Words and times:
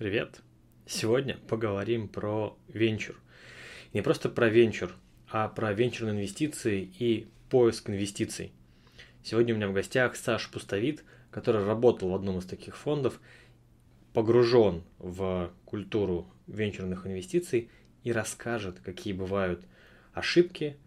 Привет! 0.00 0.40
Сегодня 0.86 1.36
поговорим 1.46 2.08
про 2.08 2.56
венчур. 2.68 3.20
Не 3.92 4.00
просто 4.00 4.30
про 4.30 4.48
венчур, 4.48 4.94
а 5.28 5.46
про 5.46 5.74
венчурные 5.74 6.14
инвестиции 6.14 6.90
и 6.98 7.28
поиск 7.50 7.90
инвестиций. 7.90 8.54
Сегодня 9.22 9.52
у 9.52 9.58
меня 9.58 9.68
в 9.68 9.74
гостях 9.74 10.16
Саш 10.16 10.50
Пустовит, 10.50 11.04
который 11.30 11.66
работал 11.66 12.08
в 12.08 12.14
одном 12.14 12.38
из 12.38 12.46
таких 12.46 12.78
фондов, 12.78 13.20
погружен 14.14 14.84
в 14.98 15.52
культуру 15.66 16.26
венчурных 16.46 17.06
инвестиций 17.06 17.68
и 18.02 18.10
расскажет, 18.10 18.80
какие 18.80 19.12
бывают 19.12 19.66
ошибки, 20.14 20.78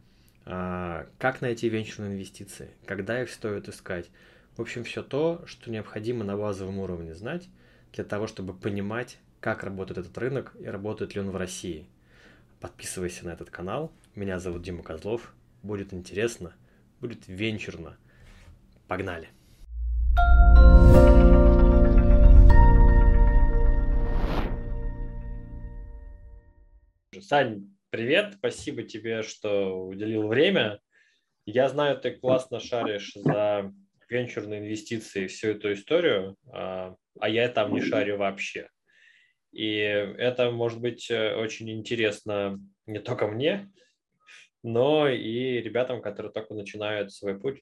а, 0.46 1.06
как 1.20 1.40
найти 1.42 1.70
венчурные 1.70 2.16
инвестиции, 2.16 2.72
когда 2.88 3.22
их 3.22 3.30
стоит 3.30 3.70
искать. 3.70 4.10
В 4.58 4.62
общем, 4.62 4.84
все 4.84 5.04
то, 5.04 5.44
что 5.46 5.70
необходимо 5.70 6.24
на 6.24 6.36
базовом 6.36 6.80
уровне 6.80 7.14
знать 7.14 7.48
для 7.94 8.04
того, 8.04 8.26
чтобы 8.26 8.56
понимать, 8.56 9.20
как 9.40 9.64
работает 9.64 10.00
этот 10.00 10.18
рынок 10.18 10.56
и 10.60 10.66
работает 10.66 11.14
ли 11.14 11.22
он 11.22 11.30
в 11.30 11.36
России. 11.36 11.86
Подписывайся 12.60 13.26
на 13.26 13.32
этот 13.32 13.52
канал. 13.52 13.92
Меня 14.16 14.40
зовут 14.40 14.64
Дима 14.64 14.82
Козлов. 14.82 15.34
Будет 15.62 15.94
интересно, 15.94 16.54
будет 17.00 17.28
венчурно. 17.28 17.98
Погнали! 18.88 19.30
Сань, 27.22 27.70
привет, 27.92 28.34
спасибо 28.40 28.84
тебе, 28.84 29.22
что 29.22 29.86
уделил 29.88 30.28
время. 30.28 30.80
Я 31.46 31.70
знаю, 31.70 32.00
ты 32.00 32.12
классно 32.12 32.60
шаришь 32.60 33.14
за 33.14 33.72
венчурные 34.10 34.62
инвестиции, 34.62 35.28
всю 35.28 35.50
эту 35.50 35.74
историю, 35.74 36.38
а, 37.20 37.30
я 37.30 37.50
там 37.50 37.74
не 37.74 37.82
шарю 37.82 38.18
вообще. 38.18 38.70
И 39.52 39.76
это 39.78 40.50
может 40.50 40.82
быть 40.82 41.12
э, 41.12 41.36
очень 41.36 41.70
интересно 41.70 42.60
не 42.88 43.00
только 43.00 43.28
мне, 43.28 43.72
но 44.64 45.08
и 45.08 45.62
ребятам, 45.62 46.02
которые 46.02 46.32
только 46.32 46.54
начинают 46.54 47.14
свой 47.14 47.40
путь. 47.40 47.60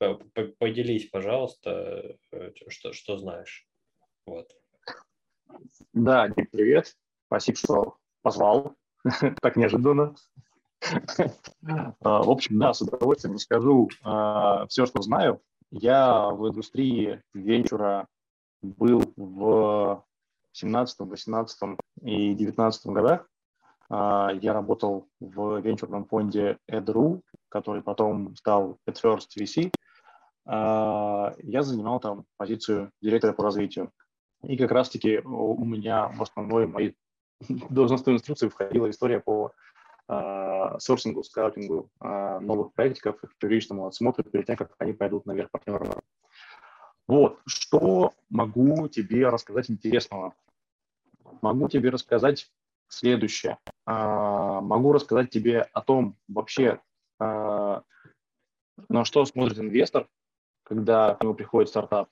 Поделись, 0.57 1.09
пожалуйста, 1.09 2.15
э, 2.31 2.51
что, 2.69 2.93
что 2.93 3.17
знаешь. 3.17 3.67
Вот. 4.25 4.55
Да, 5.93 6.29
Дим, 6.29 6.47
привет. 6.51 6.95
Спасибо, 7.27 7.57
что 7.57 7.97
позвал. 8.21 8.75
так 9.41 9.55
неожиданно. 9.55 10.15
А, 11.63 12.23
в 12.23 12.29
общем, 12.31 12.57
да, 12.57 12.73
с 12.73 12.81
удовольствием 12.81 13.35
расскажу 13.35 13.87
а, 14.01 14.65
все, 14.65 14.87
что 14.87 15.03
знаю. 15.03 15.39
Я 15.69 16.29
в 16.31 16.49
индустрии 16.49 17.21
венчура 17.35 18.07
был 18.61 19.13
в 19.15 20.03
17, 20.53 20.99
18 20.99 21.59
и 22.01 22.33
19 22.33 22.85
годах. 22.87 23.27
А, 23.89 24.31
я 24.33 24.53
работал 24.53 25.07
в 25.19 25.59
венчурном 25.59 26.05
фонде 26.05 26.57
EdRu, 26.69 27.21
который 27.49 27.81
потом 27.81 28.35
стал 28.35 28.77
EdFirst 28.87 29.27
VC. 29.37 29.71
Я 30.47 31.61
занимал 31.61 31.99
там 31.99 32.25
позицию 32.37 32.91
директора 32.99 33.33
по 33.33 33.43
развитию. 33.43 33.91
И 34.43 34.57
как 34.57 34.71
раз-таки 34.71 35.19
у 35.19 35.63
меня 35.63 36.07
в 36.07 36.21
основной 36.23 36.65
моей 36.65 36.95
должностной 37.69 38.15
инструкции 38.15 38.49
входила 38.49 38.89
история 38.89 39.19
по 39.19 39.51
э, 40.09 40.79
сорсингу, 40.79 41.23
скаутингу 41.23 41.89
новых 41.99 42.73
проектиков, 42.73 43.23
их 43.23 43.37
первичному 43.37 43.85
отсмотру 43.85 44.23
перед 44.23 44.47
тем, 44.47 44.57
как 44.57 44.73
они 44.79 44.93
пойдут 44.93 45.27
наверх 45.27 45.51
партнеров. 45.51 46.01
Вот, 47.07 47.39
что 47.45 48.13
могу 48.29 48.87
тебе 48.87 49.27
рассказать 49.29 49.69
интересного? 49.69 50.33
Могу 51.41 51.67
тебе 51.67 51.89
рассказать 51.89 52.49
следующее. 52.87 53.57
Э, 53.87 54.59
могу 54.61 54.93
рассказать 54.93 55.29
тебе 55.29 55.61
о 55.61 55.81
том 55.81 56.17
вообще, 56.27 56.79
э, 57.19 57.81
на 58.89 59.05
что 59.05 59.25
смотрит 59.25 59.59
инвестор, 59.59 60.07
когда 60.63 61.15
к 61.15 61.23
нему 61.23 61.33
приходит 61.33 61.69
стартап, 61.69 62.09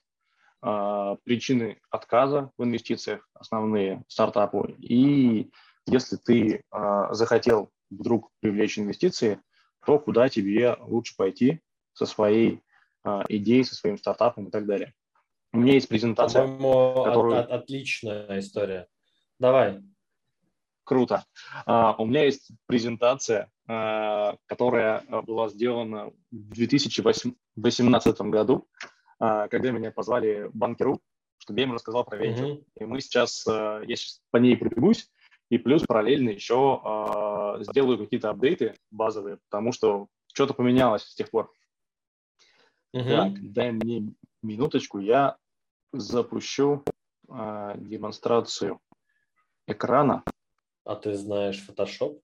а, 0.62 1.16
причины 1.24 1.80
отказа 1.90 2.52
в 2.58 2.64
инвестициях 2.64 3.28
основные 3.34 4.04
стартапу. 4.08 4.66
И 4.80 5.50
если 5.86 6.18
ты 6.18 6.64
а, 6.70 7.14
захотел 7.14 7.72
вдруг 7.90 8.32
привлечь 8.42 8.78
инвестиции, 8.78 9.40
то 9.86 9.98
куда 9.98 10.28
тебе 10.28 10.76
лучше 10.82 11.16
пойти 11.16 11.62
со 11.94 12.06
своей 12.06 12.62
а, 13.04 13.24
идеей, 13.30 13.64
со 13.64 13.76
своим 13.76 13.98
стартапом 13.98 14.48
и 14.48 14.52
так 14.52 14.66
далее. 14.66 14.94
У 15.52 15.58
меня 15.58 15.74
есть 15.74 15.88
презентация. 15.88 16.44
По-моему, 16.44 17.04
которую... 17.04 17.40
от, 17.40 17.46
от, 17.46 17.64
отличная 17.64 18.40
история. 18.40 18.88
Давай. 19.40 19.82
Круто. 20.84 21.24
Uh, 21.68 21.96
у 22.00 22.06
меня 22.06 22.26
есть 22.26 22.52
презентация, 22.66 23.52
uh, 23.70 24.38
которая 24.48 25.04
была 25.24 25.50
сделана 25.50 26.12
в 26.32 26.54
2018 26.54 28.22
году. 28.22 28.68
А, 29.20 29.48
когда 29.50 29.72
меня 29.72 29.92
позвали 29.92 30.50
банкиру, 30.54 31.02
чтобы 31.38 31.60
я 31.60 31.66
им 31.66 31.74
рассказал 31.74 32.06
про 32.06 32.18
венчур. 32.18 32.46
Mm-hmm. 32.46 32.64
И 32.80 32.86
мы 32.86 33.02
сейчас, 33.02 33.46
я 33.46 33.84
сейчас 33.86 34.22
по 34.32 34.38
ней 34.38 34.56
пробегусь, 34.56 35.12
и 35.50 35.58
плюс 35.58 35.84
параллельно 35.84 36.30
еще 36.30 37.60
сделаю 37.70 37.98
какие-то 37.98 38.30
апдейты 38.30 38.76
базовые, 38.92 39.40
потому 39.50 39.74
что 39.74 40.08
что-то 40.34 40.54
поменялось 40.54 41.04
с 41.04 41.16
тех 41.16 41.30
пор. 41.32 41.52
Mm-hmm. 42.96 43.10
Так, 43.10 43.52
дай 43.54 43.72
мне 43.72 44.14
минуточку, 44.42 45.00
я 45.00 45.38
запущу 45.94 46.84
э, 47.30 47.74
демонстрацию 47.78 48.80
экрана. 49.68 50.24
А 50.86 50.96
ты 50.96 51.14
знаешь 51.14 51.64
Photoshop? 51.68 52.20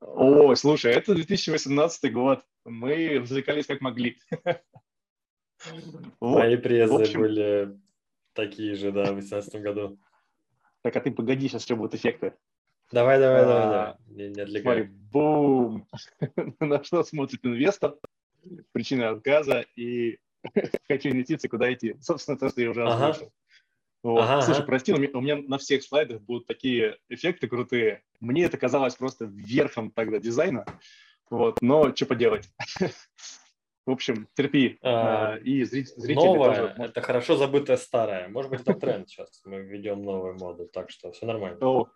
Ой, 0.00 0.56
слушай, 0.56 0.92
это 0.92 1.14
2018 1.14 2.12
год. 2.12 2.44
Мы 2.64 3.18
развлекались 3.18 3.66
как 3.66 3.80
могли. 3.80 4.18
Мои 6.20 6.56
презы 6.56 6.94
общем... 6.94 7.20
были 7.20 7.80
такие 8.34 8.74
же, 8.74 8.92
да, 8.92 9.04
в 9.04 9.14
2018 9.14 9.62
году. 9.62 9.98
Так, 10.82 10.96
а 10.96 11.00
ты 11.00 11.12
погоди, 11.12 11.48
сейчас 11.48 11.64
еще 11.64 11.76
будут 11.76 11.94
эффекты. 11.94 12.34
Давай, 12.90 13.18
давай, 13.18 13.44
давай, 13.46 13.62
давай. 13.62 13.94
Не, 14.08 14.28
не 14.28 14.40
отвлекай. 14.40 14.62
Смотри, 14.62 14.82
бум! 14.84 15.86
На 16.60 16.84
что 16.84 17.02
смотрит 17.04 17.44
инвестор, 17.44 17.96
причина 18.72 19.10
отказа 19.10 19.64
и 19.76 20.18
хочу 20.88 21.10
инвестиции, 21.10 21.48
куда 21.48 21.72
идти. 21.72 21.96
Собственно, 22.00 22.38
то, 22.38 22.48
что 22.48 22.60
я 22.60 22.70
уже 22.70 22.86
озвучил. 22.86 23.32
Вот. 24.02 24.20
Ага, 24.20 24.42
Слушай, 24.42 24.58
ага. 24.58 24.66
прости, 24.66 24.92
но 24.92 25.18
у 25.18 25.22
меня 25.22 25.36
на 25.36 25.58
всех 25.58 25.84
слайдах 25.84 26.22
будут 26.22 26.46
такие 26.46 26.98
эффекты 27.08 27.46
крутые. 27.46 28.02
Мне 28.20 28.44
это 28.44 28.56
казалось 28.56 28.96
просто 28.96 29.26
верхом 29.26 29.92
тогда 29.92 30.18
дизайна. 30.18 30.64
Вот, 31.30 31.62
но 31.62 31.94
что 31.94 32.06
поделать. 32.06 32.48
В 33.86 33.90
общем, 33.90 34.28
терпи. 34.34 34.78
А, 34.82 35.36
и 35.36 35.64
зрители 35.64 36.14
новое, 36.14 36.54
тоже. 36.54 36.74
это 36.78 37.00
хорошо 37.00 37.36
забытое 37.36 37.76
старое. 37.76 38.28
Может 38.28 38.50
быть, 38.50 38.60
это 38.60 38.74
тренд 38.74 39.08
сейчас. 39.08 39.40
Мы 39.44 39.60
введем 39.60 40.02
новую 40.02 40.34
моду, 40.34 40.66
так 40.66 40.90
что 40.90 41.10
все 41.10 41.26
нормально. 41.26 41.58
О, 41.60 41.88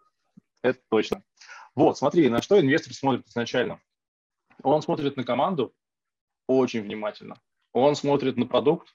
это 0.62 0.80
точно. 0.88 1.22
Вот, 1.74 1.98
смотри, 1.98 2.28
на 2.28 2.42
что 2.42 2.60
инвестор 2.60 2.92
смотрит 2.92 3.26
изначально. 3.26 3.80
Он 4.62 4.82
смотрит 4.82 5.16
на 5.16 5.24
команду 5.24 5.74
очень 6.46 6.82
внимательно. 6.82 7.40
Он 7.72 7.94
смотрит 7.94 8.36
на 8.36 8.46
продукт, 8.46 8.94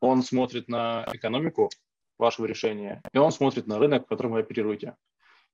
он 0.00 0.22
смотрит 0.22 0.68
на 0.68 1.06
экономику 1.12 1.70
вашего 2.18 2.46
решения, 2.46 3.02
и 3.12 3.18
он 3.18 3.32
смотрит 3.32 3.66
на 3.66 3.78
рынок, 3.78 4.04
в 4.04 4.08
котором 4.08 4.32
вы 4.32 4.40
оперируете. 4.40 4.96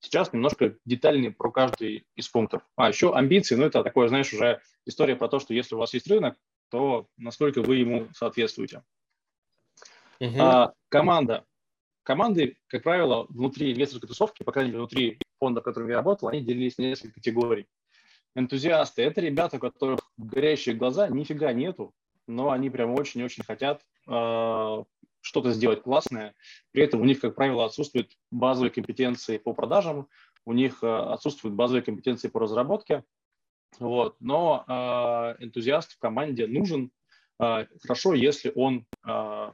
Сейчас 0.00 0.32
немножко 0.32 0.76
детальнее 0.84 1.30
про 1.30 1.50
каждый 1.50 2.06
из 2.14 2.28
пунктов. 2.28 2.62
А 2.76 2.88
еще 2.88 3.14
амбиции, 3.14 3.54
ну 3.54 3.64
это 3.64 3.82
такое, 3.82 4.08
знаешь, 4.08 4.32
уже 4.32 4.60
история 4.84 5.16
про 5.16 5.28
то, 5.28 5.38
что 5.38 5.54
если 5.54 5.74
у 5.74 5.78
вас 5.78 5.94
есть 5.94 6.06
рынок, 6.08 6.36
то 6.70 7.08
насколько 7.16 7.62
вы 7.62 7.76
ему 7.76 8.08
соответствуете. 8.12 8.82
Uh-huh. 10.20 10.38
А, 10.38 10.72
команда. 10.88 11.44
Команды, 12.02 12.58
как 12.66 12.82
правило, 12.82 13.24
внутри 13.30 13.72
инвесторской 13.72 14.08
тусовки, 14.08 14.42
по 14.42 14.52
крайней 14.52 14.72
мере, 14.72 14.80
внутри 14.80 15.18
фонда, 15.38 15.62
в 15.62 15.64
котором 15.64 15.88
я 15.88 15.96
работал, 15.96 16.28
они 16.28 16.42
делились 16.42 16.76
на 16.76 16.82
несколько 16.82 17.14
категорий. 17.14 17.66
Энтузиасты– 18.34 19.02
это 19.04 19.20
ребята, 19.20 19.56
у 19.56 19.60
которых 19.60 20.00
горящие 20.16 20.74
глаза 20.74 21.08
нифига 21.08 21.52
нету, 21.52 21.94
но 22.26 22.50
они 22.50 22.70
прям 22.70 22.92
очень-очень 22.92 23.44
хотят 23.44 23.82
э, 24.08 24.84
что-то 25.20 25.52
сделать 25.52 25.82
классное. 25.82 26.34
При 26.72 26.82
этом 26.82 27.00
у 27.00 27.04
них, 27.04 27.20
как 27.20 27.34
правило, 27.34 27.64
отсутствуют 27.64 28.10
базовые 28.30 28.70
компетенции 28.70 29.38
по 29.38 29.52
продажам, 29.52 30.08
у 30.44 30.52
них 30.52 30.82
э, 30.82 30.86
отсутствуют 30.86 31.54
базовые 31.54 31.82
компетенции 31.82 32.28
по 32.28 32.40
разработке. 32.40 33.04
Вот. 33.78 34.16
Но 34.20 34.64
э, 34.66 35.44
энтузиаст 35.44 35.92
в 35.92 35.98
команде 35.98 36.46
нужен 36.46 36.90
э, 37.40 37.66
хорошо, 37.82 38.14
если 38.14 38.52
он 38.54 38.86
э, 39.06 39.52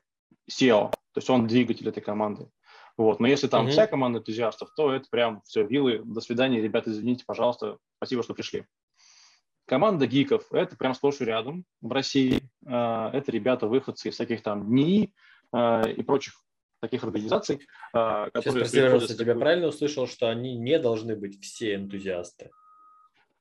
SEO, 0.50 0.90
то 0.90 1.16
есть 1.16 1.30
он 1.30 1.46
двигатель 1.46 1.88
этой 1.88 2.02
команды. 2.02 2.48
Вот. 2.96 3.20
Но 3.20 3.26
если 3.26 3.46
там 3.46 3.66
mm-hmm. 3.66 3.70
вся 3.70 3.86
команда 3.86 4.18
энтузиастов, 4.18 4.70
то 4.76 4.92
это 4.92 5.06
прям 5.10 5.42
все, 5.42 5.64
вилы, 5.64 6.02
до 6.04 6.20
свидания, 6.20 6.60
ребята, 6.60 6.90
извините, 6.90 7.24
пожалуйста, 7.26 7.78
спасибо, 7.96 8.22
что 8.22 8.34
пришли. 8.34 8.66
Команда 9.66 10.06
гиков– 10.06 10.46
это 10.52 10.76
прям 10.76 10.94
сплошь 10.94 11.20
и 11.20 11.24
рядом 11.24 11.64
в 11.80 11.92
России. 11.92 12.42
Это 12.64 13.24
ребята, 13.28 13.68
выходцы 13.68 14.08
из 14.08 14.14
всяких 14.14 14.42
там 14.42 14.74
НИИ, 14.74 15.12
Э, 15.52 15.90
и 15.90 16.02
прочих 16.02 16.34
таких 16.80 17.04
организаций, 17.04 17.60
а, 17.92 18.30
которые... 18.30 18.64
Сейчас, 18.64 19.14
тебя 19.14 19.34
правильно 19.34 19.66
услышал, 19.66 20.06
что 20.06 20.30
они 20.30 20.56
не 20.56 20.78
должны 20.78 21.14
быть 21.14 21.42
все 21.42 21.74
энтузиасты? 21.74 22.50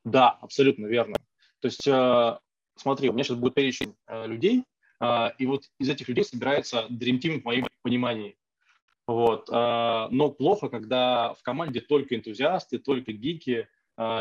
Да, 0.04 0.32
абсолютно 0.42 0.88
верно. 0.88 1.16
То 1.62 1.68
есть, 1.68 1.88
а, 1.88 2.40
смотри, 2.76 3.10
у 3.10 3.14
меня 3.14 3.24
сейчас 3.24 3.38
будет 3.38 3.54
перечень 3.54 3.96
а, 4.08 4.26
людей, 4.26 4.66
и 5.38 5.46
вот 5.46 5.64
из 5.80 5.88
этих 5.88 6.10
людей 6.10 6.26
собирается 6.26 6.86
Dream 6.90 7.22
Team 7.22 7.40
в 7.40 7.46
моем 7.46 7.66
понимании. 7.84 8.36
Вот. 9.10 9.50
Но 9.50 10.32
плохо, 10.38 10.70
когда 10.70 11.34
в 11.34 11.42
команде 11.42 11.82
только 11.82 12.16
энтузиасты, 12.16 12.78
только 12.78 13.12
гики 13.12 13.68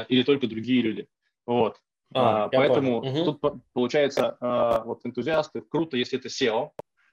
или 0.08 0.22
только 0.22 0.46
другие 0.46 0.80
люди. 0.82 1.08
Вот. 1.46 1.76
А, 2.14 2.48
Поэтому 2.48 3.00
угу. 3.00 3.24
тут 3.24 3.62
получается 3.74 4.38
вот 4.86 5.04
энтузиасты 5.04 5.60
круто, 5.60 5.98
если 5.98 6.18
это 6.18 6.28
SEO, 6.28 6.70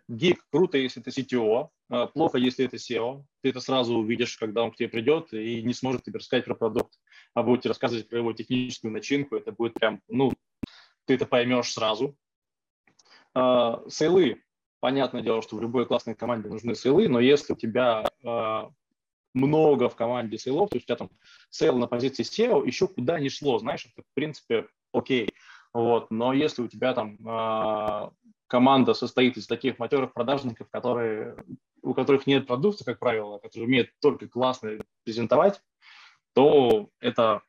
Гик 0.07 0.45
круто, 0.51 0.77
если 0.77 1.01
это 1.01 1.10
CTO, 1.10 1.69
а, 1.89 2.07
плохо, 2.07 2.38
если 2.38 2.66
это 2.66 2.75
SEO. 2.75 3.24
Ты 3.42 3.50
это 3.50 3.60
сразу 3.60 3.95
увидишь, 3.95 4.38
когда 4.38 4.63
он 4.63 4.71
к 4.71 4.75
тебе 4.75 4.89
придет 4.89 5.33
и 5.33 5.63
не 5.63 5.74
сможет 5.74 6.04
тебе 6.04 6.19
рассказать 6.19 6.45
про 6.45 6.54
продукт, 6.54 7.00
а 7.33 7.42
будет 7.42 7.62
тебе 7.62 7.69
рассказывать 7.69 8.07
про 8.07 8.19
его 8.19 8.31
техническую 8.33 8.92
начинку. 8.92 9.36
Это 9.36 9.51
будет 9.51 9.74
прям, 9.74 10.01
ну, 10.07 10.31
ты 11.06 11.16
это 11.16 11.25
поймешь 11.25 11.74
сразу. 11.74 12.16
А, 13.33 13.83
sale 13.89 14.25
ы. 14.25 14.44
Понятное 14.85 15.23
дело, 15.23 15.41
что 15.41 15.55
в 15.55 15.61
любой 15.63 15.87
классной 15.87 16.13
команде 16.13 16.47
нужны 16.47 16.75
sale 16.75 16.98
ы, 16.98 17.09
но 17.09 17.19
если 17.19 17.53
у 17.53 17.55
тебя 17.55 18.07
а, 18.23 18.69
много 19.33 19.89
в 19.89 19.95
команде 19.95 20.37
sale 20.38 20.56
ов, 20.56 20.69
то 20.69 20.75
есть 20.75 20.85
у 20.85 20.87
тебя 20.89 20.95
там 20.95 21.09
sale 21.50 21.75
на 21.79 21.87
позиции 21.87 22.21
CEO, 22.21 22.63
еще 22.67 22.87
куда 22.87 23.19
ни 23.19 23.29
шло, 23.29 23.57
знаешь, 23.57 23.87
это 23.91 24.03
в 24.07 24.13
принципе 24.13 24.67
окей. 24.93 25.29
Вот. 25.73 26.11
Но 26.11 26.33
если 26.33 26.61
у 26.61 26.67
тебя 26.67 26.93
там 26.93 27.17
команда 28.45 28.93
состоит 28.93 29.37
из 29.37 29.47
таких 29.47 29.79
матерых 29.79 30.13
продажников, 30.13 30.69
которые, 30.69 31.35
у 31.81 31.95
которых 31.95 32.27
нет 32.27 32.45
продукта, 32.45 32.85
как 32.85 32.99
правило, 32.99 33.39
которые 33.39 33.65
умеют 33.65 33.89
только 34.01 34.27
классно 34.27 34.77
презентовать, 35.03 35.61
то 36.35 36.91
это 36.99 37.41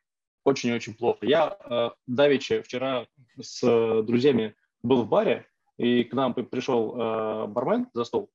очень-очень 0.45 0.95
плохо. 0.95 1.27
Я 1.27 1.59
э, 1.61 1.91
давеча 2.07 2.63
вчера 2.63 3.07
с 3.39 3.63
э, 3.63 4.03
друзьями 4.05 4.57
был 4.83 5.03
в 5.03 5.09
баре, 5.09 5.47
и 5.79 6.05
к 6.05 6.13
нам 6.15 6.35
пришел 6.35 6.95
э, 6.95 7.47
бармен 7.47 7.89
за 7.93 8.05
стол 8.05 8.31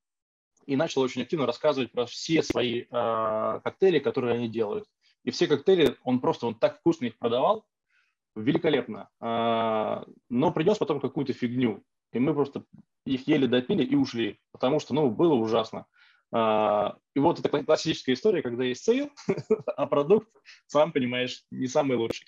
и 0.66 0.76
начал 0.76 1.02
очень 1.02 1.22
активно 1.22 1.46
рассказывать 1.46 1.90
про 1.90 2.06
все 2.06 2.42
свои 2.42 2.82
э, 2.82 3.60
коктейли, 3.64 3.98
которые 3.98 4.34
они 4.34 4.48
делают. 4.48 4.86
И 5.24 5.30
все 5.30 5.46
коктейли, 5.46 5.96
он 6.04 6.20
просто 6.20 6.46
он 6.46 6.54
так 6.54 6.78
вкусно 6.78 7.06
их 7.06 7.18
продавал, 7.18 7.66
великолепно. 8.36 9.08
Э, 9.20 10.04
но 10.28 10.52
принес 10.52 10.78
потом 10.78 11.00
какую-то 11.00 11.32
фигню 11.32 11.82
и 12.12 12.18
мы 12.18 12.34
просто 12.34 12.64
их 13.04 13.26
еле 13.26 13.48
допили 13.48 13.82
и 13.84 13.94
ушли, 13.94 14.38
потому 14.52 14.78
что, 14.78 14.94
ну, 14.94 15.10
было 15.10 15.34
ужасно. 15.34 15.86
А, 16.30 16.96
и 17.14 17.18
вот 17.18 17.40
это 17.40 17.62
классическая 17.64 18.12
история, 18.12 18.42
когда 18.42 18.64
есть 18.64 18.84
sale, 18.84 19.10
а 19.76 19.86
продукт, 19.86 20.28
сам 20.66 20.92
понимаешь, 20.92 21.44
не 21.50 21.66
самый 21.66 21.96
лучший. 21.96 22.26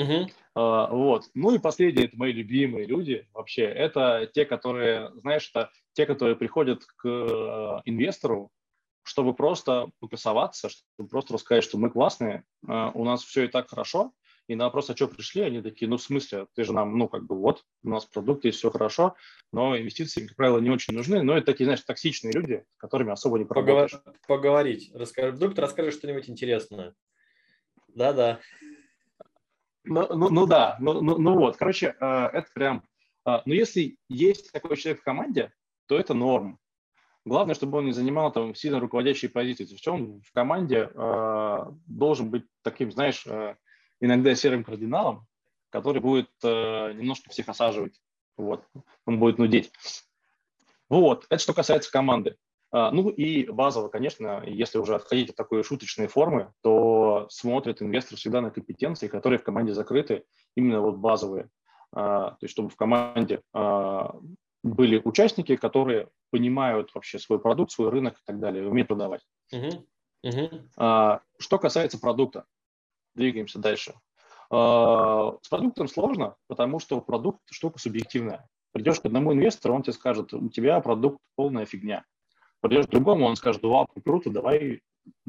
Uh-huh. 0.00 0.28
вот. 0.54 1.30
Ну 1.34 1.54
и 1.54 1.58
последние, 1.60 2.06
это 2.06 2.16
мои 2.16 2.32
любимые 2.32 2.84
люди 2.86 3.28
вообще. 3.32 3.62
Это 3.62 4.28
те, 4.32 4.44
которые, 4.44 5.12
знаешь, 5.20 5.48
это 5.54 5.70
те, 5.92 6.04
которые 6.04 6.34
приходят 6.36 6.84
к 6.96 7.06
э, 7.06 7.80
инвестору, 7.84 8.50
чтобы 9.04 9.34
просто 9.34 9.90
покасоваться, 10.00 10.68
чтобы 10.68 11.08
просто 11.08 11.34
рассказать, 11.34 11.64
что 11.64 11.78
мы 11.78 11.90
классные, 11.90 12.44
э, 12.66 12.90
у 12.94 13.04
нас 13.04 13.22
все 13.22 13.44
и 13.44 13.48
так 13.48 13.70
хорошо, 13.70 14.12
и 14.46 14.56
на 14.56 14.64
вопрос, 14.64 14.90
а 14.90 14.96
что 14.96 15.08
пришли, 15.08 15.42
они 15.42 15.62
такие, 15.62 15.88
ну, 15.88 15.96
в 15.96 16.02
смысле, 16.02 16.46
ты 16.54 16.64
же 16.64 16.72
нам, 16.72 16.98
ну, 16.98 17.08
как 17.08 17.24
бы, 17.24 17.38
вот, 17.38 17.64
у 17.82 17.88
нас 17.88 18.04
продукты 18.04 18.50
все 18.50 18.70
хорошо, 18.70 19.14
но 19.52 19.78
инвестиции, 19.78 20.26
как 20.26 20.36
правило, 20.36 20.58
не 20.58 20.70
очень 20.70 20.94
нужны. 20.94 21.22
Но 21.22 21.36
это 21.36 21.46
такие, 21.46 21.64
знаешь, 21.64 21.80
токсичные 21.80 22.32
люди, 22.32 22.64
с 22.76 22.78
которыми 22.78 23.12
особо 23.12 23.38
не 23.38 23.46
поработаешь. 23.46 23.92
Поговор... 23.92 24.18
Поговорить. 24.26 24.90
Расскажи, 24.92 25.30
вдруг 25.30 25.54
ты 25.54 25.62
расскажешь 25.62 25.94
что-нибудь 25.94 26.28
интересное. 26.28 26.94
Да-да. 27.88 28.40
Ну, 29.84 30.06
ну, 30.14 30.30
ну 30.30 30.46
да, 30.46 30.76
ну, 30.80 31.00
ну, 31.02 31.18
ну 31.18 31.38
вот, 31.38 31.56
короче, 31.56 31.94
э, 32.00 32.06
это 32.32 32.46
прям... 32.54 32.82
Э, 33.26 33.40
но 33.44 33.54
если 33.54 33.98
есть 34.08 34.50
такой 34.52 34.76
человек 34.76 35.02
в 35.02 35.04
команде, 35.04 35.52
то 35.86 35.98
это 35.98 36.14
норм. 36.14 36.58
Главное, 37.26 37.54
чтобы 37.54 37.78
он 37.78 37.86
не 37.86 37.92
занимал 37.92 38.32
там 38.32 38.54
сильно 38.54 38.80
руководящие 38.80 39.30
позиции. 39.30 39.64
То 39.64 39.72
есть 39.72 39.88
он 39.88 40.20
в 40.20 40.32
команде 40.32 40.90
э, 40.92 41.58
должен 41.86 42.30
быть 42.30 42.44
таким, 42.62 42.92
знаешь, 42.92 43.26
э, 43.26 43.56
иногда 44.00 44.34
серым 44.34 44.64
кардиналом, 44.64 45.26
который 45.70 46.02
будет 46.02 46.30
э, 46.42 46.92
немножко 46.92 47.30
всех 47.30 47.48
осаживать. 47.48 47.98
Вот. 48.36 48.66
Он 49.06 49.18
будет 49.18 49.38
нудеть. 49.38 49.72
Вот. 50.90 51.24
Это 51.30 51.42
что 51.42 51.54
касается 51.54 51.90
команды. 51.90 52.36
А, 52.76 52.90
ну 52.90 53.08
и 53.08 53.46
базово, 53.46 53.86
конечно, 53.88 54.42
если 54.44 54.78
уже 54.78 54.96
отходить 54.96 55.30
от 55.30 55.36
такой 55.36 55.62
шуточной 55.62 56.08
формы, 56.08 56.52
то 56.60 57.28
смотрит 57.30 57.80
инвестор 57.80 58.18
всегда 58.18 58.40
на 58.40 58.50
компетенции, 58.50 59.06
которые 59.06 59.38
в 59.38 59.44
команде 59.44 59.72
закрыты, 59.72 60.24
именно 60.56 60.80
вот 60.80 60.96
базовые. 60.96 61.50
А, 61.92 62.32
то 62.32 62.38
есть 62.40 62.50
чтобы 62.50 62.70
в 62.70 62.76
команде 62.76 63.42
а, 63.52 64.16
были 64.64 65.00
участники, 65.04 65.54
которые 65.54 66.08
понимают 66.32 66.92
вообще 66.96 67.20
свой 67.20 67.38
продукт, 67.38 67.70
свой 67.70 67.90
рынок 67.90 68.14
и 68.14 68.22
так 68.26 68.40
далее, 68.40 68.68
умеют 68.68 68.88
продавать. 68.88 69.20
Uh-huh. 69.54 69.84
Uh-huh. 70.26 71.20
Что 71.38 71.58
касается 71.58 72.00
продукта, 72.00 72.44
двигаемся 73.14 73.60
дальше. 73.60 73.94
С 74.50 75.48
продуктом 75.48 75.86
сложно, 75.86 76.34
потому 76.48 76.80
что 76.80 77.00
продукт 77.00 77.42
штука 77.52 77.78
субъективная. 77.78 78.48
Придешь 78.72 78.98
к 78.98 79.04
одному 79.04 79.32
инвестору, 79.32 79.74
он 79.74 79.82
тебе 79.82 79.92
скажет, 79.92 80.32
у 80.32 80.48
тебя 80.48 80.80
продукт 80.80 81.18
полная 81.36 81.66
фигня. 81.66 82.04
Придешь 82.64 82.86
к 82.86 82.90
другому, 82.90 83.26
он 83.26 83.36
скажет, 83.36 83.62
вау, 83.62 83.86
круто, 84.02 84.30
давай 84.30 84.80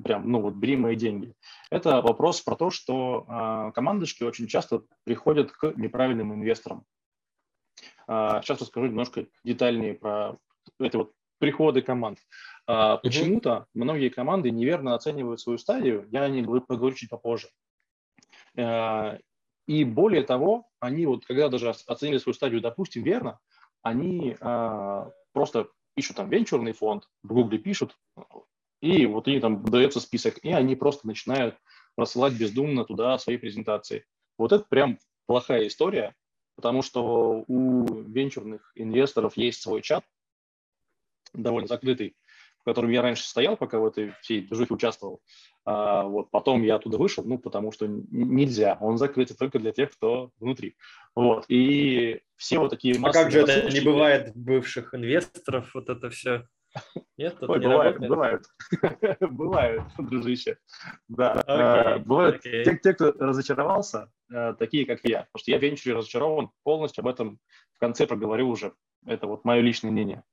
прям, 0.02 0.32
ну 0.32 0.40
вот, 0.40 0.54
бери 0.54 0.78
мои 0.78 0.96
деньги. 0.96 1.34
Это 1.70 2.02
вопрос 2.02 2.40
про 2.40 2.56
то, 2.56 2.70
что 2.70 3.26
э, 3.28 3.72
командочки 3.74 4.24
очень 4.24 4.48
часто 4.48 4.84
приходят 5.04 5.52
к 5.52 5.74
неправильным 5.76 6.34
инвесторам. 6.34 6.86
Э, 8.08 8.40
сейчас 8.42 8.62
расскажу 8.62 8.88
немножко 8.88 9.26
детальнее 9.44 9.96
про 9.96 10.38
эти 10.80 10.96
вот 10.96 11.12
приходы 11.38 11.82
команд. 11.82 12.20
Э, 12.70 13.00
почему-то 13.04 13.66
многие 13.74 14.08
команды 14.08 14.50
неверно 14.50 14.96
оценивают 14.96 15.42
свою 15.42 15.58
стадию, 15.58 16.08
я 16.12 16.24
о 16.24 16.30
ней 16.30 16.42
поговорю 16.42 16.96
чуть 16.96 17.10
попозже. 17.10 17.50
Э, 18.56 19.20
и 19.68 19.84
более 19.84 20.24
того, 20.24 20.70
они 20.80 21.06
вот, 21.06 21.26
когда 21.26 21.50
даже 21.50 21.74
оценили 21.86 22.18
свою 22.18 22.34
стадию, 22.34 22.62
допустим, 22.62 23.04
верно, 23.04 23.40
они 23.82 24.38
э, 24.40 25.10
просто 25.34 25.68
ищут 25.96 26.18
там 26.18 26.30
венчурный 26.30 26.74
фонд, 26.74 27.10
в 27.24 27.34
Гугле 27.34 27.58
пишут, 27.58 27.98
и 28.82 29.06
вот 29.06 29.28
они 29.28 29.40
там 29.40 29.64
дается 29.64 30.00
список, 30.00 30.38
и 30.44 30.52
они 30.52 30.76
просто 30.76 31.08
начинают 31.08 31.58
рассылать 31.98 32.34
бездумно 32.34 32.86
туда 32.86 33.18
свои 33.18 33.38
презентации. 33.38 34.06
Вот 34.38 34.52
это 34.52 34.66
прям 34.68 35.00
плохая 35.26 35.68
история, 35.68 36.14
потому 36.56 36.82
что 36.82 37.44
у 37.48 37.86
венчурных 38.04 38.72
инвесторов 38.76 39.38
есть 39.38 39.62
свой 39.62 39.82
чат, 39.82 40.06
довольно 41.34 41.68
закрытый, 41.68 42.16
в 42.66 42.68
котором 42.68 42.90
я 42.90 43.04
раньше 43.04 43.24
стоял, 43.24 43.56
пока 43.58 43.78
в 43.78 43.86
этой 43.86 44.14
всей 44.22 44.42
движухе 44.42 44.74
участвовал. 44.74 45.22
А, 45.66 46.04
вот 46.04 46.32
потом 46.32 46.64
я 46.64 46.76
оттуда 46.76 46.98
вышел, 46.98 47.24
ну, 47.24 47.38
потому 47.38 47.72
что 47.72 47.86
нельзя. 47.86 48.76
Он 48.82 48.98
закрыт 48.98 49.32
только 49.38 49.60
для 49.60 49.72
тех, 49.72 49.92
кто 49.92 50.32
внутри. 50.40 50.76
Вот. 51.14 51.46
И 51.48 52.22
все 52.38 52.58
вот 52.58 52.72
такие 52.72 52.96
А 53.04 53.12
как 53.12 53.30
же 53.30 53.42
это 53.42 53.72
не 53.72 53.82
бывает 53.82 54.32
бывших 54.34 54.96
инвесторов, 54.96 55.76
вот 55.76 55.90
это 55.90 56.10
все? 56.10 56.48
Нет, 57.18 57.36
это 57.36 57.52
Ой, 57.52 57.60
не 57.60 57.68
бывает, 57.68 58.00
бывает. 58.00 58.46
бывает, 59.22 59.84
дружище. 60.00 60.58
Да. 61.08 61.44
Okay, 61.48 62.00
бывают 62.00 62.44
okay. 62.44 62.64
Те, 62.64 62.80
те, 62.82 62.94
кто 62.94 63.12
разочаровался, 63.12 64.12
э, 64.34 64.56
такие, 64.58 64.88
как 64.88 65.02
я. 65.04 65.20
Потому 65.32 65.40
что 65.40 65.52
я 65.52 65.60
в 65.60 65.62
венчуре 65.62 65.96
разочарован 65.96 66.50
полностью, 66.64 67.04
об 67.04 67.10
этом 67.10 67.40
в 67.76 67.80
конце 67.80 68.08
проговорю 68.08 68.50
уже. 68.50 68.74
Это 69.06 69.28
вот 69.28 69.46
мое 69.46 69.62
личное 69.62 69.92
мнение. 69.92 70.24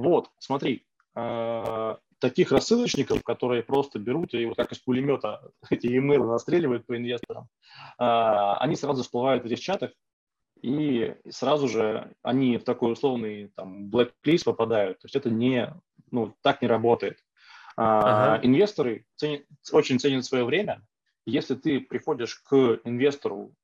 Вот, 0.00 0.30
смотри, 0.38 0.86
а, 1.14 1.98
таких 2.18 2.52
рассылочников, 2.52 3.22
которые 3.22 3.62
просто 3.62 3.98
берут 3.98 4.34
и 4.34 4.46
вот 4.46 4.56
как 4.56 4.72
из 4.72 4.78
пулемета 4.78 5.50
эти 5.70 5.86
имейлы 5.86 6.26
настреливают 6.26 6.86
по 6.86 6.96
инвесторам, 6.96 7.48
а, 7.98 8.56
они 8.58 8.76
сразу 8.76 9.02
всплывают 9.02 9.42
в 9.42 9.46
этих 9.46 9.60
чатах, 9.60 9.90
и 10.62 11.16
сразу 11.30 11.68
же 11.68 12.14
они 12.22 12.58
в 12.58 12.64
такой 12.64 12.92
условный 12.92 13.48
там 13.56 13.88
blacklist 13.88 14.44
попадают. 14.44 14.98
То 14.98 15.06
есть 15.06 15.16
это 15.16 15.30
не, 15.30 15.74
ну, 16.10 16.34
так 16.42 16.60
не 16.60 16.68
работает. 16.68 17.24
А, 17.76 18.34
ага. 18.34 18.46
Инвесторы 18.46 19.06
ценят, 19.16 19.44
очень 19.72 19.98
ценят 19.98 20.24
свое 20.24 20.44
время. 20.44 20.82
Если 21.24 21.54
ты 21.54 21.80
приходишь 21.80 22.36
к 22.36 22.80
инвестору 22.84 23.54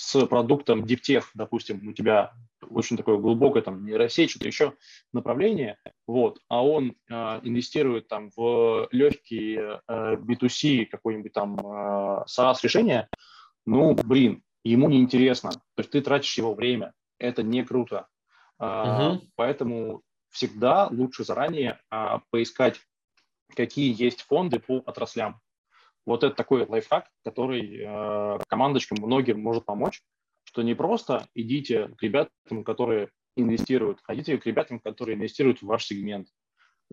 с 0.00 0.26
продуктом 0.26 0.84
DeepTech, 0.84 1.24
допустим, 1.34 1.86
у 1.86 1.92
тебя 1.92 2.32
очень 2.70 2.96
такое 2.96 3.18
глубокое 3.18 3.62
там 3.62 3.84
нейросеть, 3.84 4.30
что-то 4.30 4.46
еще 4.46 4.72
направление, 5.12 5.76
вот, 6.06 6.40
а 6.48 6.64
он 6.64 6.94
э, 7.10 7.14
инвестирует 7.42 8.08
там 8.08 8.30
в 8.34 8.88
легкие 8.92 9.80
э, 9.86 10.16
B2C 10.16 10.86
какой-нибудь 10.86 11.32
там 11.32 11.58
э, 11.58 12.24
SaaS 12.26 12.56
решение, 12.62 13.08
ну, 13.66 13.94
блин, 13.94 14.42
ему 14.64 14.88
неинтересно. 14.88 15.50
То 15.50 15.78
есть 15.78 15.90
ты 15.90 16.00
тратишь 16.00 16.38
его 16.38 16.54
время. 16.54 16.94
Это 17.18 17.42
не 17.42 17.62
круто. 17.62 18.06
Uh, 18.58 19.14
угу. 19.14 19.22
Поэтому 19.36 20.02
всегда 20.30 20.88
лучше 20.88 21.24
заранее 21.24 21.80
а, 21.90 22.20
поискать, 22.30 22.80
какие 23.54 23.94
есть 24.00 24.22
фонды 24.22 24.60
по 24.60 24.82
отраслям. 24.86 25.40
Вот 26.06 26.24
это 26.24 26.34
такой 26.34 26.66
лайфхак, 26.66 27.06
который 27.24 27.80
э, 27.80 28.38
командочкам 28.48 28.98
многим 29.00 29.40
может 29.40 29.64
помочь, 29.64 30.02
что 30.44 30.62
не 30.62 30.74
просто 30.74 31.26
идите 31.34 31.88
к 31.88 32.02
ребятам, 32.02 32.64
которые 32.64 33.10
инвестируют, 33.36 34.00
ходите 34.02 34.38
к 34.38 34.46
ребятам, 34.46 34.80
которые 34.80 35.16
инвестируют 35.16 35.62
в 35.62 35.66
ваш 35.66 35.84
сегмент. 35.84 36.28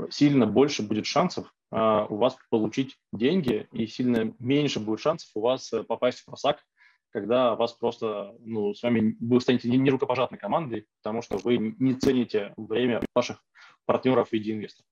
Сильно 0.10 0.46
больше 0.46 0.84
будет 0.84 1.06
шансов 1.06 1.52
э, 1.72 2.06
у 2.10 2.18
вас 2.18 2.38
получить 2.50 2.98
деньги 3.12 3.68
и 3.72 3.88
сильно 3.88 4.34
меньше 4.40 4.80
будет 4.80 5.00
шансов 5.00 5.30
у 5.34 5.42
вас 5.42 5.74
э, 5.74 5.84
попасть 5.84 6.20
в 6.20 6.26
просак, 6.26 6.64
когда 7.10 7.56
вас 7.56 7.74
просто, 7.74 8.36
ну, 8.42 8.74
с 8.74 8.84
вами 8.84 9.16
вы 9.20 9.42
станете 9.42 9.70
не, 9.70 9.90
рукопожатной 9.90 10.38
командой, 10.38 10.86
потому 11.02 11.22
что 11.22 11.38
вы 11.38 11.58
не 11.80 11.96
цените 11.96 12.54
время 12.58 13.02
ваших 13.16 13.44
партнеров 13.86 14.32
виде 14.32 14.54
инвесторов. 14.54 14.88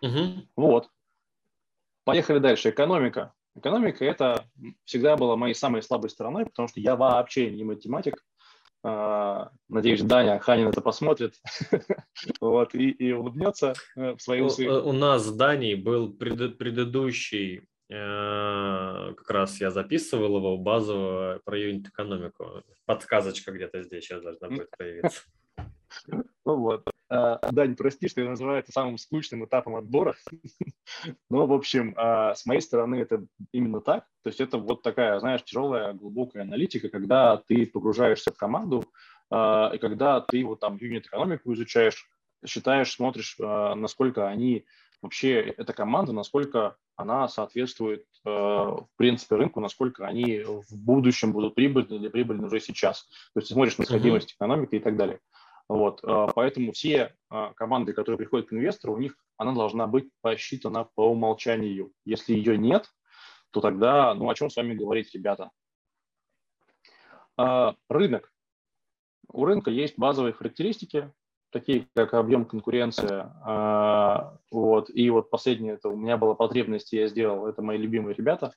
Угу. 0.00 0.48
Вот. 0.56 0.88
Поехали 2.04 2.38
дальше. 2.38 2.70
Экономика. 2.70 3.32
Экономика– 3.54 4.04
это 4.06 4.44
всегда 4.84 5.16
была 5.16 5.36
моей 5.36 5.54
самой 5.54 5.82
слабой 5.82 6.10
стороной, 6.10 6.46
потому 6.46 6.68
что 6.68 6.80
я 6.80 6.96
вообще 6.96 7.50
не 7.50 7.64
математик. 7.64 8.24
А, 8.84 9.50
надеюсь, 9.68 10.02
Даня 10.02 10.40
Ханин 10.40 10.68
это 10.68 10.80
посмотрит 10.80 11.36
вот, 12.40 12.74
и, 12.74 12.90
и 12.90 13.12
улыбнется 13.12 13.74
э, 13.94 14.16
в 14.16 14.20
свои 14.20 14.40
усы. 14.40 14.68
У, 14.68 14.88
у 14.88 14.92
нас 14.92 15.24
с 15.24 15.32
Даней 15.32 15.76
был 15.76 16.12
пред, 16.12 16.58
предыдущий, 16.58 17.68
э, 17.88 19.14
как 19.14 19.30
раз 19.30 19.60
я 19.60 19.70
записывал 19.70 20.38
его, 20.38 20.58
базового 20.58 21.40
про 21.44 21.58
юнит-экономику. 21.58 22.64
Подсказочка 22.84 23.52
где-то 23.52 23.82
здесь 23.84 24.04
сейчас 24.04 24.22
должна 24.22 24.48
будет 24.48 24.70
появиться. 24.76 25.22
Ну 26.44 26.56
вот. 26.56 26.82
А, 27.12 27.40
Дань, 27.50 27.76
прости, 27.76 28.08
что 28.08 28.22
я 28.22 28.30
называю 28.30 28.60
это 28.60 28.72
самым 28.72 28.96
скучным 28.96 29.44
этапом 29.44 29.76
отбора. 29.76 30.14
Но, 31.30 31.46
в 31.46 31.52
общем, 31.52 31.92
а, 31.96 32.34
с 32.34 32.46
моей 32.46 32.62
стороны 32.62 32.96
это 32.96 33.26
именно 33.52 33.82
так. 33.82 34.06
То 34.22 34.28
есть 34.28 34.40
это 34.40 34.56
вот 34.56 34.82
такая, 34.82 35.18
знаешь, 35.20 35.44
тяжелая, 35.44 35.92
глубокая 35.92 36.44
аналитика, 36.44 36.88
когда 36.88 37.36
ты 37.36 37.66
погружаешься 37.66 38.32
в 38.32 38.36
команду, 38.38 38.84
а, 39.30 39.72
и 39.74 39.78
когда 39.78 40.20
ты 40.20 40.42
вот 40.42 40.60
там 40.60 40.78
юнит-экономику 40.80 41.52
изучаешь, 41.52 42.08
считаешь, 42.46 42.92
смотришь, 42.92 43.36
насколько 43.38 44.26
они 44.26 44.64
вообще, 45.00 45.34
эта 45.40 45.72
команда, 45.72 46.12
насколько 46.12 46.76
она 46.96 47.28
соответствует, 47.28 48.04
в 48.24 48.88
принципе, 48.96 49.36
рынку, 49.36 49.60
насколько 49.60 50.06
они 50.06 50.40
в 50.40 50.76
будущем 50.76 51.32
будут 51.32 51.54
прибыльны 51.54 51.94
или 51.94 52.08
прибыльны 52.08 52.46
уже 52.46 52.58
сейчас. 52.58 53.04
То 53.32 53.38
есть 53.38 53.48
ты 53.48 53.54
смотришь 53.54 53.78
на 53.78 53.84
сходимость 53.84 54.32
экономики 54.32 54.74
и 54.74 54.80
так 54.80 54.96
далее. 54.96 55.20
Вот, 55.72 56.00
а, 56.02 56.26
поэтому 56.26 56.72
все 56.72 57.16
а, 57.30 57.54
команды, 57.54 57.94
которые 57.94 58.18
приходят 58.18 58.46
к 58.46 58.52
инвестору, 58.52 58.92
у 58.92 58.98
них 58.98 59.16
она 59.38 59.54
должна 59.54 59.86
быть 59.86 60.10
посчитана 60.20 60.84
по 60.94 61.08
умолчанию. 61.10 61.92
Если 62.04 62.34
ее 62.34 62.58
нет, 62.58 62.90
то 63.52 63.62
тогда, 63.62 64.12
ну, 64.12 64.28
о 64.28 64.34
чем 64.34 64.50
с 64.50 64.56
вами 64.56 64.74
говорить, 64.74 65.14
ребята? 65.14 65.50
А, 67.38 67.74
рынок. 67.88 68.30
У 69.32 69.46
рынка 69.46 69.70
есть 69.70 69.96
базовые 69.96 70.34
характеристики, 70.34 71.10
такие 71.50 71.88
как 71.94 72.12
объем 72.12 72.44
конкуренции. 72.44 73.24
Вот, 74.50 74.90
и 74.90 75.08
вот 75.08 75.30
последнее, 75.30 75.74
это 75.74 75.88
у 75.88 75.96
меня 75.96 76.18
была 76.18 76.34
потребность, 76.34 76.92
я 76.92 77.06
сделал, 77.08 77.46
это 77.46 77.62
мои 77.62 77.78
любимые 77.78 78.14
ребята. 78.14 78.52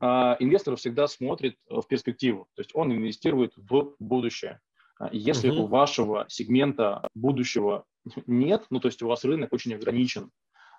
Инвестор 0.00 0.76
всегда 0.76 1.08
смотрит 1.08 1.58
в 1.68 1.82
перспективу, 1.82 2.48
то 2.54 2.62
есть 2.62 2.70
он 2.74 2.90
инвестирует 2.90 3.52
в 3.56 3.96
будущее. 3.98 4.60
А 4.98 5.08
если 5.12 5.50
угу. 5.50 5.62
у 5.62 5.66
вашего 5.66 6.26
сегмента 6.28 7.08
будущего 7.14 7.84
нет, 8.26 8.66
ну 8.70 8.80
то 8.80 8.88
есть 8.88 9.02
у 9.02 9.08
вас 9.08 9.24
рынок 9.24 9.52
очень 9.52 9.74
ограничен, 9.74 10.30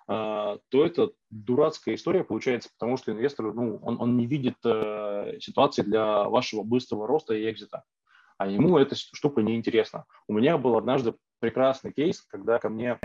а, 0.06 0.58
то 0.68 0.84
это 0.84 1.10
дурацкая 1.30 1.94
история 1.94 2.24
получается, 2.24 2.68
потому 2.78 2.96
что 2.96 3.12
инвестор, 3.12 3.54
ну, 3.54 3.78
он, 3.82 4.00
он 4.00 4.16
не 4.16 4.26
видит 4.26 4.56
э, 4.64 5.38
ситуации 5.40 5.82
для 5.82 6.24
вашего 6.24 6.62
быстрого 6.62 7.06
роста 7.06 7.34
и 7.34 7.48
экзита, 7.50 7.84
а 8.36 8.46
ему 8.46 8.76
эта 8.76 8.94
штука 8.96 9.42
неинтересна. 9.42 10.04
У 10.26 10.34
меня 10.34 10.58
был 10.58 10.76
однажды 10.76 11.14
прекрасный 11.38 11.92
кейс, 11.92 12.22
когда 12.22 12.58
ко 12.58 12.68
мне 12.68 12.98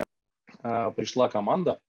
э, 0.64 0.92
пришла 0.92 1.30
команда, 1.30 1.80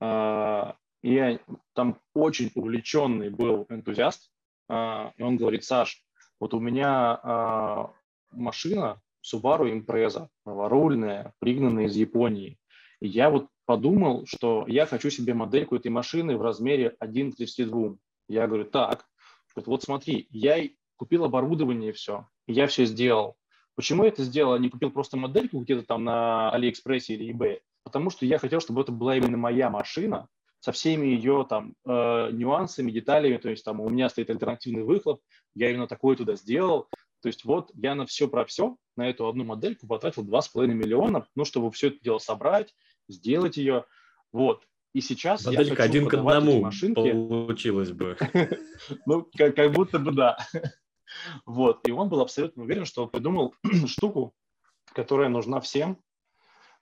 э, 0.00 0.72
и 1.02 1.38
там 1.74 2.00
очень 2.14 2.50
увлеченный 2.54 3.30
был 3.30 3.66
энтузиаст, 3.68 4.30
э, 4.68 5.10
и 5.16 5.22
он 5.22 5.36
говорит, 5.36 5.64
Саш, 5.64 6.02
вот 6.40 6.54
у 6.54 6.58
меня 6.58 7.92
машина 8.32 9.00
Subaru 9.22 9.70
Impreza, 9.72 10.28
новорульная, 10.44 11.32
пригнанная 11.38 11.86
из 11.86 11.96
Японии. 11.96 12.58
И 13.00 13.08
я 13.08 13.30
вот 13.30 13.48
подумал, 13.66 14.26
что 14.26 14.64
я 14.68 14.86
хочу 14.86 15.10
себе 15.10 15.34
модельку 15.34 15.76
этой 15.76 15.90
машины 15.90 16.36
в 16.36 16.42
размере 16.42 16.94
1 16.98 17.32
к 17.32 17.36
32. 17.36 17.96
Я 18.28 18.46
говорю, 18.46 18.64
так, 18.64 19.06
вот 19.54 19.82
смотри, 19.82 20.26
я 20.30 20.68
купил 20.96 21.24
оборудование 21.24 21.90
и 21.90 21.92
все, 21.92 22.26
я 22.46 22.66
все 22.66 22.84
сделал. 22.84 23.36
Почему 23.74 24.04
я 24.04 24.10
это 24.10 24.22
сделал, 24.22 24.52
а 24.52 24.58
не 24.58 24.68
купил 24.68 24.90
просто 24.90 25.16
модельку 25.16 25.60
где-то 25.60 25.84
там 25.84 26.04
на 26.04 26.50
Алиэкспрессе 26.50 27.14
или 27.14 27.34
eBay? 27.34 27.60
Потому 27.84 28.10
что 28.10 28.26
я 28.26 28.38
хотел, 28.38 28.60
чтобы 28.60 28.82
это 28.82 28.92
была 28.92 29.16
именно 29.16 29.36
моя 29.36 29.70
машина, 29.70 30.28
со 30.60 30.70
всеми 30.70 31.06
ее 31.06 31.44
там 31.48 31.74
э, 31.84 32.30
нюансами, 32.32 32.92
деталями, 32.92 33.38
то 33.38 33.50
есть 33.50 33.64
там 33.64 33.80
у 33.80 33.88
меня 33.88 34.08
стоит 34.08 34.30
альтернативный 34.30 34.84
выхлоп, 34.84 35.20
я 35.56 35.70
именно 35.70 35.88
такой 35.88 36.14
туда 36.14 36.36
сделал, 36.36 36.88
то 37.22 37.28
есть 37.28 37.44
вот 37.44 37.70
я 37.74 37.94
на 37.94 38.04
все 38.04 38.28
про 38.28 38.44
все, 38.44 38.76
на 38.96 39.08
эту 39.08 39.28
одну 39.28 39.44
модельку 39.44 39.86
потратил 39.86 40.24
2,5 40.24 40.66
миллиона, 40.66 41.26
ну, 41.36 41.44
чтобы 41.44 41.70
все 41.70 41.88
это 41.88 42.00
дело 42.00 42.18
собрать, 42.18 42.74
сделать 43.08 43.56
ее. 43.56 43.84
Вот. 44.32 44.66
И 44.92 45.00
сейчас 45.00 45.46
Моделька 45.46 45.70
я 45.70 45.76
хочу 45.76 45.88
один 45.88 46.08
к 46.08 46.14
одному 46.14 46.60
машинки. 46.60 47.12
получилось 47.12 47.92
бы. 47.92 48.16
Ну, 49.06 49.28
как 49.36 49.72
будто 49.72 49.98
бы 49.98 50.12
да. 50.12 50.36
Вот. 51.46 51.86
И 51.86 51.92
он 51.92 52.08
был 52.08 52.20
абсолютно 52.20 52.64
уверен, 52.64 52.84
что 52.84 53.04
он 53.04 53.10
придумал 53.10 53.54
штуку, 53.86 54.34
которая 54.92 55.28
нужна 55.28 55.60
всем, 55.60 55.98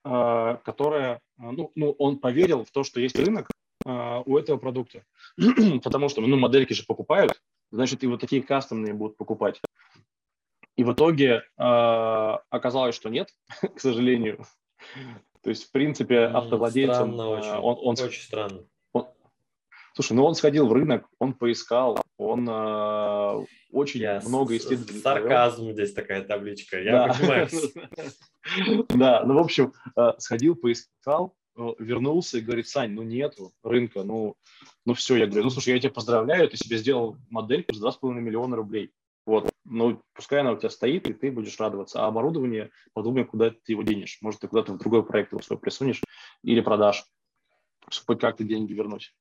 а, 0.03 0.57
которая, 0.57 1.21
ну, 1.37 1.71
ну, 1.75 1.95
он 1.99 2.19
поверил 2.19 2.65
в 2.65 2.71
то, 2.71 2.83
что 2.83 3.01
есть 3.01 3.19
рынок 3.19 3.49
а, 3.85 4.23
у 4.25 4.39
этого 4.39 4.57
продукта. 4.57 5.05
Потому 5.85 6.09
что, 6.09 6.21
ну, 6.23 6.37
модельки 6.37 6.73
же 6.73 6.85
покупают, 6.85 7.41
значит, 7.71 8.03
и 8.03 8.07
вот 8.07 8.21
такие 8.21 8.43
кастомные 8.43 8.95
будут 8.95 9.17
покупать. 9.17 9.61
И 10.81 10.83
в 10.83 10.95
итоге 10.95 11.43
э, 11.59 11.63
оказалось, 12.49 12.95
что 12.95 13.11
нет, 13.11 13.29
к 13.77 13.79
сожалению. 13.79 14.47
То 15.43 15.51
есть, 15.51 15.65
в 15.65 15.73
принципе, 15.73 16.21
автовладельцам... 16.21 17.13
Странно 17.13 17.29
очень, 17.29 17.51
он, 17.51 17.79
он, 17.83 17.97
очень 18.03 18.23
странно. 18.23 18.65
Он, 18.95 19.07
слушай, 19.93 20.15
ну 20.15 20.25
он 20.25 20.35
сходил 20.35 20.67
в 20.67 20.73
рынок, 20.73 21.07
он 21.19 21.35
поискал, 21.35 22.03
он 22.17 22.49
э, 22.49 23.47
очень 23.73 24.01
Я 24.01 24.23
много 24.25 24.57
исследований... 24.57 25.01
Сарказм 25.01 25.57
провел. 25.57 25.75
здесь 25.75 25.93
такая 25.93 26.23
табличка, 26.23 26.81
я 26.81 26.93
да. 26.93 27.13
понимаю. 27.13 27.49
Да, 28.89 29.23
ну, 29.27 29.35
в 29.35 29.39
общем, 29.39 29.75
сходил, 30.17 30.57
поискал, 30.57 31.37
вернулся 31.79 32.39
и 32.39 32.41
говорит, 32.41 32.69
Сань, 32.69 32.93
ну 32.93 33.03
нету 33.03 33.53
рынка, 33.63 34.03
ну, 34.03 34.35
ну 34.87 34.95
все, 34.95 35.17
я 35.17 35.27
говорю, 35.27 35.45
ну 35.45 35.51
слушай, 35.51 35.75
я 35.75 35.79
тебя 35.79 35.93
поздравляю, 35.93 36.49
ты 36.49 36.57
себе 36.57 36.79
сделал 36.79 37.19
модельку 37.29 37.75
за 37.75 37.87
2,5 37.87 38.15
миллиона 38.15 38.57
рублей. 38.57 38.95
Вот. 39.31 39.49
Ну, 39.65 40.03
пускай 40.13 40.41
она 40.41 40.51
у 40.51 40.57
тебя 40.57 40.71
стоит, 40.71 41.09
и 41.09 41.13
ты 41.13 41.31
будешь 41.31 41.61
радоваться. 41.61 42.03
А 42.03 42.09
оборудование, 42.09 42.73
подумай, 42.95 43.25
куда 43.25 43.51
ты 43.51 43.59
его 43.69 43.85
денешь. 43.85 44.19
Может, 44.23 44.41
ты 44.41 44.49
куда-то 44.49 44.73
в 44.73 44.79
другой 44.79 45.07
проект 45.07 45.31
его 45.31 45.41
свой 45.41 45.57
присунешь 45.57 46.03
или 46.43 46.61
продашь, 46.61 47.05
чтобы 47.89 48.19
как-то 48.19 48.43
деньги 48.43 48.73
вернуть. 48.73 49.15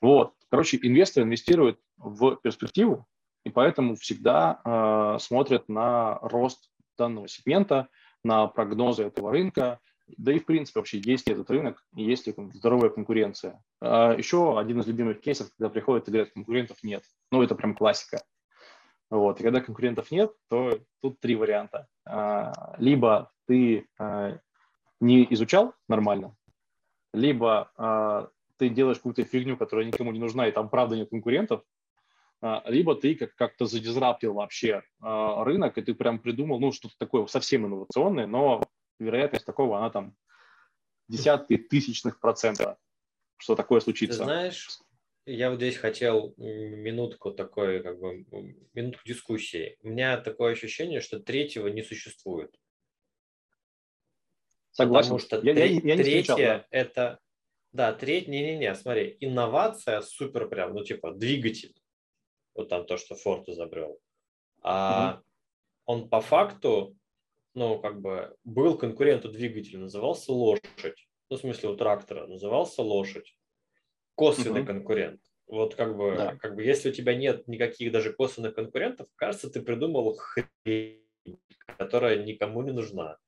Вот. 0.00 0.34
Короче, 0.50 0.80
инвестор 0.82 1.22
инвестирует 1.22 1.78
в 1.96 2.34
перспективу, 2.42 3.06
и 3.44 3.50
поэтому 3.50 3.94
всегда 3.94 4.60
э, 4.64 5.18
смотрят 5.20 5.68
на 5.68 6.18
рост 6.20 6.68
данного 6.98 7.28
сегмента, 7.28 7.86
на 8.24 8.48
прогнозы 8.48 9.04
этого 9.04 9.30
рынка, 9.30 9.78
да 10.16 10.32
и 10.32 10.40
в 10.40 10.46
принципе 10.46 10.80
вообще 10.80 10.98
есть 10.98 11.28
ли 11.28 11.34
этот 11.34 11.48
рынок, 11.48 11.80
есть 11.94 12.26
ли 12.26 12.34
здоровая 12.54 12.90
конкуренция. 12.90 13.62
А 13.80 14.14
еще 14.14 14.58
один 14.58 14.80
из 14.80 14.88
любимых 14.88 15.20
кейсов, 15.20 15.50
когда 15.56 15.70
приходят 15.70 16.08
и 16.08 16.10
говорят, 16.10 16.32
конкурентов 16.32 16.78
нет. 16.82 17.04
Ну, 17.30 17.40
это 17.40 17.54
прям 17.54 17.76
классика. 17.76 18.24
Вот. 19.14 19.38
И 19.38 19.44
когда 19.44 19.60
конкурентов 19.60 20.10
нет, 20.10 20.32
то 20.48 20.80
тут 21.00 21.20
три 21.20 21.36
варианта. 21.36 21.86
А, 22.04 22.74
либо 22.78 23.30
ты 23.46 23.86
а, 23.96 24.40
не 24.98 25.24
изучал 25.32 25.72
нормально, 25.88 26.36
либо 27.12 27.70
а, 27.76 28.28
ты 28.56 28.70
делаешь 28.70 28.96
какую-то 28.96 29.22
фигню, 29.22 29.56
которая 29.56 29.86
никому 29.86 30.10
не 30.10 30.18
нужна, 30.18 30.48
и 30.48 30.52
там 30.52 30.68
правда 30.68 30.96
нет 30.96 31.10
конкурентов, 31.10 31.62
либо 32.66 32.94
ты 32.96 33.14
как- 33.14 33.34
как-то 33.36 33.66
задизраптил 33.66 34.34
вообще 34.34 34.82
рынок, 35.00 35.78
и 35.78 35.82
ты 35.82 35.94
прям 35.94 36.18
придумал, 36.18 36.60
ну, 36.60 36.72
что-то 36.72 36.94
такое 36.98 37.26
совсем 37.26 37.66
инновационное, 37.66 38.26
но 38.26 38.62
вероятность 38.98 39.46
такого, 39.46 39.78
она 39.78 39.90
там 39.90 40.14
десятки 41.08 41.56
тысячных 41.56 42.20
процентов, 42.20 42.76
что 43.38 43.54
такое 43.54 43.80
случится. 43.80 44.18
Ты 44.18 44.24
знаешь, 44.24 44.68
я 45.26 45.50
вот 45.50 45.56
здесь 45.56 45.76
хотел 45.76 46.34
минутку 46.36 47.30
такой, 47.30 47.82
как 47.82 47.98
бы, 47.98 48.24
минутку 48.74 49.02
дискуссии. 49.04 49.76
У 49.82 49.88
меня 49.88 50.18
такое 50.18 50.52
ощущение, 50.52 51.00
что 51.00 51.20
третьего 51.20 51.68
не 51.68 51.82
существует. 51.82 52.54
Согласен. 54.70 55.10
Потому 55.10 55.18
что 55.20 55.36
я, 55.36 55.54
тре- 55.54 55.74
я, 55.74 55.80
я 55.80 55.96
не 55.96 56.02
третье 56.02 56.20
встречал, 56.20 56.36
да. 56.38 56.66
это... 56.70 57.20
Да, 57.72 57.92
третье, 57.92 58.30
не-не-не, 58.30 58.72
смотри, 58.76 59.16
инновация 59.18 60.00
супер 60.00 60.48
прям, 60.48 60.74
ну 60.74 60.84
типа 60.84 61.10
двигатель. 61.10 61.74
Вот 62.54 62.68
там 62.68 62.86
то, 62.86 62.96
что 62.96 63.16
Форд 63.16 63.48
изобрел. 63.48 63.98
А 64.62 65.14
угу. 65.14 65.24
он 65.86 66.08
по 66.08 66.20
факту, 66.20 66.96
ну 67.54 67.80
как 67.80 68.00
бы 68.00 68.36
был 68.44 68.78
конкурент 68.78 69.24
у 69.24 69.28
двигателя, 69.28 69.80
назывался 69.80 70.32
лошадь. 70.32 71.08
Ну 71.30 71.36
в 71.36 71.40
смысле 71.40 71.70
у 71.70 71.76
трактора 71.76 72.28
назывался 72.28 72.82
лошадь. 72.82 73.36
Косвенный 74.14 74.60
угу. 74.60 74.68
конкурент. 74.68 75.20
Вот 75.46 75.74
как 75.74 75.96
бы, 75.96 76.14
да. 76.16 76.36
как 76.36 76.54
бы, 76.54 76.62
если 76.62 76.90
у 76.90 76.92
тебя 76.92 77.14
нет 77.14 77.46
никаких 77.48 77.92
даже 77.92 78.12
косвенных 78.12 78.54
конкурентов, 78.54 79.08
кажется, 79.16 79.50
ты 79.50 79.60
придумал 79.60 80.16
хрень, 80.16 81.02
которая 81.78 82.24
никому 82.24 82.62
не 82.62 82.72
нужна. 82.72 83.18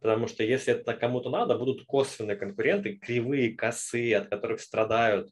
Потому 0.00 0.28
что 0.28 0.44
если 0.44 0.74
это 0.74 0.94
кому-то 0.94 1.30
надо, 1.30 1.58
будут 1.58 1.84
косвенные 1.86 2.36
конкуренты, 2.36 2.96
кривые, 2.96 3.54
косые, 3.54 4.18
от 4.18 4.28
которых 4.28 4.60
страдают. 4.60 5.30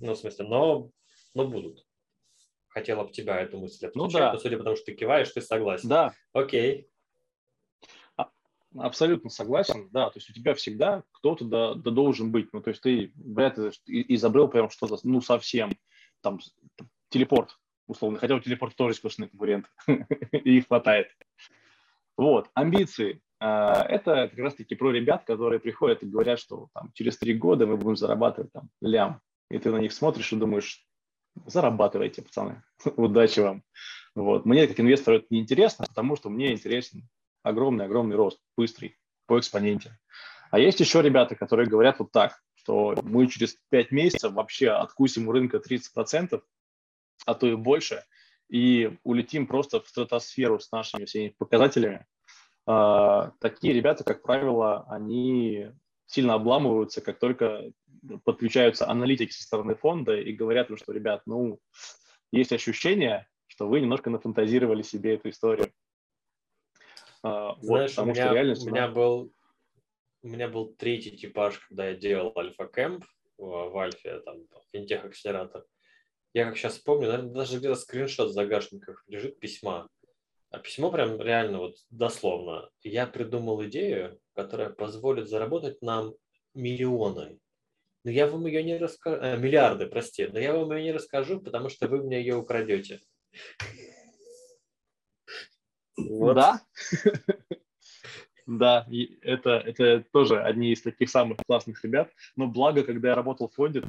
Ну, 0.00 0.14
в 0.14 0.18
смысле, 0.18 0.46
но, 0.46 0.90
но 1.34 1.46
будут. 1.46 1.84
Хотела 2.68 3.04
бы 3.04 3.12
тебя 3.12 3.40
эту 3.40 3.58
мысль 3.58 3.90
ну, 3.94 4.08
да. 4.08 4.32
но 4.32 4.38
судя 4.38 4.58
по 4.58 4.64
тому, 4.64 4.76
что 4.76 4.86
ты 4.86 4.94
киваешь, 4.94 5.30
ты 5.30 5.40
согласен. 5.40 5.88
Да. 5.88 6.12
Окей. 6.32 6.88
Абсолютно 8.78 9.30
согласен, 9.30 9.88
да. 9.92 10.10
То 10.10 10.18
есть 10.18 10.30
у 10.30 10.32
тебя 10.32 10.54
всегда 10.54 11.02
кто-то 11.12 11.44
да, 11.44 11.74
да 11.74 11.90
должен 11.90 12.30
быть. 12.30 12.52
Ну, 12.52 12.60
то 12.60 12.70
есть 12.70 12.82
ты 12.82 13.12
вряд 13.14 13.58
ли 13.58 13.70
изобрел 13.86 14.48
прям 14.48 14.70
что-то, 14.70 14.98
ну, 15.02 15.20
совсем, 15.20 15.72
там, 16.20 16.40
телепорт, 17.08 17.58
условно. 17.86 18.18
Хотя 18.18 18.34
у 18.34 18.40
телепорта 18.40 18.76
тоже 18.76 18.94
искусственный 18.94 19.28
конкурент. 19.28 19.66
И 20.32 20.58
их 20.58 20.66
хватает. 20.66 21.08
Вот, 22.16 22.50
амбиции. 22.54 23.20
А, 23.38 23.82
это 23.82 24.28
как 24.28 24.38
раз-таки 24.38 24.74
про 24.74 24.90
ребят, 24.90 25.24
которые 25.24 25.60
приходят 25.60 26.02
и 26.02 26.06
говорят, 26.06 26.38
что 26.38 26.68
там, 26.72 26.90
через 26.94 27.18
три 27.18 27.34
года 27.34 27.66
мы 27.66 27.76
будем 27.76 27.96
зарабатывать 27.96 28.52
там, 28.52 28.70
лям. 28.80 29.20
И 29.50 29.58
ты 29.58 29.70
на 29.70 29.76
них 29.76 29.92
смотришь 29.92 30.32
и 30.32 30.36
думаешь, 30.36 30.86
зарабатывайте, 31.44 32.22
пацаны, 32.22 32.62
удачи 32.96 33.40
вам. 33.40 33.62
Вот. 34.14 34.46
Мне 34.46 34.66
как 34.66 34.80
инвестору 34.80 35.18
это 35.18 35.26
неинтересно, 35.28 35.84
потому 35.86 36.16
что 36.16 36.30
мне 36.30 36.52
интересен 36.52 37.06
огромный-огромный 37.46 38.16
рост, 38.16 38.40
быстрый, 38.56 38.98
по 39.26 39.38
экспоненте. 39.38 39.98
А 40.50 40.58
есть 40.58 40.80
еще 40.80 41.02
ребята, 41.02 41.34
которые 41.34 41.68
говорят 41.68 41.98
вот 41.98 42.12
так, 42.12 42.40
что 42.54 42.96
мы 43.02 43.26
через 43.26 43.56
5 43.70 43.90
месяцев 43.92 44.32
вообще 44.32 44.70
откусим 44.70 45.28
у 45.28 45.32
рынка 45.32 45.58
30%, 45.58 46.42
а 47.24 47.34
то 47.34 47.46
и 47.46 47.54
больше, 47.54 48.04
и 48.48 48.96
улетим 49.02 49.46
просто 49.46 49.80
в 49.80 49.88
стратосферу 49.88 50.58
с 50.60 50.70
нашими 50.70 51.04
всеми 51.04 51.34
показателями, 51.38 52.06
а, 52.66 53.32
такие 53.40 53.72
ребята, 53.72 54.04
как 54.04 54.22
правило, 54.22 54.84
они 54.88 55.68
сильно 56.06 56.34
обламываются, 56.34 57.00
как 57.00 57.18
только 57.18 57.70
подключаются 58.24 58.88
аналитики 58.88 59.32
со 59.32 59.42
стороны 59.42 59.74
фонда 59.74 60.16
и 60.16 60.32
говорят 60.32 60.70
им, 60.70 60.76
что, 60.76 60.92
ребят, 60.92 61.22
ну, 61.26 61.60
есть 62.32 62.52
ощущение, 62.52 63.28
что 63.46 63.68
вы 63.68 63.80
немножко 63.80 64.10
нафантазировали 64.10 64.82
себе 64.82 65.14
эту 65.14 65.30
историю. 65.30 65.72
А, 67.26 67.56
Знаешь, 67.60 67.96
вот, 67.96 68.04
у, 68.04 68.06
меня, 68.06 68.32
реальность, 68.32 68.66
у, 68.66 68.70
меня 68.70 68.86
был, 68.86 69.32
у 70.22 70.28
меня 70.28 70.48
был 70.48 70.72
третий 70.74 71.10
типаж, 71.10 71.58
когда 71.58 71.88
я 71.88 71.96
делал 71.96 72.32
альфа-кэмп 72.36 73.04
в, 73.36 73.70
в 73.70 73.78
Альфе, 73.78 74.20
там, 74.20 74.46
финтех-акселератор. 74.72 75.64
Я 76.34 76.44
как 76.44 76.56
сейчас 76.56 76.78
помню, 76.78 77.08
наверное, 77.08 77.32
даже 77.32 77.58
где-то 77.58 77.74
скриншот 77.74 78.28
в 78.28 78.32
загашниках 78.32 79.02
лежит 79.08 79.40
письма. 79.40 79.88
А 80.50 80.60
письмо 80.60 80.92
прям 80.92 81.20
реально 81.20 81.58
вот 81.58 81.78
дословно. 81.90 82.70
Я 82.82 83.08
придумал 83.08 83.64
идею, 83.64 84.20
которая 84.34 84.70
позволит 84.70 85.28
заработать 85.28 85.82
нам 85.82 86.14
миллионы. 86.54 87.40
Но 88.04 88.12
я 88.12 88.28
вам 88.28 88.46
ее 88.46 88.62
не 88.62 88.78
расскажу, 88.78 89.18
а, 89.20 89.36
миллиарды, 89.36 89.86
прости, 89.86 90.28
но 90.28 90.38
я 90.38 90.54
вам 90.54 90.70
ее 90.76 90.84
не 90.84 90.92
расскажу, 90.92 91.40
потому 91.40 91.70
что 91.70 91.88
вы 91.88 92.04
мне 92.04 92.20
ее 92.20 92.36
украдете. 92.36 93.00
Вот. 95.96 96.34
Да? 96.34 96.60
Да, 98.46 98.86
это, 99.22 99.50
это 99.50 100.04
тоже 100.12 100.40
одни 100.40 100.72
из 100.72 100.80
таких 100.80 101.10
самых 101.10 101.38
классных 101.48 101.82
ребят. 101.84 102.12
Но 102.36 102.46
благо, 102.46 102.84
когда 102.84 103.08
я 103.08 103.14
работал 103.16 103.48
в 103.48 103.54
фонде, 103.54 103.82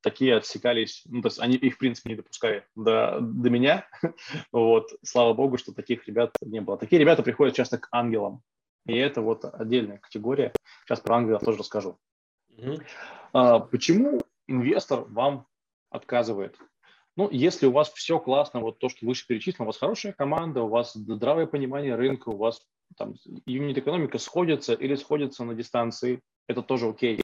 такие 0.00 0.36
отсекались, 0.36 1.04
ну, 1.06 1.22
то 1.22 1.28
есть 1.28 1.38
они 1.38 1.54
их, 1.54 1.76
в 1.76 1.78
принципе, 1.78 2.10
не 2.10 2.16
допускали 2.16 2.66
до, 2.74 3.18
до 3.20 3.50
меня. 3.50 3.86
Вот, 4.52 4.88
слава 5.04 5.32
богу, 5.32 5.58
что 5.58 5.72
таких 5.72 6.08
ребят 6.08 6.34
не 6.42 6.60
было. 6.60 6.76
Такие 6.76 6.98
ребята 6.98 7.22
приходят 7.22 7.54
часто 7.54 7.78
к 7.78 7.88
ангелам. 7.92 8.42
И 8.86 8.96
это 8.96 9.20
вот 9.20 9.44
отдельная 9.44 9.98
категория. 9.98 10.52
Сейчас 10.84 11.00
про 11.00 11.16
ангелов 11.16 11.42
тоже 11.44 11.58
расскажу. 11.58 11.98
Mm-hmm. 12.56 12.82
А, 13.32 13.60
почему 13.60 14.20
инвестор 14.48 15.04
вам 15.08 15.46
отказывает? 15.90 16.58
Ну, 17.20 17.28
если 17.30 17.66
у 17.66 17.70
вас 17.70 17.92
все 17.92 18.18
классно, 18.18 18.60
вот 18.60 18.78
то, 18.78 18.88
что 18.88 19.04
выше 19.04 19.26
перечислено, 19.26 19.64
у 19.64 19.66
вас 19.66 19.76
хорошая 19.76 20.14
команда, 20.14 20.62
у 20.62 20.68
вас 20.68 20.94
здравое 20.94 21.44
понимание 21.44 21.94
рынка, 21.94 22.30
у 22.30 22.38
вас 22.38 22.62
там 22.96 23.14
юнит-экономика 23.44 24.16
сходится 24.16 24.72
или 24.72 24.94
сходится 24.94 25.44
на 25.44 25.54
дистанции, 25.54 26.22
это 26.46 26.62
тоже 26.62 26.88
окей. 26.88 27.20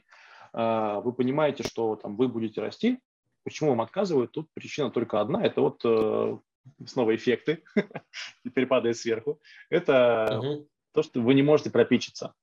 А, 0.52 1.00
вы 1.00 1.14
понимаете, 1.14 1.62
что 1.62 1.96
там 1.96 2.18
вы 2.18 2.28
будете 2.28 2.60
расти, 2.60 2.98
почему 3.42 3.70
вам 3.70 3.80
отказывают, 3.80 4.32
тут 4.32 4.50
причина 4.52 4.90
только 4.90 5.18
одна, 5.18 5.42
это 5.42 5.62
вот 5.62 5.80
э, 5.82 6.38
снова 6.84 7.16
эффекты, 7.16 7.64
теперь 8.44 8.66
падает 8.66 8.98
сверху, 8.98 9.40
это 9.70 10.40
угу. 10.42 10.68
то, 10.92 11.04
что 11.04 11.22
вы 11.22 11.32
не 11.32 11.42
можете 11.42 11.70
пропичиться. 11.70 12.34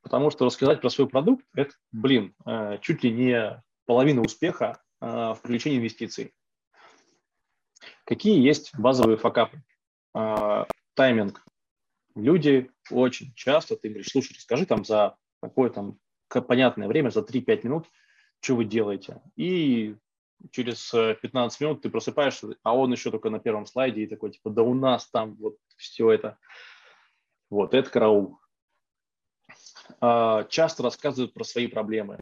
Потому 0.00 0.30
что 0.30 0.44
рассказать 0.44 0.80
про 0.80 0.90
свой 0.90 1.08
продукт, 1.08 1.44
это, 1.56 1.72
блин, 1.90 2.36
э, 2.46 2.78
чуть 2.80 3.02
ли 3.02 3.10
не 3.10 3.60
половина 3.84 4.20
успеха 4.20 4.80
э, 5.00 5.06
в 5.06 5.40
привлечении 5.42 5.78
инвестиций. 5.78 6.34
Какие 8.10 8.44
есть 8.44 8.76
базовые 8.76 9.16
факапы? 9.16 9.62
Тайминг 10.94 11.46
люди 12.16 12.68
очень 12.90 13.32
часто, 13.36 13.76
ты 13.76 13.88
говоришь, 13.88 14.08
слушай, 14.10 14.34
скажи 14.36 14.66
там 14.66 14.84
за 14.84 15.16
какое 15.40 15.70
там 15.70 15.96
понятное 16.28 16.88
время, 16.88 17.10
за 17.10 17.20
3-5 17.20 17.60
минут, 17.62 17.86
что 18.40 18.56
вы 18.56 18.64
делаете. 18.64 19.22
И 19.36 19.94
через 20.50 20.90
15 20.90 21.60
минут 21.60 21.82
ты 21.82 21.88
просыпаешься, 21.88 22.48
а 22.64 22.76
он 22.76 22.90
еще 22.90 23.12
только 23.12 23.30
на 23.30 23.38
первом 23.38 23.64
слайде 23.64 24.02
и 24.02 24.08
такой, 24.08 24.32
типа, 24.32 24.50
да 24.50 24.64
у 24.64 24.74
нас 24.74 25.08
там 25.08 25.36
вот 25.36 25.58
все 25.76 26.10
это. 26.10 26.36
Вот, 27.48 27.74
это 27.74 27.88
караул. 27.90 28.40
А, 30.00 30.42
часто 30.48 30.82
рассказывают 30.82 31.32
про 31.32 31.44
свои 31.44 31.68
проблемы. 31.68 32.18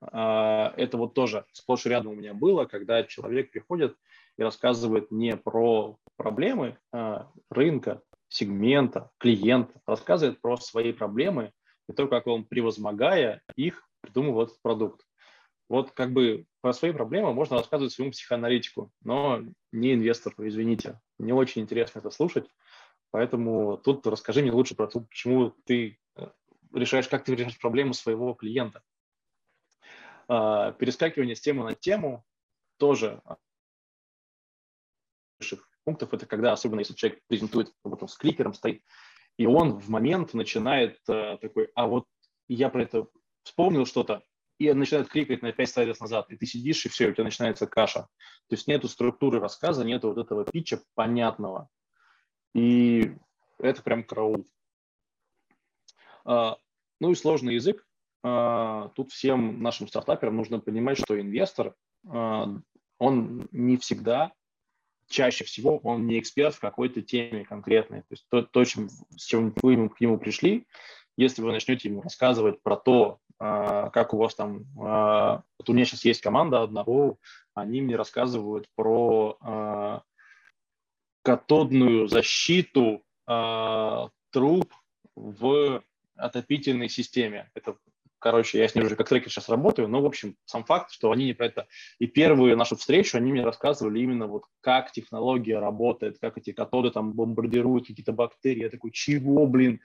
А, 0.00 0.72
это 0.78 0.96
вот 0.96 1.12
тоже 1.12 1.44
сплошь 1.52 1.84
рядом 1.84 2.12
у 2.12 2.14
меня 2.14 2.32
было, 2.32 2.64
когда 2.64 3.04
человек 3.04 3.50
приходит 3.50 3.98
и 4.36 4.42
рассказывает 4.42 5.10
не 5.10 5.36
про 5.36 5.98
проблемы 6.16 6.78
а, 6.92 7.30
рынка, 7.50 8.02
сегмента, 8.28 9.10
клиента, 9.18 9.80
рассказывает 9.86 10.40
про 10.40 10.56
свои 10.56 10.92
проблемы 10.92 11.52
и 11.88 11.92
то, 11.92 12.08
как 12.08 12.26
он, 12.26 12.44
превозмогая 12.44 13.42
их, 13.54 13.88
придумывал 14.00 14.42
этот 14.42 14.60
продукт. 14.62 15.06
Вот 15.68 15.90
как 15.92 16.12
бы 16.12 16.46
про 16.60 16.72
свои 16.72 16.92
проблемы 16.92 17.32
можно 17.32 17.56
рассказывать 17.56 17.92
своему 17.92 18.12
психоаналитику, 18.12 18.92
но 19.02 19.42
не 19.72 19.94
инвестору, 19.94 20.46
извините. 20.46 21.00
Мне 21.18 21.34
очень 21.34 21.62
интересно 21.62 21.98
это 21.98 22.10
слушать, 22.10 22.48
поэтому 23.10 23.76
тут 23.78 24.06
расскажи 24.06 24.42
мне 24.42 24.52
лучше 24.52 24.76
про 24.76 24.86
то, 24.86 25.00
почему 25.00 25.54
ты 25.64 25.98
э, 26.16 26.28
решаешь, 26.72 27.08
как 27.08 27.24
ты 27.24 27.34
решаешь 27.34 27.58
проблему 27.58 27.94
своего 27.94 28.34
клиента. 28.34 28.82
А, 30.28 30.72
перескакивание 30.72 31.34
с 31.34 31.40
темы 31.40 31.64
на 31.64 31.74
тему 31.74 32.24
тоже 32.78 33.20
пунктов, 35.84 36.12
это 36.12 36.26
когда, 36.26 36.52
особенно 36.52 36.80
если 36.80 36.94
человек 36.94 37.20
презентует, 37.28 37.72
вот 37.84 38.02
он 38.02 38.08
с 38.08 38.16
кликером 38.16 38.54
стоит, 38.54 38.82
и 39.36 39.46
он 39.46 39.78
в 39.78 39.88
момент 39.88 40.34
начинает 40.34 40.98
э, 41.08 41.38
такой, 41.40 41.70
а 41.74 41.86
вот 41.86 42.06
я 42.48 42.68
про 42.68 42.82
это 42.82 43.06
вспомнил 43.42 43.86
что-то, 43.86 44.22
и 44.58 44.72
начинает 44.72 45.08
кликать 45.08 45.42
на 45.42 45.52
5 45.52 45.70
слайдов 45.70 46.00
назад, 46.00 46.30
и 46.30 46.36
ты 46.36 46.46
сидишь, 46.46 46.84
и 46.86 46.88
все, 46.88 47.08
у 47.08 47.12
тебя 47.12 47.24
начинается 47.24 47.66
каша. 47.66 48.08
То 48.48 48.54
есть 48.54 48.66
нету 48.66 48.88
структуры 48.88 49.38
рассказа, 49.38 49.84
нету 49.84 50.08
вот 50.08 50.18
этого 50.18 50.44
питча 50.44 50.80
понятного. 50.94 51.68
И 52.54 53.12
это 53.58 53.82
прям 53.82 54.02
караул. 54.02 54.46
А, 56.24 56.56
ну 57.00 57.10
и 57.10 57.14
сложный 57.14 57.54
язык. 57.54 57.86
А, 58.22 58.88
тут 58.94 59.12
всем 59.12 59.62
нашим 59.62 59.88
стартаперам 59.88 60.36
нужно 60.36 60.58
понимать, 60.58 60.98
что 60.98 61.20
инвестор, 61.20 61.74
а, 62.08 62.48
он 62.98 63.48
не 63.52 63.76
всегда 63.76 64.32
чаще 65.08 65.44
всего 65.44 65.78
он 65.78 66.06
не 66.06 66.18
эксперт 66.18 66.54
в 66.54 66.60
какой-то 66.60 67.02
теме 67.02 67.44
конкретной. 67.44 68.00
То 68.00 68.06
есть 68.10 68.26
то, 68.28 68.42
то 68.42 68.64
чем, 68.64 68.88
с 68.88 69.24
чем 69.24 69.54
вы 69.62 69.88
к 69.88 70.00
нему 70.00 70.18
пришли, 70.18 70.66
если 71.16 71.42
вы 71.42 71.52
начнете 71.52 71.88
ему 71.88 72.02
рассказывать 72.02 72.62
про 72.62 72.76
то, 72.76 73.18
а, 73.38 73.90
как 73.90 74.14
у 74.14 74.18
вас 74.18 74.34
там... 74.34 74.64
А, 74.80 75.42
вот 75.58 75.68
у 75.68 75.72
меня 75.72 75.84
сейчас 75.84 76.04
есть 76.04 76.20
команда 76.20 76.62
одного, 76.62 77.18
они 77.54 77.80
мне 77.80 77.96
рассказывают 77.96 78.66
про 78.74 79.36
а, 79.40 80.02
катодную 81.22 82.06
защиту 82.06 83.02
труб 84.30 84.72
в 85.16 85.82
отопительной 86.14 86.88
системе. 86.88 87.50
Это, 87.54 87.76
короче, 88.26 88.58
я 88.58 88.66
с 88.66 88.74
ней 88.74 88.82
уже 88.82 88.96
как 88.96 89.08
трекер 89.08 89.30
сейчас 89.30 89.48
работаю, 89.48 89.86
но, 89.86 90.02
в 90.02 90.06
общем, 90.06 90.34
сам 90.46 90.64
факт, 90.64 90.90
что 90.90 91.12
они 91.12 91.26
не 91.26 91.32
про 91.32 91.46
это. 91.46 91.68
И 92.00 92.08
первую 92.08 92.56
нашу 92.56 92.74
встречу 92.74 93.16
они 93.16 93.30
мне 93.30 93.44
рассказывали 93.44 94.00
именно 94.00 94.26
вот 94.26 94.46
как 94.60 94.90
технология 94.90 95.60
работает, 95.60 96.18
как 96.18 96.36
эти 96.36 96.50
катоды 96.50 96.90
там 96.90 97.12
бомбардируют 97.12 97.86
какие-то 97.86 98.10
бактерии. 98.10 98.62
Я 98.62 98.68
такой, 98.68 98.90
чего, 98.90 99.46
блин? 99.46 99.80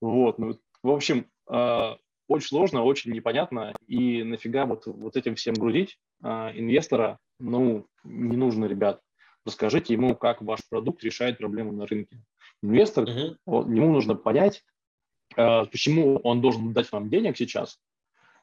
Вот, 0.00 0.38
ну, 0.38 0.58
в 0.82 0.90
общем, 0.90 1.26
э, 1.50 1.96
очень 2.28 2.48
сложно, 2.48 2.82
очень 2.82 3.12
непонятно, 3.12 3.74
и 3.86 4.22
нафига 4.22 4.64
вот, 4.64 4.86
вот 4.86 5.14
этим 5.18 5.34
всем 5.34 5.52
грузить 5.52 5.98
э, 6.24 6.28
инвестора, 6.54 7.18
ну, 7.38 7.86
не 8.04 8.38
нужно, 8.38 8.64
ребят. 8.64 9.02
Расскажите 9.44 9.92
ему, 9.92 10.16
как 10.16 10.40
ваш 10.40 10.60
продукт 10.70 11.04
решает 11.04 11.36
проблему 11.36 11.72
на 11.72 11.86
рынке. 11.86 12.22
Инвестор, 12.62 13.04
uh-huh. 13.04 13.36
он, 13.44 13.74
ему 13.74 13.92
нужно 13.92 14.14
понять, 14.14 14.64
почему 15.34 16.16
он 16.18 16.40
должен 16.40 16.72
дать 16.72 16.90
вам 16.92 17.08
денег 17.08 17.36
сейчас. 17.36 17.78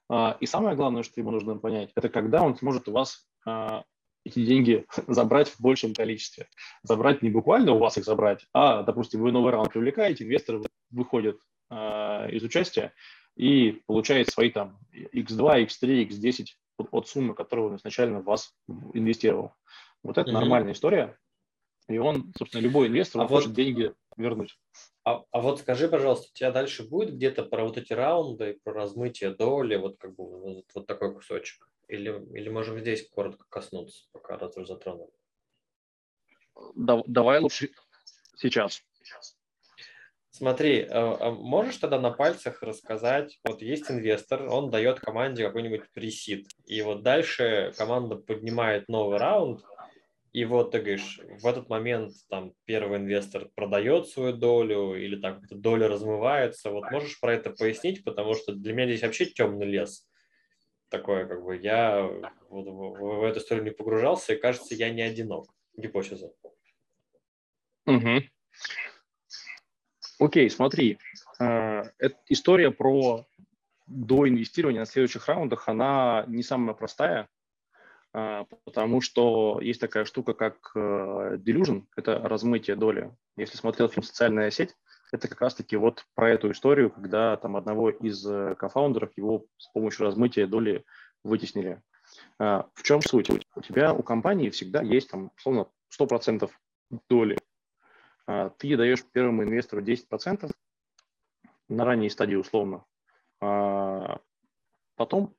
Э, 0.10 0.34
и 0.40 0.46
самое 0.46 0.76
главное, 0.76 1.04
что 1.04 1.20
ему 1.20 1.32
нужно 1.32 1.56
понять, 1.58 1.92
это 1.96 2.10
когда 2.10 2.42
он 2.42 2.58
сможет 2.58 2.88
у 2.88 2.92
вас 2.92 3.28
э, 3.46 3.82
эти 4.26 4.46
деньги 4.46 4.86
забрать 5.08 5.50
в 5.50 5.60
большем 5.60 5.94
количестве. 5.94 6.48
Забрать 6.84 7.22
не 7.22 7.30
буквально 7.30 7.74
у 7.74 7.80
вас 7.80 7.98
их 7.98 8.06
забрать, 8.06 8.46
а, 8.54 8.84
допустим, 8.84 9.22
вы 9.22 9.32
новый 9.32 9.52
раунд 9.52 9.72
привлекаете, 9.72 10.26
инвестор 10.26 10.62
выходит 10.92 11.40
э, 11.70 11.76
из 12.32 12.44
участия 12.44 12.94
и 13.36 13.82
получает 13.86 14.30
свои 14.30 14.50
там 14.50 14.80
x2, 14.94 15.66
x3, 15.68 16.08
x10 16.10 16.46
от, 16.78 16.88
от 16.92 17.08
суммы, 17.08 17.34
которую 17.36 17.70
он 17.70 17.76
изначально 17.78 18.20
в 18.20 18.26
вас 18.26 18.54
инвестировал. 18.94 19.54
Вот 20.04 20.18
это 20.18 20.30
mm-hmm. 20.30 20.34
нормальная 20.34 20.74
история. 20.74 21.18
И 21.90 21.98
он, 21.98 22.32
собственно, 22.38 22.62
любой 22.62 22.88
инвестор, 22.88 23.22
а 23.22 23.24
он 23.24 23.30
вот, 23.30 23.38
хочет 23.38 23.54
деньги 23.54 23.94
вернуть. 24.16 24.58
А, 25.04 25.24
а 25.32 25.42
вот 25.42 25.60
скажи, 25.60 25.90
пожалуйста, 25.90 26.28
у 26.32 26.36
тебя 26.36 26.52
дальше 26.52 26.88
будет 26.88 27.16
где-то 27.16 27.44
про 27.44 27.66
вот 27.66 27.78
эти 27.78 27.94
раунды, 27.94 28.60
про 28.64 28.74
размытие 28.74 29.32
доли, 29.32 29.76
вот 29.76 29.98
как 29.98 30.16
бы 30.16 30.40
вот, 30.40 30.66
вот 30.76 30.86
такой 30.86 31.14
кусочек? 31.14 31.68
Или, 31.88 32.24
или 32.38 32.50
можем 32.50 32.80
здесь 32.80 33.10
коротко 33.10 33.44
коснуться, 33.50 34.06
пока 34.12 34.38
раз 34.38 34.56
уже 34.56 34.68
затронули? 34.68 35.10
Да, 36.76 37.02
давай 37.08 37.40
лучше 37.40 37.72
сейчас. 38.36 38.84
Смотри, 40.30 40.86
а, 40.90 41.18
а 41.20 41.32
можешь 41.32 41.78
тогда 41.78 42.00
на 42.00 42.12
пальцах 42.12 42.62
рассказать, 42.62 43.40
вот 43.44 43.64
есть 43.64 43.90
инвестор, 43.90 44.44
он 44.44 44.70
дает 44.70 45.00
команде 45.00 45.44
какой-нибудь 45.44 45.90
пресид, 45.92 46.48
и 46.66 46.84
вот 46.84 47.02
дальше 47.02 47.74
команда 47.76 48.16
поднимает 48.16 48.88
новый 48.90 49.18
раунд, 49.18 49.64
и 50.32 50.46
вот 50.46 50.72
ты 50.72 50.80
говоришь, 50.80 51.20
в 51.42 51.48
этот 51.48 51.70
момент 51.70 52.14
там 52.30 52.54
первый 52.66 53.00
инвестор 53.00 53.50
продает 53.56 54.08
свою 54.08 54.34
долю 54.34 54.94
или 54.94 55.20
так 55.20 55.44
эта 55.44 55.56
доля 55.56 55.88
размывается. 55.88 56.70
Вот 56.70 56.92
можешь 56.92 57.20
про 57.20 57.34
это 57.34 57.50
пояснить, 57.50 58.04
потому 58.04 58.36
что 58.36 58.54
для 58.54 58.74
меня 58.74 58.88
здесь 58.88 59.02
вообще 59.02 59.26
темный 59.26 59.66
лес. 59.66 60.08
Такое 60.90 61.26
как 61.26 61.44
бы 61.44 61.58
я 61.58 62.04
вот 62.50 62.68
в, 62.68 63.20
в, 63.20 63.24
эту 63.24 63.40
историю 63.40 63.64
не 63.64 63.72
погружался, 63.72 64.34
и 64.34 64.40
кажется, 64.40 64.76
я 64.76 64.90
не 64.90 65.02
одинок. 65.02 65.48
Гипотеза. 65.76 66.32
Угу. 67.86 68.22
Окей, 70.20 70.50
смотри. 70.50 71.00
Э, 71.40 71.84
это 71.98 72.18
история 72.28 72.72
про 72.72 73.26
доинвестирование 73.88 74.82
на 74.82 74.86
следующих 74.86 75.28
раундах, 75.28 75.68
она 75.68 76.26
не 76.28 76.44
самая 76.44 76.76
простая, 76.76 77.28
потому 78.12 79.02
что 79.02 79.60
есть 79.62 79.80
такая 79.80 80.06
штука, 80.06 80.34
как 80.34 80.72
э, 80.76 81.38
delusion, 81.38 81.86
это 81.96 82.20
размытие 82.20 82.76
доли. 82.76 83.16
Если 83.38 83.58
смотрел 83.58 83.88
фильм 83.88 84.04
«Социальная 84.04 84.50
сеть», 84.50 84.76
это 85.12 85.28
как 85.28 85.42
раз-таки 85.42 85.76
вот 85.76 86.06
про 86.16 86.30
эту 86.30 86.52
историю, 86.52 86.92
когда 86.92 87.36
там 87.38 87.56
одного 87.56 87.90
из 87.90 88.26
э, 88.26 88.56
кофаундеров 88.56 89.16
его 89.18 89.46
с 89.58 89.68
помощью 89.68 90.06
размытия 90.06 90.48
доли 90.48 90.86
вытеснили. 91.24 91.82
А, 92.38 92.68
в 92.74 92.84
чем 92.84 93.02
суть? 93.02 93.30
У 93.30 93.62
тебя, 93.62 93.94
у 93.94 94.04
компании 94.04 94.50
всегда 94.50 94.82
есть 94.82 95.10
там, 95.10 95.32
условно, 95.38 95.68
100% 96.00 96.50
доли. 97.10 97.38
А, 98.28 98.50
ты 98.50 98.76
даешь 98.78 99.04
первому 99.04 99.44
инвестору 99.44 99.82
10% 99.82 100.52
на 101.70 101.86
ранней 101.86 102.10
стадии 102.10 102.36
условно. 102.36 102.84
Потом 104.96 105.34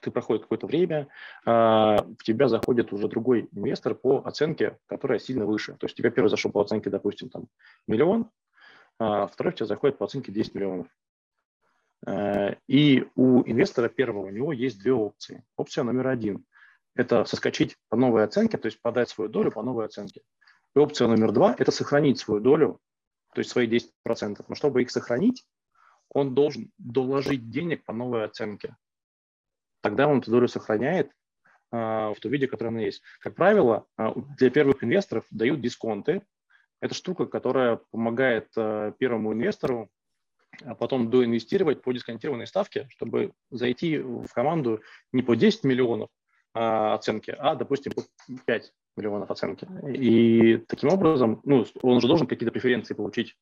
ты 0.00 0.10
проходит 0.10 0.42
какое-то 0.42 0.66
время, 0.66 1.08
а, 1.44 2.02
в 2.18 2.24
тебя 2.24 2.48
заходит 2.48 2.92
уже 2.92 3.08
другой 3.08 3.48
инвестор 3.52 3.94
по 3.94 4.22
оценке, 4.24 4.78
которая 4.86 5.18
сильно 5.18 5.46
выше. 5.46 5.76
То 5.78 5.86
есть 5.86 5.96
тебя 5.96 6.10
первый 6.10 6.28
зашел 6.28 6.50
по 6.50 6.60
оценке, 6.60 6.90
допустим, 6.90 7.28
там 7.28 7.48
миллион, 7.86 8.30
а 8.98 9.26
второй 9.26 9.52
в 9.52 9.56
тебя 9.56 9.66
заходит 9.66 9.98
по 9.98 10.04
оценке 10.04 10.32
10 10.32 10.54
миллионов. 10.54 10.86
А, 12.06 12.56
и 12.66 13.06
у 13.14 13.42
инвестора 13.42 13.88
первого 13.88 14.26
у 14.26 14.30
него 14.30 14.52
есть 14.52 14.80
две 14.80 14.92
опции. 14.92 15.44
Опция 15.56 15.84
номер 15.84 16.08
один– 16.08 16.44
это 16.94 17.24
соскочить 17.24 17.76
по 17.88 17.96
новой 17.96 18.24
оценке, 18.24 18.58
то 18.58 18.66
есть 18.66 18.80
подать 18.80 19.08
свою 19.08 19.30
долю 19.30 19.52
по 19.52 19.62
новой 19.62 19.84
оценке. 19.84 20.22
И 20.74 20.78
опция 20.78 21.08
номер 21.08 21.32
два– 21.32 21.54
это 21.58 21.70
сохранить 21.70 22.18
свою 22.18 22.40
долю, 22.40 22.80
то 23.34 23.40
есть 23.40 23.50
свои 23.50 23.68
10%. 23.68 24.44
Но 24.48 24.54
чтобы 24.54 24.82
их 24.82 24.90
сохранить, 24.90 25.44
он 26.08 26.34
должен 26.34 26.70
доложить 26.78 27.50
денег 27.50 27.84
по 27.84 27.92
новой 27.92 28.24
оценке 28.24 28.76
тогда 29.80 30.08
он 30.08 30.18
эту 30.18 30.30
долю 30.30 30.48
сохраняет 30.48 31.10
а, 31.70 32.12
в 32.14 32.20
том 32.20 32.32
виде, 32.32 32.46
который 32.46 32.68
она 32.68 32.80
есть. 32.80 33.02
Как 33.20 33.34
правило, 33.34 33.86
а, 33.96 34.14
для 34.38 34.50
первых 34.50 34.82
инвесторов 34.84 35.24
дают 35.30 35.60
дисконты. 35.60 36.22
Это 36.80 36.94
штука, 36.94 37.26
которая 37.26 37.80
помогает 37.90 38.48
а, 38.56 38.92
первому 38.92 39.32
инвестору 39.32 39.90
а 40.64 40.74
потом 40.74 41.10
доинвестировать 41.10 41.80
по 41.80 41.92
дисконтированной 41.92 42.46
ставке, 42.46 42.86
чтобы 42.90 43.32
зайти 43.50 43.98
в 43.98 44.26
команду 44.34 44.82
не 45.12 45.22
по 45.22 45.36
10 45.36 45.62
миллионов 45.62 46.10
оценки, 46.52 47.34
а, 47.38 47.54
допустим, 47.54 47.92
по 47.92 48.02
5 48.46 48.72
миллионов 48.96 49.30
оценки. 49.30 49.68
И 49.94 50.56
таким 50.66 50.90
образом, 50.90 51.40
ну, 51.44 51.64
он 51.82 52.00
же 52.00 52.08
должен 52.08 52.26
какие-то 52.26 52.52
преференции 52.52 52.94
получить 52.94 53.36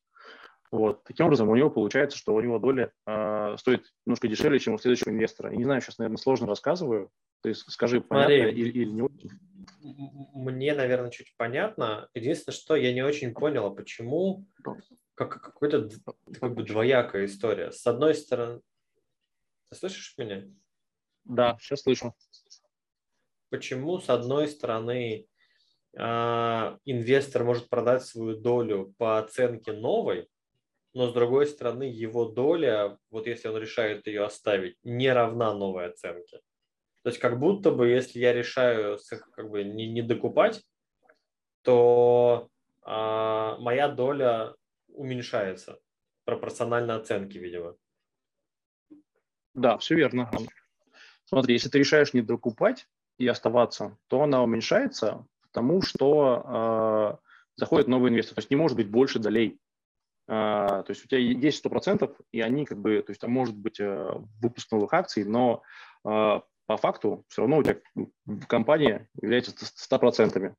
вот. 0.71 1.03
Таким 1.03 1.25
образом, 1.25 1.49
у 1.49 1.55
него 1.55 1.69
получается, 1.69 2.17
что 2.17 2.35
у 2.35 2.41
него 2.41 2.59
доля 2.59 2.91
э, 3.07 3.55
стоит 3.57 3.85
немножко 4.05 4.27
дешевле, 4.27 4.59
чем 4.59 4.75
у 4.75 4.77
следующего 4.77 5.09
инвестора. 5.09 5.51
Я 5.51 5.57
не 5.57 5.63
знаю, 5.63 5.81
сейчас, 5.81 5.97
наверное, 5.97 6.17
сложно 6.17 6.47
рассказываю. 6.47 7.09
То 7.41 7.49
есть 7.49 7.69
скажи, 7.71 8.01
понятно 8.01 8.35
Смотри, 8.35 8.61
или, 8.61 8.69
или 8.69 8.89
не 8.89 9.01
очень? 9.01 9.29
Мне, 10.33 10.75
наверное, 10.75 11.09
чуть 11.09 11.33
понятно. 11.37 12.09
Единственное, 12.13 12.55
что 12.55 12.75
я 12.75 12.93
не 12.93 13.01
очень 13.01 13.33
понял, 13.33 13.65
а 13.65 13.71
почему 13.71 14.45
как 15.15 15.41
какой-то 15.41 15.89
как 16.39 16.55
бы 16.55 16.63
двоякая 16.63 17.25
история. 17.25 17.71
С 17.71 17.85
одной 17.85 18.15
стороны... 18.15 18.61
Ты 19.69 19.77
слышишь 19.77 20.17
меня? 20.17 20.45
Да, 21.25 21.57
сейчас 21.59 21.81
слышу. 21.81 22.15
Почему, 23.49 23.99
с 23.99 24.09
одной 24.09 24.47
стороны, 24.47 25.27
э, 25.97 26.77
инвестор 26.85 27.43
может 27.43 27.67
продать 27.69 28.05
свою 28.05 28.39
долю 28.39 28.93
по 28.97 29.19
оценке 29.19 29.73
новой, 29.73 30.29
но 30.93 31.07
с 31.07 31.13
другой 31.13 31.47
стороны 31.47 31.83
его 31.83 32.25
доля, 32.25 32.97
вот 33.11 33.27
если 33.27 33.47
он 33.47 33.57
решает 33.57 34.07
ее 34.07 34.23
оставить, 34.23 34.77
не 34.83 35.11
равна 35.11 35.53
новой 35.53 35.87
оценке. 35.87 36.41
То 37.03 37.09
есть 37.09 37.19
как 37.19 37.39
будто 37.39 37.71
бы, 37.71 37.87
если 37.87 38.19
я 38.19 38.33
решаю 38.33 38.99
как 39.31 39.49
бы 39.49 39.63
не, 39.63 39.87
не 39.87 40.01
докупать, 40.01 40.61
то 41.61 42.49
а, 42.81 43.57
моя 43.59 43.87
доля 43.87 44.55
уменьшается 44.87 45.79
пропорционально 46.25 46.95
оценке, 46.95 47.39
видимо. 47.39 47.75
Да, 49.53 49.77
все 49.77 49.95
верно. 49.95 50.29
Смотри, 51.25 51.53
если 51.53 51.69
ты 51.69 51.79
решаешь 51.79 52.13
не 52.13 52.21
докупать 52.21 52.87
и 53.17 53.27
оставаться, 53.27 53.97
то 54.07 54.23
она 54.23 54.43
уменьшается, 54.43 55.25
потому 55.41 55.81
что 55.81 57.19
э, 57.21 57.27
заходит 57.55 57.87
новый 57.87 58.09
инвестор. 58.09 58.35
То 58.35 58.39
есть 58.39 58.49
не 58.49 58.55
может 58.55 58.77
быть 58.77 58.89
больше 58.89 59.19
долей 59.19 59.59
а, 59.59 59.68
то 60.29 60.85
есть 60.89 61.03
у 61.03 61.07
тебя 61.07 61.17
есть 61.19 61.65
100%, 61.65 62.15
и 62.31 62.41
они 62.41 62.63
как 62.63 62.77
бы, 62.77 63.01
то 63.01 63.09
есть 63.09 63.19
там 63.19 63.31
может 63.31 63.55
быть 63.57 63.79
э, 63.79 64.13
выпуск 64.39 64.71
новых 64.71 64.93
акций, 64.93 65.23
но 65.23 65.63
а, 66.03 66.43
по 66.67 66.77
факту 66.77 67.25
все 67.29 67.41
равно 67.41 67.57
у 67.57 67.63
тебя 67.63 67.79
компания 68.47 69.09
является 69.19 69.51
100%. 69.51 70.53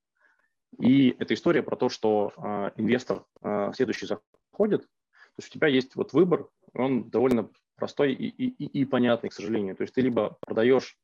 И 0.81 1.11
эта 1.21 1.35
история 1.35 1.63
про 1.63 1.77
то, 1.77 1.89
что 1.89 2.33
а, 2.37 2.73
инвестор 2.75 3.25
следующий 3.73 4.07
заходит, 4.07 4.83
то 4.83 5.39
есть 5.39 5.55
у 5.55 5.59
тебя 5.59 5.69
есть 5.69 5.95
вот 5.95 6.15
выбор, 6.15 6.49
он 6.75 7.09
довольно 7.09 7.49
простой 7.77 8.13
и, 8.13 8.27
и, 8.27 8.81
и 8.81 8.85
понятный, 8.85 9.31
к 9.31 9.35
сожалению. 9.35 9.77
То 9.77 9.83
есть 9.83 9.95
ты 9.95 10.01
либо 10.01 10.37
продаешь 10.41 10.99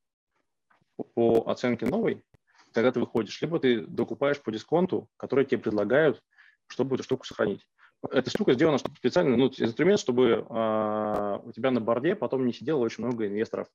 по 1.15 1.45
оценке 1.47 1.87
новой, 1.87 2.25
тогда 2.73 2.91
ты 2.91 2.99
выходишь, 2.99 3.41
либо 3.41 3.61
ты 3.61 3.87
докупаешь 3.87 4.43
по 4.43 4.51
дисконту, 4.51 5.09
который 5.17 5.45
тебе 5.45 5.59
предлагают, 5.59 6.21
чтобы 6.67 6.97
эту 6.97 7.05
штуку 7.05 7.25
сохранить 7.25 7.65
эта 8.11 8.31
штука 8.31 8.53
сделана 8.55 8.79
специально, 8.79 9.37
ну, 9.37 9.47
инструмент, 9.47 10.01
чтобы 10.01 10.47
э, 10.49 11.39
у 11.45 11.53
тебя 11.53 11.71
на 11.71 11.81
борде 11.81 12.15
потом 12.15 12.47
не 12.47 12.53
сидело 12.53 12.79
очень 12.79 13.05
много 13.05 13.27
инвесторов. 13.27 13.69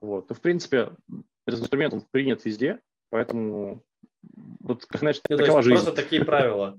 Вот. 0.00 0.30
И, 0.30 0.34
в 0.34 0.40
принципе, 0.40 0.90
этот 1.46 1.60
инструмент 1.60 1.94
он 1.94 2.02
принят 2.10 2.44
везде, 2.44 2.80
поэтому 3.10 3.82
вот, 4.60 4.86
как, 4.86 5.00
значит, 5.00 5.22
ну, 5.28 5.36
такова 5.36 5.62
жизнь. 5.62 5.82
Просто 5.82 6.02
такие 6.02 6.24
правила. 6.24 6.78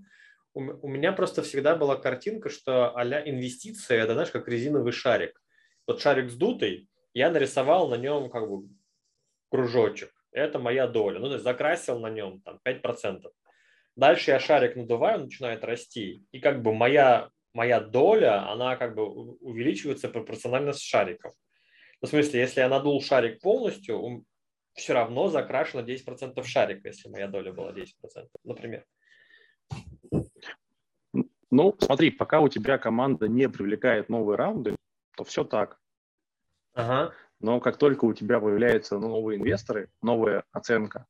У, 0.54 0.62
у 0.62 0.88
меня 0.88 1.12
просто 1.12 1.42
всегда 1.42 1.76
была 1.76 1.96
картинка, 1.96 2.50
что 2.50 2.96
а 2.96 3.04
инвестиция, 3.04 4.04
это, 4.04 4.14
знаешь, 4.14 4.32
как 4.32 4.48
резиновый 4.48 4.92
шарик. 4.92 5.42
Вот 5.88 6.02
шарик 6.02 6.30
сдутый, 6.30 6.90
я 7.14 7.30
нарисовал 7.30 7.90
на 7.90 7.96
нем 7.96 8.30
как 8.30 8.50
бы 8.50 8.70
кружочек. 9.50 10.12
Это 10.32 10.60
моя 10.60 10.88
доля. 10.88 11.20
Ну, 11.20 11.28
то 11.28 11.34
есть 11.34 11.44
закрасил 11.44 12.00
на 12.00 12.10
нем 12.10 12.42
там 12.42 12.60
5%. 12.66 13.22
Дальше 13.96 14.32
я 14.32 14.40
шарик 14.40 14.76
надуваю, 14.76 15.18
он 15.20 15.24
начинает 15.26 15.64
расти. 15.64 16.24
И 16.32 16.40
как 16.40 16.62
бы 16.62 16.74
моя, 16.74 17.30
моя 17.54 17.80
доля, 17.80 18.50
она 18.50 18.76
как 18.76 18.96
бы 18.96 19.06
увеличивается 19.06 20.10
пропорционально 20.10 20.74
с 20.74 20.80
шариком. 20.80 21.34
Ну, 22.02 22.08
в 22.08 22.10
смысле, 22.10 22.42
если 22.42 22.62
я 22.62 22.70
надул 22.70 23.02
шарик 23.02 23.40
полностью, 23.42 24.26
все 24.74 24.94
равно 24.94 25.30
закрашено 25.30 25.82
10% 25.82 26.44
шарика, 26.44 26.88
если 26.88 27.10
моя 27.10 27.28
доля 27.28 27.54
была 27.54 27.72
10%, 27.72 27.86
например. 28.44 28.86
Ну, 31.52 31.76
смотри, 31.80 32.10
пока 32.10 32.40
у 32.40 32.50
тебя 32.50 32.80
команда 32.80 33.28
не 33.28 33.48
привлекает 33.48 34.10
новые 34.10 34.38
раунды, 34.38 34.76
то 35.16 35.24
все 35.24 35.44
так. 35.44 35.80
Ага. 36.74 37.14
Но 37.40 37.60
как 37.60 37.78
только 37.78 38.06
у 38.06 38.14
тебя 38.14 38.40
появляются 38.40 38.98
новые 38.98 39.38
инвесторы, 39.40 39.92
новая 40.02 40.46
оценка, 40.52 41.06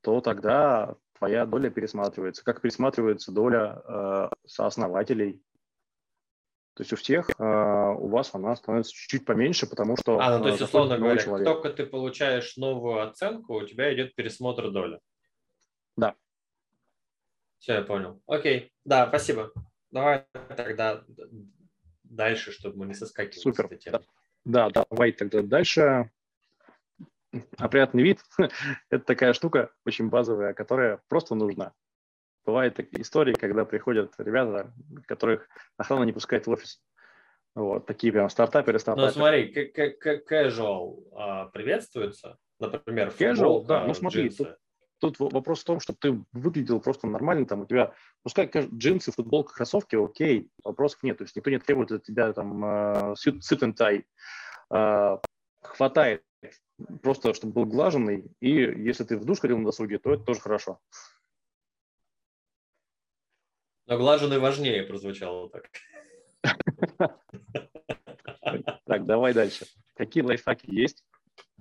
то 0.00 0.20
тогда 0.20 0.96
твоя 1.18 1.46
доля 1.46 1.70
пересматривается. 1.70 2.44
Как 2.44 2.60
пересматривается 2.60 3.32
доля 3.32 3.82
э, 3.86 4.28
сооснователей. 4.46 5.42
То 6.74 6.82
есть 6.82 6.92
у 6.92 6.96
всех 6.96 7.28
э, 7.30 7.42
у 7.42 8.08
вас 8.08 8.34
она 8.34 8.54
становится 8.54 8.92
чуть-чуть 8.92 9.24
поменьше, 9.24 9.68
потому 9.68 9.96
что... 9.96 10.20
А, 10.20 10.38
ну 10.38 10.44
то 10.44 10.50
есть, 10.50 10.60
условно 10.60 10.96
говоря, 10.96 11.18
человек. 11.18 11.46
как 11.46 11.62
только 11.62 11.76
ты 11.76 11.86
получаешь 11.86 12.56
новую 12.56 13.02
оценку, 13.02 13.54
у 13.54 13.66
тебя 13.66 13.92
идет 13.92 14.14
пересмотр 14.14 14.70
доли. 14.70 15.00
Да. 15.96 16.14
Все, 17.58 17.74
я 17.74 17.82
понял. 17.82 18.22
Окей, 18.26 18.72
да, 18.84 19.08
спасибо. 19.08 19.52
Давай 19.90 20.24
тогда 20.56 21.04
дальше, 22.04 22.52
чтобы 22.52 22.78
мы 22.78 22.86
не 22.86 22.94
соскакивали 22.94 23.40
Супер. 23.40 23.76
темы. 23.76 24.00
Да, 24.44 24.70
давай 24.70 25.12
тогда 25.12 25.42
дальше. 25.42 26.10
Опрятный 27.58 28.02
вид– 28.02 28.20
это 28.90 29.04
такая 29.04 29.32
штука 29.32 29.70
очень 29.86 30.08
базовая, 30.08 30.54
которая 30.54 31.00
просто 31.08 31.34
нужна. 31.34 31.72
Бывают 32.44 32.74
такие 32.74 33.02
истории, 33.02 33.34
когда 33.34 33.64
приходят 33.64 34.14
ребята, 34.18 34.72
которых 35.06 35.48
охрана 35.76 36.04
не 36.04 36.12
пускает 36.12 36.46
в 36.46 36.50
офис. 36.50 36.82
Вот, 37.54 37.86
такие 37.86 38.12
прям 38.12 38.30
стартаперы, 38.30 38.78
стартаперы. 38.78 39.12
Ну, 39.12 39.12
смотри, 39.12 39.72
casual 40.30 41.02
а, 41.14 41.46
приветствуется, 41.46 42.38
например, 42.60 43.12
Casual, 43.18 43.66
да, 43.66 43.84
ну 43.84 43.94
смотри, 43.94 44.30
тут, 44.30 44.58
тут 45.00 45.18
вопрос 45.18 45.62
в 45.62 45.64
том, 45.64 45.80
что 45.80 45.92
ты 45.92 46.24
выглядел 46.32 46.80
просто 46.80 47.06
нормально, 47.06 47.46
там 47.46 47.62
у 47.62 47.66
тебя, 47.66 47.92
пускай 48.22 48.48
джинсы, 48.48 49.10
футболка, 49.12 49.54
кроссовки, 49.54 49.96
окей, 49.96 50.50
вопросов 50.62 51.02
нет, 51.02 51.18
то 51.18 51.24
есть 51.24 51.34
никто 51.34 51.50
не 51.50 51.58
требует 51.58 51.90
от 51.90 52.04
тебя 52.04 52.32
там 52.32 52.64
uh, 52.64 53.14
suit 53.14 53.60
and 53.60 53.74
tie. 53.74 54.04
Uh, 54.72 55.20
хватает 55.62 56.22
просто, 57.02 57.34
чтобы 57.34 57.52
был 57.52 57.66
глаженный, 57.66 58.30
и 58.40 58.50
если 58.50 59.04
ты 59.04 59.16
в 59.16 59.24
душ 59.24 59.40
ходил 59.40 59.58
на 59.58 59.66
досуге, 59.66 59.98
то 59.98 60.12
это 60.12 60.24
тоже 60.24 60.40
хорошо. 60.40 60.80
Но 63.86 63.96
глаженный 63.96 64.38
важнее 64.38 64.82
прозвучало 64.84 65.50
так. 65.50 65.70
Так, 68.86 69.04
давай 69.04 69.34
дальше. 69.34 69.66
Какие 69.94 70.22
лайфхаки 70.22 70.66
есть 70.70 71.04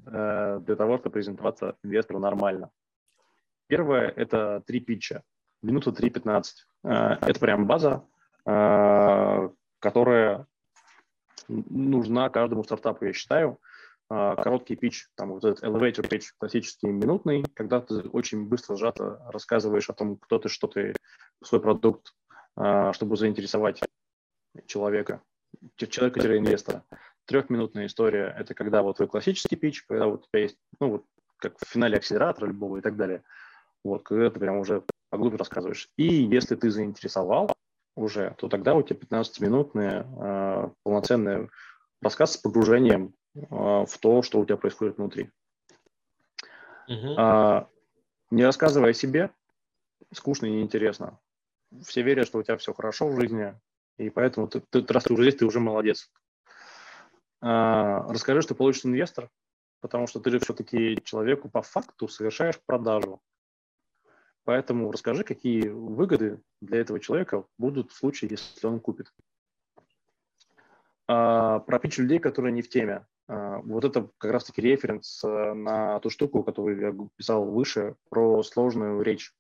э, 0.06 0.60
для 0.62 0.76
того, 0.76 0.98
чтобы 0.98 1.14
презентоваться 1.14 1.76
инвестору 1.84 2.20
нормально? 2.20 2.72
Первое– 3.68 4.10
это 4.16 4.64
три 4.66 4.80
питча. 4.80 5.24
Минута 5.62 5.90
3-15. 5.90 6.44
Э, 6.84 7.18
это 7.22 7.40
прям 7.40 7.68
база, 7.68 8.06
э, 8.46 9.50
которая 9.80 10.48
нужна 11.48 12.30
каждому 12.30 12.64
стартапу, 12.64 13.06
я 13.06 13.14
считаю. 13.14 13.60
Э, 14.10 14.36
короткий 14.36 14.76
питч, 14.76 15.08
там 15.16 15.32
вот 15.32 15.44
этот 15.44 15.64
elevator 15.64 16.08
pitch, 16.08 16.28
классический 16.38 16.88
минутный, 16.88 17.44
когда 17.54 17.82
ты 17.82 18.02
очень 18.10 18.48
быстро, 18.48 18.76
сжато 18.76 19.22
рассказываешь 19.32 19.90
о 19.90 19.94
том, 19.94 20.18
кто 20.18 20.40
ты, 20.40 20.50
что 20.50 20.68
ты, 20.68 20.94
свой 21.44 21.62
продукт, 21.62 22.14
чтобы 22.94 23.16
заинтересовать 23.16 23.84
человека, 24.66 25.22
человека-инвестора. 25.76 26.84
Трехминутная 27.26 27.86
история– 27.86 28.36
это 28.40 28.56
когда 28.56 28.82
вот 28.82 28.96
твой 28.96 29.08
классический 29.08 29.56
питч, 29.56 29.84
когда 29.84 30.08
вот 30.08 30.24
у 30.24 30.28
тебя 30.28 30.42
есть, 30.42 30.58
ну 30.80 30.90
вот 30.90 31.06
как 31.38 31.60
в 31.60 31.70
финале 31.70 31.98
акселератора 31.98 32.48
любого 32.48 32.78
и 32.78 32.82
так 32.82 32.96
далее– 32.96 33.24
вот, 33.88 34.04
когда 34.04 34.30
ты 34.30 34.40
прям 34.40 34.58
уже 34.58 34.84
поглубже 35.10 35.38
рассказываешь. 35.38 35.90
И 35.98 36.06
если 36.06 36.56
ты 36.56 36.70
заинтересовал 36.70 37.54
уже, 37.96 38.36
то 38.38 38.50
тогда 38.50 38.76
у 38.76 38.84
тебя 38.84 39.00
15-минутный 39.00 40.04
э, 40.06 40.70
полноценный 40.84 41.50
рассказ 42.02 42.34
с 42.34 42.38
погружением 42.38 43.14
в 43.50 43.98
то, 44.00 44.22
что 44.22 44.40
у 44.40 44.46
тебя 44.46 44.58
происходит 44.58 44.98
внутри. 44.98 45.32
Uh-huh. 46.90 47.16
А, 47.18 47.70
не 48.32 48.44
рассказывай 48.44 48.92
о 48.92 48.94
себе, 48.94 49.32
скучно 50.14 50.46
и 50.46 50.52
неинтересно. 50.52 51.20
Все 51.84 52.02
верят, 52.02 52.28
что 52.28 52.40
у 52.40 52.44
тебя 52.44 52.58
все 52.58 52.74
хорошо 52.74 53.08
в 53.08 53.20
жизни, 53.20 53.54
и 53.98 54.10
поэтому 54.10 54.48
ты, 54.48 54.62
ты, 54.62 54.86
раз 54.88 55.04
ты 55.04 55.14
уже 55.14 55.24
здесь, 55.24 55.36
ты 55.40 55.46
уже 55.46 55.60
молодец. 55.60 56.12
А, 57.42 58.04
расскажи, 58.12 58.42
что 58.42 58.56
получишь 58.56 58.86
инвестор, 58.86 59.30
потому 59.82 60.08
что 60.08 60.20
ты 60.20 60.32
же 60.32 60.40
все-таки 60.40 61.02
человеку 61.04 61.50
по 61.50 61.62
факту 61.62 62.08
совершаешь 62.08 62.60
продажу. 62.66 63.22
Поэтому 64.44 64.92
расскажи, 64.92 65.24
какие 65.24 65.68
выгоды 65.68 66.42
для 66.62 66.80
этого 66.80 67.02
человека 67.02 67.46
будут 67.58 67.92
в 67.92 67.96
случае, 67.96 68.32
если 68.32 68.66
он 68.66 68.80
купит. 68.80 69.14
А, 71.08 71.60
про 71.60 71.80
пич 71.80 71.98
людей, 71.98 72.20
которые 72.20 72.54
не 72.54 72.62
в 72.62 72.70
теме. 72.70 73.06
А, 73.28 73.60
вот 73.60 73.84
это 73.84 74.10
как 74.18 74.32
раз-таки 74.32 74.62
референс 74.62 75.24
а, 75.24 75.54
на 75.54 76.00
ту 76.00 76.10
штуку, 76.10 76.44
которую 76.44 76.80
я 76.80 76.96
писал 77.16 77.46
выше, 77.46 77.96
про 78.10 78.42
сложную 78.44 79.02
речь. 79.02 79.34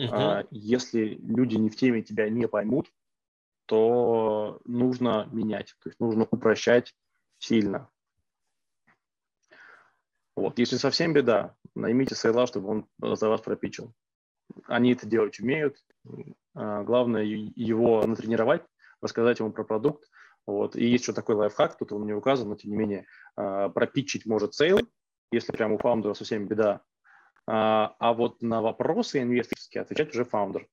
Uh-huh. 0.00 0.46
Если 0.50 1.18
люди 1.22 1.56
не 1.56 1.68
в 1.68 1.76
теме 1.76 2.02
тебя 2.02 2.28
не 2.30 2.48
поймут, 2.48 2.90
то 3.66 4.60
нужно 4.64 5.28
менять, 5.30 5.76
то 5.82 5.90
есть 5.90 6.00
нужно 6.00 6.26
упрощать 6.30 6.94
сильно. 7.38 7.88
Вот. 10.34 10.58
Если 10.58 10.76
совсем 10.76 11.12
беда, 11.12 11.54
наймите 11.74 12.14
sale 12.14 12.35
а, 12.35 12.46
чтобы 12.46 12.68
он 12.68 12.86
за 12.98 13.28
вас 13.28 13.42
про 13.42 13.56
pitch 13.56 13.78
ил. 13.78 13.92
Они 14.66 14.92
это 14.92 15.06
делать 15.06 15.38
умеют. 15.38 15.76
А, 16.54 16.82
главное 16.82 17.22
его 17.22 18.04
натренировать, 18.06 18.62
рассказать 19.00 19.38
ему 19.38 19.52
про 19.52 19.64
продукт. 19.64 20.10
Вот. 20.46 20.76
И 20.76 20.84
есть 20.84 21.04
еще 21.04 21.12
такой 21.12 21.34
лайфхак, 21.36 21.76
тут 21.78 21.92
он 21.92 22.06
не 22.06 22.12
указан, 22.12 22.48
но 22.48 22.56
тем 22.56 22.70
не 22.70 22.76
менее 22.76 23.06
а, 23.36 23.68
про 23.68 23.84
pitch 23.84 24.10
ить 24.10 24.26
может 24.26 24.54
sale, 24.54 24.80
если 25.30 25.52
прямо 25.52 25.74
у 25.74 25.78
фаундера 25.78 26.14
совсем 26.14 26.46
беда. 26.46 26.82
А, 27.46 27.94
а 27.98 28.12
вот 28.14 28.42
на 28.42 28.60
вопросы 28.60 29.22
инвесторские 29.22 29.82
отвечать 29.82 30.10
уже 30.10 30.24
фаундер. 30.24 30.68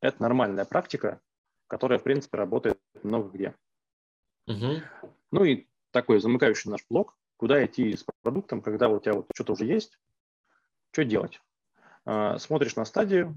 Это 0.00 0.22
нормальная 0.22 0.64
практика, 0.64 1.20
которая, 1.66 1.98
в 1.98 2.04
принципе, 2.04 2.38
работает 2.38 2.80
много 3.02 3.30
где. 3.30 3.54
Угу. 4.46 4.82
Ну 5.32 5.44
и 5.44 5.68
такой 5.90 6.20
замыкающий 6.20 6.70
наш 6.70 6.84
блок, 6.88 7.18
куда 7.36 7.64
идти 7.64 7.96
с 7.96 8.04
продуктом, 8.22 8.62
когда 8.62 8.88
у 8.88 8.98
тебя 9.00 9.14
вот 9.14 9.26
что-то 9.34 9.52
уже 9.52 9.66
есть, 9.66 9.98
что 10.92 11.04
делать. 11.04 11.40
А, 12.04 12.38
смотришь 12.38 12.76
на 12.76 12.84
стадию, 12.84 13.34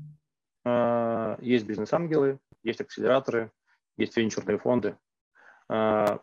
есть 1.42 1.66
бизнес-ангелы, 1.66 2.40
есть 2.62 2.82
акселераторы, 2.82 3.52
есть 3.98 4.16
венчурные 4.16 4.60
фонды. 4.60 4.96
А, 5.72 6.20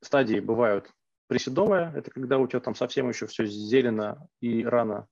стадии 0.00 0.40
бывают 0.40 0.90
приседовая, 1.26 1.92
это 1.94 2.10
когда 2.10 2.38
у 2.38 2.46
тебя 2.46 2.60
там 2.60 2.74
совсем 2.74 3.08
еще 3.08 3.26
все 3.26 3.46
зелено 3.46 4.26
и 4.40 4.64
рано. 4.64 5.06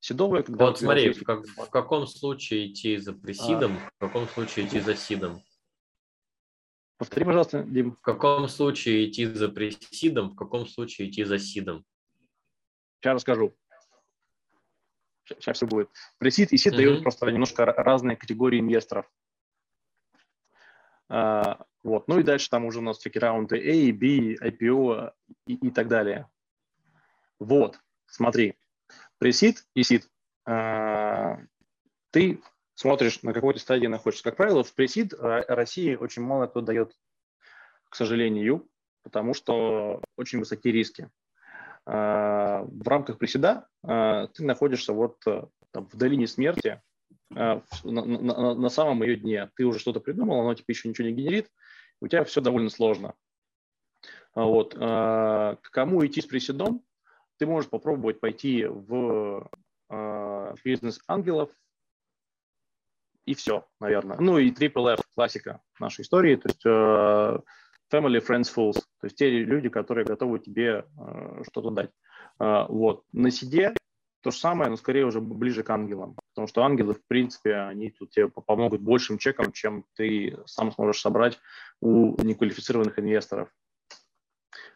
Седовая, 0.00 0.42
когда... 0.42 0.66
Вот 0.66 0.78
смотри, 0.78 1.12
в, 1.12 1.24
как, 1.24 1.44
в 1.44 1.70
каком 1.70 2.06
случае 2.06 2.70
идти 2.70 2.96
за 2.98 3.12
пресидом, 3.12 3.78
а... 3.78 4.06
в 4.06 4.08
каком 4.08 4.28
случае 4.28 4.66
идти 4.66 4.80
за 4.80 4.94
сидом? 4.94 5.40
Повтори, 6.98 7.24
пожалуйста, 7.24 7.62
Дим. 7.62 7.92
В 7.96 8.00
каком 8.00 8.48
случае 8.48 9.08
идти 9.08 9.26
за 9.26 9.48
пресидом, 9.48 10.30
в 10.30 10.36
каком 10.36 10.66
случае 10.66 11.08
идти 11.08 11.24
за 11.24 11.38
сидом? 11.38 11.84
Сейчас 13.00 13.14
расскажу 13.14 13.54
сейчас 15.40 15.56
все 15.56 15.66
будет. 15.66 15.90
Пресид 16.18 16.52
и 16.52 16.56
сид 16.56 16.72
mm-hmm. 16.72 16.76
дают 16.76 17.02
просто 17.02 17.30
немножко 17.30 17.64
разные 17.64 18.16
категории 18.16 18.60
инвесторов. 18.60 19.10
А, 21.08 21.64
вот. 21.86 22.08
Ну 22.08 22.18
и 22.18 22.24
дальше 22.24 22.50
там 22.50 22.64
уже 22.64 22.80
у 22.80 22.82
нас 22.82 22.98
всякие 22.98 23.20
раунды 23.20 23.56
A, 23.58 23.92
B, 23.92 24.34
IPO 24.34 25.12
и, 25.46 25.54
и 25.54 25.70
так 25.70 25.86
далее. 25.86 26.28
Вот, 27.38 27.78
смотри, 28.06 28.56
пресид 29.18 29.64
и 29.74 29.84
сид. 29.84 30.10
А, 30.44 31.38
ты 32.10 32.42
смотришь, 32.74 33.22
на 33.22 33.32
какой 33.32 33.54
то 33.54 33.60
стадии 33.60 33.86
находишься. 33.86 34.24
Как 34.24 34.34
правило, 34.34 34.64
в 34.64 34.74
пресид 34.74 35.14
России 35.16 35.94
очень 35.94 36.22
мало 36.22 36.48
кто 36.48 36.60
дает, 36.60 36.92
к 37.88 37.94
сожалению, 37.94 38.68
потому 39.04 39.32
что 39.32 40.02
очень 40.16 40.40
высокие 40.40 40.72
риски. 40.72 41.08
А, 41.84 42.64
в 42.64 42.88
рамках 42.88 43.18
приседа 43.18 43.68
а, 43.84 44.26
ты 44.26 44.44
находишься 44.44 44.92
вот 44.92 45.18
э, 45.28 45.44
там, 45.70 45.86
в 45.86 45.96
долине 45.96 46.26
смерти, 46.26 46.82
на, 47.30 47.62
на, 47.84 48.54
на 48.54 48.68
самом 48.68 49.02
ее 49.02 49.16
дне. 49.16 49.50
Ты 49.54 49.64
уже 49.64 49.78
что-то 49.78 50.00
придумал, 50.00 50.40
оно 50.40 50.54
тебе 50.54 50.66
еще 50.68 50.88
ничего 50.88 51.08
не 51.08 51.14
генерит, 51.14 51.48
у 52.00 52.08
тебя 52.08 52.24
все 52.24 52.40
довольно 52.40 52.70
сложно. 52.70 53.14
Вот. 54.34 54.74
К 54.74 55.60
кому 55.70 56.04
идти 56.04 56.20
с 56.20 56.26
приседом? 56.26 56.82
Ты 57.38 57.46
можешь 57.46 57.70
попробовать 57.70 58.20
пойти 58.20 58.64
в 58.66 59.50
бизнес 60.64 61.00
ангелов, 61.06 61.50
и 63.24 63.34
все, 63.34 63.66
наверное. 63.80 64.18
Ну 64.18 64.38
и 64.38 64.50
Triple 64.50 64.94
F, 64.94 65.00
классика 65.14 65.60
нашей 65.78 66.02
истории, 66.02 66.36
то 66.36 66.48
есть 66.48 66.64
Family, 67.92 68.20
Friends, 68.20 68.52
Fools, 68.54 68.80
то 69.00 69.04
есть 69.04 69.16
те 69.16 69.30
люди, 69.30 69.68
которые 69.68 70.04
готовы 70.04 70.38
тебе 70.38 70.84
что-то 71.48 71.70
дать. 71.70 71.90
Вот. 72.38 73.04
На 73.12 73.30
сиде 73.30 73.74
то 74.26 74.32
же 74.32 74.38
самое, 74.38 74.70
но 74.70 74.76
скорее 74.76 75.06
уже 75.06 75.20
ближе 75.20 75.62
к 75.62 75.70
ангелам, 75.70 76.16
потому 76.34 76.48
что 76.48 76.64
ангелы, 76.64 76.94
в 76.94 77.06
принципе, 77.06 77.54
они 77.54 77.90
тут 77.90 78.10
тебе 78.10 78.26
помогут 78.28 78.80
большим 78.80 79.18
чеком, 79.18 79.52
чем 79.52 79.84
ты 79.94 80.36
сам 80.46 80.72
сможешь 80.72 81.00
собрать 81.00 81.38
у 81.80 82.20
неквалифицированных 82.20 82.98
инвесторов. 82.98 83.48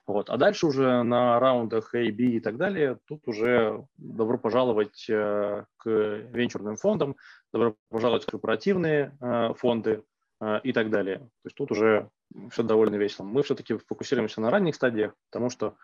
Вот. 0.06 0.30
А 0.30 0.36
дальше 0.36 0.66
уже 0.66 1.02
на 1.02 1.40
раундах 1.40 1.96
A, 1.96 2.12
B 2.12 2.22
и 2.22 2.40
так 2.40 2.58
далее, 2.58 3.00
тут 3.06 3.26
уже 3.26 3.84
добро 3.96 4.38
пожаловать 4.38 5.06
э, 5.10 5.64
к 5.78 5.88
венчурным 5.88 6.76
фондам, 6.76 7.16
добро 7.52 7.74
пожаловать 7.88 8.22
в 8.22 8.30
корпоративные 8.30 9.16
э, 9.20 9.54
фонды 9.56 10.04
э, 10.40 10.60
и 10.62 10.72
так 10.72 10.90
далее. 10.90 11.18
То 11.18 11.46
есть 11.46 11.56
тут 11.56 11.72
уже 11.72 12.08
все 12.52 12.62
довольно 12.62 12.94
весело. 12.94 13.24
Мы 13.24 13.42
все-таки 13.42 13.76
фокусируемся 13.78 14.40
на 14.40 14.50
ранних 14.50 14.76
стадиях, 14.76 15.12
потому 15.28 15.50
что 15.50 15.74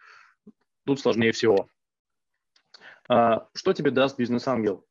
тут 0.85 1.01
сложнее 1.01 1.33
всего. 1.33 1.69
А, 3.09 3.49
что 3.55 3.73
тебе 3.73 3.91
даст 3.91 4.19
бизнес-ангел? 4.19 4.87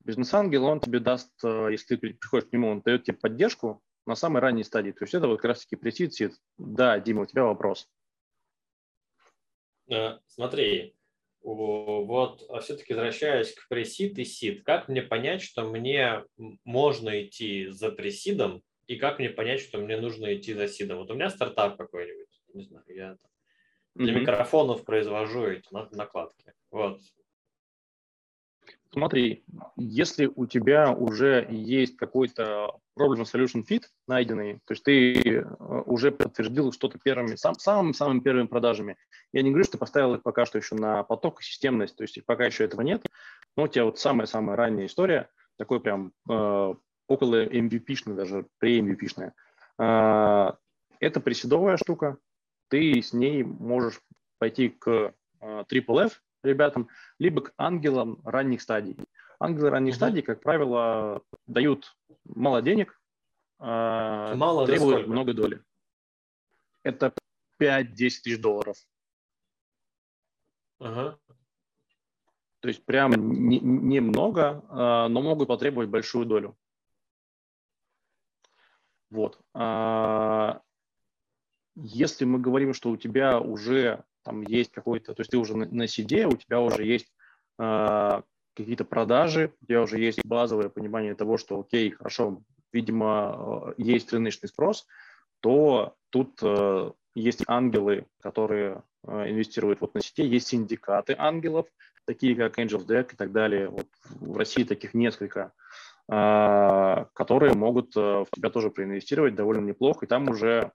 Бизнес-ангел, 0.00 0.64
он 0.64 0.80
тебе 0.80 1.00
даст, 1.00 1.32
если 1.42 1.96
ты 1.96 2.14
приходишь 2.14 2.48
к 2.48 2.52
нему, 2.52 2.68
он 2.68 2.80
дает 2.80 3.04
тебе 3.04 3.16
поддержку, 3.16 3.82
на 4.08 4.14
самой 4.14 4.40
ранней 4.40 4.64
стадии. 4.64 4.92
То 4.92 5.04
есть 5.04 5.14
это 5.14 5.28
вот 5.28 5.36
как 5.36 5.50
раз-таки 5.50 5.76
пресид 5.76 6.14
Да, 6.56 6.98
Дима, 6.98 7.22
у 7.22 7.26
тебя 7.26 7.44
вопрос. 7.44 7.86
Э, 9.90 10.18
смотри, 10.26 10.96
вот 11.42 12.42
а 12.48 12.60
все-таки 12.60 12.94
возвращаясь 12.94 13.54
к 13.54 13.68
пресид 13.68 14.18
и 14.18 14.24
сид, 14.24 14.64
как 14.64 14.88
мне 14.88 15.02
понять, 15.02 15.42
что 15.42 15.64
мне 15.64 16.24
можно 16.64 17.22
идти 17.22 17.66
за 17.66 17.90
пресидом, 17.90 18.62
и 18.86 18.96
как 18.96 19.18
мне 19.18 19.28
понять, 19.28 19.60
что 19.60 19.78
мне 19.78 19.98
нужно 19.98 20.34
идти 20.34 20.54
за 20.54 20.68
сидом? 20.68 20.98
Вот 20.98 21.10
у 21.10 21.14
меня 21.14 21.28
стартап 21.28 21.76
какой-нибудь, 21.76 22.42
не 22.54 22.64
знаю, 22.64 22.84
я 22.88 23.16
для 23.94 24.12
mm-hmm. 24.12 24.20
микрофонов 24.20 24.84
произвожу 24.84 25.44
эти 25.44 25.68
накладки. 25.70 26.54
Вот, 26.70 27.00
Смотри, 28.90 29.44
если 29.76 30.26
у 30.34 30.46
тебя 30.46 30.92
уже 30.92 31.46
есть 31.50 31.96
какой-то 31.96 32.78
problem 32.98 33.24
solution 33.24 33.62
fit 33.68 33.82
найденный, 34.06 34.54
то 34.66 34.72
есть 34.72 34.82
ты 34.82 35.12
э, 35.22 35.44
уже 35.84 36.10
подтвердил 36.10 36.72
что-то 36.72 36.98
первыми, 36.98 37.36
сам, 37.36 37.54
самыми 37.54 37.92
самыми 37.92 38.20
первыми 38.20 38.46
продажами. 38.46 38.96
Я 39.32 39.42
не 39.42 39.50
говорю, 39.50 39.64
что 39.64 39.72
ты 39.72 39.78
поставил 39.78 40.14
их 40.14 40.22
пока 40.22 40.46
что 40.46 40.56
еще 40.56 40.74
на 40.74 41.02
поток 41.02 41.42
и 41.42 41.44
системность, 41.44 41.96
то 41.96 42.02
есть 42.02 42.18
пока 42.24 42.46
еще 42.46 42.64
этого 42.64 42.80
нет, 42.80 43.04
но 43.56 43.64
у 43.64 43.68
тебя 43.68 43.84
вот 43.84 43.98
самая-самая 43.98 44.56
ранняя 44.56 44.86
история, 44.86 45.28
такой 45.58 45.80
прям 45.80 46.12
э, 46.28 46.74
около 47.08 47.44
MVP-шная, 47.44 48.14
даже 48.14 48.46
pre-MVP-шная. 48.62 49.32
Э, 49.78 50.52
это 50.98 51.20
приседовая 51.20 51.76
штука, 51.76 52.16
ты 52.68 53.02
с 53.02 53.12
ней 53.12 53.42
можешь 53.42 54.00
пойти 54.38 54.70
к 54.70 55.12
э, 55.40 55.64
Triple 55.70 56.06
F, 56.06 56.22
ребятам, 56.42 56.88
либо 57.18 57.42
к 57.42 57.54
ангелам 57.56 58.20
ранних 58.24 58.62
стадий. 58.62 58.96
Ангелы 59.40 59.70
ранних 59.70 59.92
mm-hmm. 59.92 59.96
стадий, 59.96 60.22
как 60.22 60.42
правило, 60.42 61.22
дают 61.46 61.96
мало 62.24 62.62
денег, 62.62 63.00
а, 63.58 64.34
мало 64.34 64.66
требуют 64.66 65.06
много 65.06 65.34
доли. 65.34 65.62
Это 66.82 67.12
5-10 67.60 67.84
тысяч 67.94 68.40
долларов. 68.40 68.76
Ага. 70.78 71.18
То 72.60 72.68
есть 72.68 72.84
прям 72.84 73.12
немного, 73.12 74.52
не 74.52 74.60
а, 74.70 75.08
но 75.08 75.22
могут 75.22 75.48
потребовать 75.48 75.88
большую 75.88 76.26
долю. 76.26 76.56
Вот. 79.10 79.40
А, 79.54 80.60
если 81.74 82.24
мы 82.24 82.40
говорим, 82.40 82.74
что 82.74 82.90
у 82.90 82.96
тебя 82.96 83.40
уже 83.40 84.04
там 84.22 84.42
есть 84.42 84.72
какой-то, 84.72 85.14
то 85.14 85.20
есть 85.20 85.30
ты 85.30 85.38
уже 85.38 85.56
на, 85.56 85.66
на 85.66 85.84
CD, 85.84 86.24
у 86.24 86.36
тебя 86.36 86.60
уже 86.60 86.84
есть 86.84 87.12
э, 87.58 88.22
какие-то 88.54 88.84
продажи, 88.84 89.52
у 89.60 89.66
тебя 89.66 89.82
уже 89.82 89.98
есть 89.98 90.24
базовое 90.24 90.68
понимание 90.68 91.14
того, 91.14 91.38
что 91.38 91.60
окей, 91.60 91.90
хорошо, 91.90 92.42
видимо, 92.72 93.74
э, 93.78 93.82
есть 93.82 94.12
рыночный 94.12 94.48
спрос, 94.48 94.86
то 95.40 95.94
тут 96.10 96.38
э, 96.42 96.92
есть 97.14 97.44
ангелы, 97.46 98.06
которые 98.20 98.82
э, 99.06 99.30
инвестируют 99.30 99.80
вот 99.80 99.94
на 99.94 100.00
сети, 100.00 100.24
есть 100.24 100.48
синдикаты 100.48 101.14
ангелов, 101.18 101.66
такие 102.06 102.34
как 102.34 102.58
Angels 102.58 102.86
Deck 102.86 103.12
и 103.12 103.16
так 103.16 103.32
далее. 103.32 103.68
Вот 103.68 103.86
в 104.10 104.36
России 104.36 104.64
таких 104.64 104.94
несколько, 104.94 105.52
э, 106.10 107.04
которые 107.12 107.54
могут 107.54 107.96
э, 107.96 108.00
в 108.00 108.28
тебя 108.32 108.50
тоже 108.50 108.70
проинвестировать 108.70 109.34
довольно 109.34 109.66
неплохо. 109.66 110.06
И 110.06 110.08
там 110.08 110.28
уже, 110.28 110.72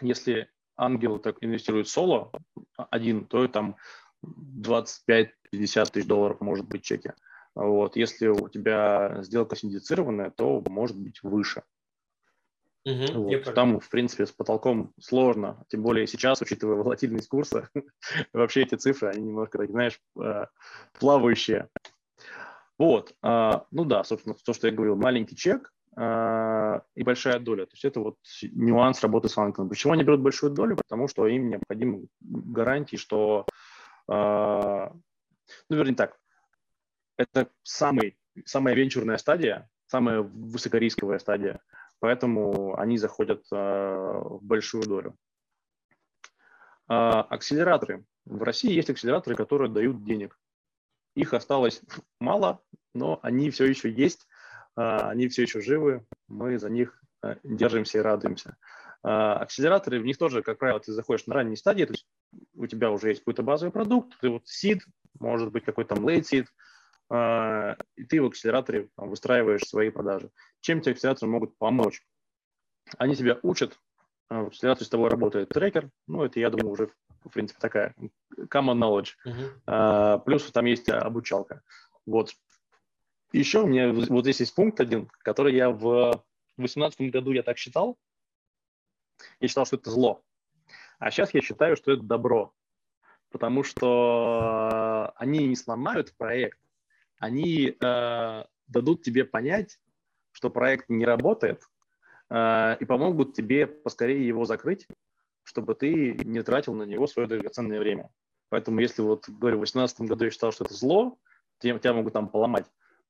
если 0.00 0.50
ангел 0.76 1.18
так 1.18 1.36
инвестирует 1.40 1.88
соло 1.88 2.30
один, 2.76 3.24
то 3.24 3.46
там 3.48 3.76
25-50 4.24 5.30
тысяч 5.52 6.06
долларов 6.06 6.40
может 6.40 6.66
быть 6.66 6.82
чеки. 6.82 7.12
Вот. 7.54 7.96
Если 7.96 8.28
у 8.28 8.48
тебя 8.48 9.22
сделка 9.22 9.56
синдицированная, 9.56 10.30
то 10.30 10.62
может 10.68 10.96
быть 10.98 11.22
выше. 11.22 11.62
Угу, 12.84 13.22
вот. 13.22 13.54
Там, 13.54 13.80
в 13.80 13.88
принципе, 13.88 14.26
с 14.26 14.32
потолком 14.32 14.92
сложно, 15.00 15.64
тем 15.68 15.82
более 15.82 16.06
сейчас, 16.06 16.40
учитывая 16.40 16.76
волатильность 16.76 17.28
курса, 17.28 17.68
вообще 18.32 18.62
эти 18.62 18.76
цифры, 18.76 19.08
они 19.08 19.24
немножко, 19.24 19.58
так, 19.58 19.70
знаешь, 19.70 20.00
э, 20.22 20.46
плавающие. 21.00 21.68
Вот, 22.78 23.14
а, 23.22 23.66
ну 23.72 23.84
да, 23.86 24.04
собственно, 24.04 24.36
то, 24.44 24.52
что 24.52 24.68
я 24.68 24.72
говорил, 24.72 24.94
маленький 24.94 25.34
чек, 25.34 25.72
и 25.98 27.02
большая 27.02 27.38
доля. 27.38 27.64
То 27.64 27.72
есть 27.72 27.86
это 27.86 28.00
вот 28.00 28.18
нюанс 28.52 29.00
работы 29.02 29.30
с 29.30 29.34
банком. 29.34 29.68
Почему 29.70 29.94
они 29.94 30.04
берут 30.04 30.20
большую 30.20 30.52
долю? 30.52 30.76
Потому 30.76 31.08
что 31.08 31.26
им 31.26 31.48
необходимы 31.48 32.08
гарантии, 32.20 32.96
что, 32.96 33.46
а, 34.06 34.92
ну, 35.70 35.76
вернее 35.76 35.94
так, 35.94 36.18
это 37.16 37.48
самый, 37.62 38.18
самая 38.44 38.74
венчурная 38.74 39.16
стадия, 39.16 39.70
самая 39.86 40.20
высокорисковая 40.20 41.18
стадия, 41.18 41.60
поэтому 41.98 42.78
они 42.78 42.98
заходят 42.98 43.44
а, 43.50 44.18
в 44.20 44.44
большую 44.44 44.84
долю. 44.84 45.16
Акселераторы. 46.88 48.04
В 48.26 48.42
России 48.42 48.70
есть 48.70 48.90
акселераторы, 48.90 49.34
которые 49.34 49.72
дают 49.72 50.04
денег. 50.04 50.38
Их 51.14 51.32
осталось 51.32 51.80
мало, 52.20 52.62
но 52.94 53.18
они 53.22 53.50
все 53.50 53.64
еще 53.64 53.90
есть, 53.90 54.28
а, 54.28 54.35
они 54.76 55.28
все 55.28 55.42
еще 55.42 55.60
живы, 55.60 56.04
мы 56.28 56.58
за 56.58 56.68
них 56.68 57.02
э, 57.22 57.36
держимся 57.42 57.98
и 57.98 58.02
радуемся. 58.02 58.56
А, 59.02 59.38
акселераторы, 59.38 60.00
в 60.00 60.04
них 60.04 60.18
тоже, 60.18 60.42
как 60.42 60.58
правило, 60.58 60.80
ты 60.80 60.92
заходишь 60.92 61.26
на 61.26 61.34
ранней 61.34 61.56
стадии, 61.56 61.84
то 61.84 61.92
есть 61.92 62.06
у 62.54 62.66
тебя 62.66 62.90
уже 62.90 63.08
есть 63.08 63.20
какой-то 63.20 63.42
базовый 63.42 63.72
продукт, 63.72 64.18
ты 64.20 64.28
вот 64.28 64.42
seed, 64.44 64.80
может 65.18 65.50
быть 65.50 65.64
какой-то 65.64 65.94
там 65.94 66.06
late 66.06 66.22
seed, 66.22 66.46
а, 67.08 67.76
и 67.96 68.04
ты 68.04 68.20
в 68.20 68.26
акселераторе 68.26 68.90
там, 68.96 69.08
выстраиваешь 69.08 69.62
свои 69.62 69.90
продажи. 69.90 70.30
Чем 70.60 70.80
тебе 70.80 70.92
акселераторы 70.92 71.30
могут 71.30 71.56
помочь? 71.56 72.02
Они 72.98 73.16
тебя 73.16 73.38
учат, 73.42 73.78
в 74.28 74.48
акселераторе 74.48 74.86
с 74.86 74.90
тобой 74.90 75.08
работает 75.08 75.48
трекер, 75.48 75.88
ну, 76.06 76.24
это, 76.24 76.38
я 76.38 76.50
думаю, 76.50 76.70
уже, 76.70 76.90
в 77.24 77.30
принципе, 77.30 77.60
такая 77.60 77.94
common 78.36 78.76
knowledge. 78.76 79.10
Uh-huh. 79.24 80.20
Плюс 80.24 80.50
там 80.50 80.64
есть 80.66 80.88
обучалка. 80.88 81.62
Вот 82.06 82.34
еще 83.32 83.62
у 83.62 83.66
меня 83.66 83.92
вот 83.92 84.24
здесь 84.24 84.40
есть 84.40 84.54
пункт 84.54 84.80
один, 84.80 85.08
который 85.22 85.54
я 85.54 85.70
в 85.70 86.22
2018 86.56 87.12
году 87.12 87.32
я 87.32 87.42
так 87.42 87.58
считал. 87.58 87.98
Я 89.40 89.48
считал, 89.48 89.66
что 89.66 89.76
это 89.76 89.90
зло. 89.90 90.22
А 90.98 91.10
сейчас 91.10 91.34
я 91.34 91.40
считаю, 91.40 91.76
что 91.76 91.92
это 91.92 92.02
добро. 92.02 92.52
Потому 93.30 93.64
что 93.64 95.12
они 95.16 95.46
не 95.46 95.56
сломают 95.56 96.14
проект, 96.16 96.58
они 97.18 97.76
э, 97.78 98.44
дадут 98.68 99.02
тебе 99.02 99.24
понять, 99.24 99.78
что 100.32 100.48
проект 100.48 100.88
не 100.88 101.04
работает, 101.04 101.62
э, 102.30 102.76
и 102.78 102.84
помогут 102.84 103.34
тебе 103.34 103.66
поскорее 103.66 104.26
его 104.26 104.44
закрыть, 104.44 104.86
чтобы 105.42 105.74
ты 105.74 106.14
не 106.24 106.42
тратил 106.42 106.74
на 106.74 106.84
него 106.84 107.06
свое 107.06 107.28
драгоценное 107.28 107.80
время. 107.80 108.10
Поэтому 108.48 108.80
если 108.80 109.02
вот, 109.02 109.28
говорю, 109.28 109.56
в 109.56 109.60
2018 109.60 110.00
году 110.02 110.24
я 110.24 110.30
считал, 110.30 110.52
что 110.52 110.64
это 110.64 110.74
зло, 110.74 111.18
тебя, 111.58 111.78
тебя 111.78 111.94
могут 111.94 112.12
там 112.12 112.28
поломать, 112.28 112.66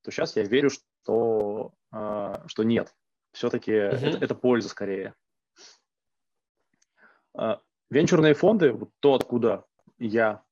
то 0.07 0.13
сейчас 0.13 0.37
я 0.37 0.45
верю, 0.45 0.71
что, 0.71 1.73
э, 1.93 2.35
что 2.47 2.63
нет. 2.63 2.95
Все-таки 3.33 3.73
uh-huh. 3.73 4.07
это, 4.09 4.25
это 4.25 4.35
польза 4.37 4.69
скорее. 4.69 5.15
Э, 7.37 7.57
венчурные 7.91 8.35
фонды, 8.35 8.71
вот 8.71 8.91
то, 9.01 9.15
откуда 9.15 9.65
я, 9.99 10.45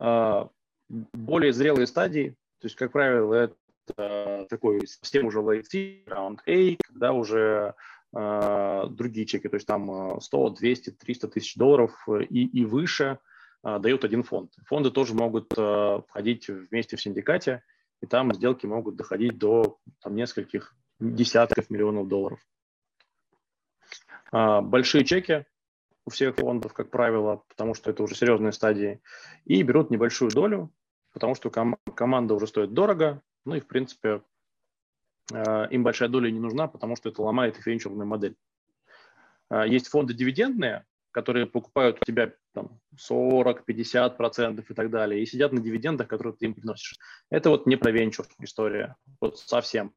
э, 0.00 0.48
более 0.88 1.52
зрелые 1.52 1.86
стадии, 1.86 2.30
то 2.60 2.66
есть, 2.66 2.76
как 2.76 2.92
правило, 2.92 3.34
это 3.34 3.56
э, 3.98 4.46
такой 4.48 4.86
совсем 4.86 5.26
уже 5.26 5.40
late 5.40 6.06
round 6.06 6.38
A, 6.46 6.78
когда 6.82 7.12
уже 7.12 7.74
э, 8.16 8.84
другие 8.88 9.26
чеки, 9.26 9.48
то 9.48 9.56
есть 9.56 9.66
там 9.66 10.18
100, 10.18 10.48
200, 10.48 10.90
300 10.92 11.28
тысяч 11.28 11.56
долларов 11.56 11.92
и, 12.08 12.46
и 12.46 12.64
выше 12.64 13.18
э, 13.62 13.78
дают 13.80 14.02
один 14.04 14.22
фонд. 14.22 14.54
Фонды 14.64 14.90
тоже 14.90 15.12
могут 15.12 15.52
э, 15.58 16.00
входить 16.08 16.48
вместе 16.48 16.96
в 16.96 17.02
синдикате, 17.02 17.62
и 18.04 18.06
там 18.06 18.34
сделки 18.34 18.66
могут 18.66 18.96
доходить 18.96 19.38
до 19.38 19.78
там, 20.02 20.14
нескольких 20.14 20.76
десятков 21.00 21.70
миллионов 21.70 22.06
долларов. 22.06 22.38
Э, 24.30 24.60
большие 24.60 25.04
чеки 25.04 25.46
у 26.04 26.10
всех 26.10 26.36
фондов, 26.36 26.74
как 26.74 26.90
правило, 26.90 27.42
потому 27.48 27.72
что 27.74 27.90
это 27.90 28.02
уже 28.02 28.14
серьезные 28.14 28.52
стадии, 28.52 29.00
и 29.46 29.62
берут 29.62 29.90
небольшую 29.90 30.30
долю, 30.30 30.70
потому 31.14 31.34
что 31.34 31.48
ком- 31.48 31.78
команда 31.94 32.34
уже 32.34 32.46
стоит 32.46 32.74
дорого, 32.74 33.22
ну 33.46 33.54
и, 33.54 33.60
в 33.60 33.66
принципе, 33.66 34.22
э, 35.32 35.68
им 35.70 35.82
большая 35.82 36.10
доля 36.10 36.30
не 36.30 36.40
нужна, 36.40 36.68
потому 36.68 36.96
что 36.96 37.08
это 37.08 37.22
ломает 37.22 37.58
их 37.58 37.66
венчурную 37.66 38.06
модель. 38.06 38.36
Э, 39.50 39.64
есть 39.66 39.88
фонды 39.88 40.12
дивидендные, 40.12 40.84
которые 41.10 41.46
покупают 41.46 41.98
у 42.02 42.04
тебя 42.04 42.34
там, 42.54 42.80
40-50% 42.96 44.64
и 44.68 44.74
так 44.74 44.90
далее, 44.90 45.22
и 45.22 45.26
сидят 45.26 45.52
на 45.52 45.60
дивидендах, 45.60 46.08
которые 46.08 46.34
ты 46.34 46.46
им 46.46 46.54
приносишь. 46.54 46.96
Это 47.30 47.50
вот 47.50 47.66
не 47.66 47.76
про 47.76 47.90
венчур 47.90 48.26
история, 48.40 48.96
вот 49.20 49.38
совсем. 49.38 49.92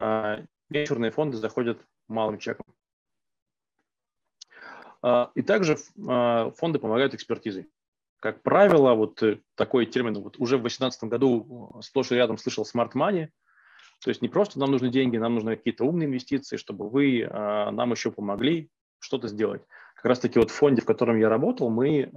Э, 0.00 0.44
венчурные 0.68 1.10
фонды 1.10 1.36
заходят 1.36 1.80
малым 2.08 2.38
чеком. 2.38 2.66
А, 5.02 5.30
и 5.34 5.42
также 5.42 5.76
а, 6.06 6.50
фонды 6.52 6.78
помогают 6.78 7.14
экспертизой. 7.14 7.68
Как 8.20 8.42
правило, 8.42 8.94
вот 8.94 9.22
э, 9.22 9.40
такой 9.54 9.86
термин, 9.86 10.14
вот 10.14 10.38
уже 10.38 10.56
в 10.56 10.62
2018 10.62 11.04
году 11.04 11.76
э, 11.78 11.82
сплошь 11.82 12.10
и 12.10 12.16
рядом 12.16 12.36
слышал 12.36 12.64
smart 12.64 12.92
money, 12.94 13.28
то 14.02 14.10
есть 14.10 14.22
не 14.22 14.28
просто 14.28 14.58
нам 14.58 14.72
нужны 14.72 14.90
деньги, 14.90 15.16
нам 15.16 15.34
нужны 15.34 15.56
какие-то 15.56 15.84
умные 15.84 16.06
инвестиции, 16.06 16.56
чтобы 16.56 16.88
вы 16.88 17.28
а, 17.30 17.70
нам 17.70 17.92
еще 17.92 18.10
помогли 18.10 18.70
что-то 18.98 19.28
сделать. 19.28 19.62
Как 19.98 20.04
раз 20.06 20.20
таки 20.20 20.38
вот 20.38 20.50
в 20.50 20.54
фонде, 20.54 20.80
в 20.80 20.86
котором 20.86 21.18
я 21.18 21.28
работал, 21.28 21.70
мы 21.70 22.10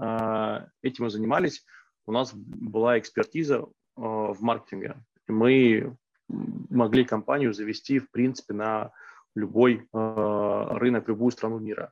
этим 0.83 1.05
и 1.07 1.09
занимались. 1.09 1.65
У 2.05 2.11
нас 2.11 2.31
была 2.33 2.99
экспертиза 2.99 3.65
в 3.95 4.37
маркетинге. 4.39 4.97
Мы 5.27 5.97
могли 6.29 7.03
компанию 7.05 7.53
завести, 7.55 7.97
в 7.97 8.11
принципе, 8.11 8.53
на 8.53 8.91
любой 9.35 9.87
рынок, 9.91 11.07
любую 11.07 11.31
страну 11.31 11.57
мира. 11.57 11.91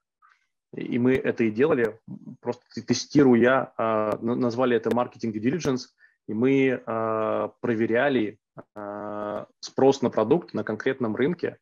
И 0.74 1.00
мы 1.00 1.16
это 1.16 1.44
и 1.44 1.52
делали, 1.52 2.00
просто 2.42 2.64
тестируя, 2.86 3.74
а, 3.78 4.18
назвали 4.22 4.78
это 4.78 4.94
маркетинг 4.94 5.36
diligence, 5.36 5.88
и 6.28 6.34
мы 6.34 6.82
а, 6.86 7.52
проверяли 7.60 8.38
а, 8.76 9.48
спрос 9.62 10.04
на 10.04 10.12
продукт 10.12 10.54
на 10.54 10.64
конкретном 10.64 11.16
рынке, 11.16 11.58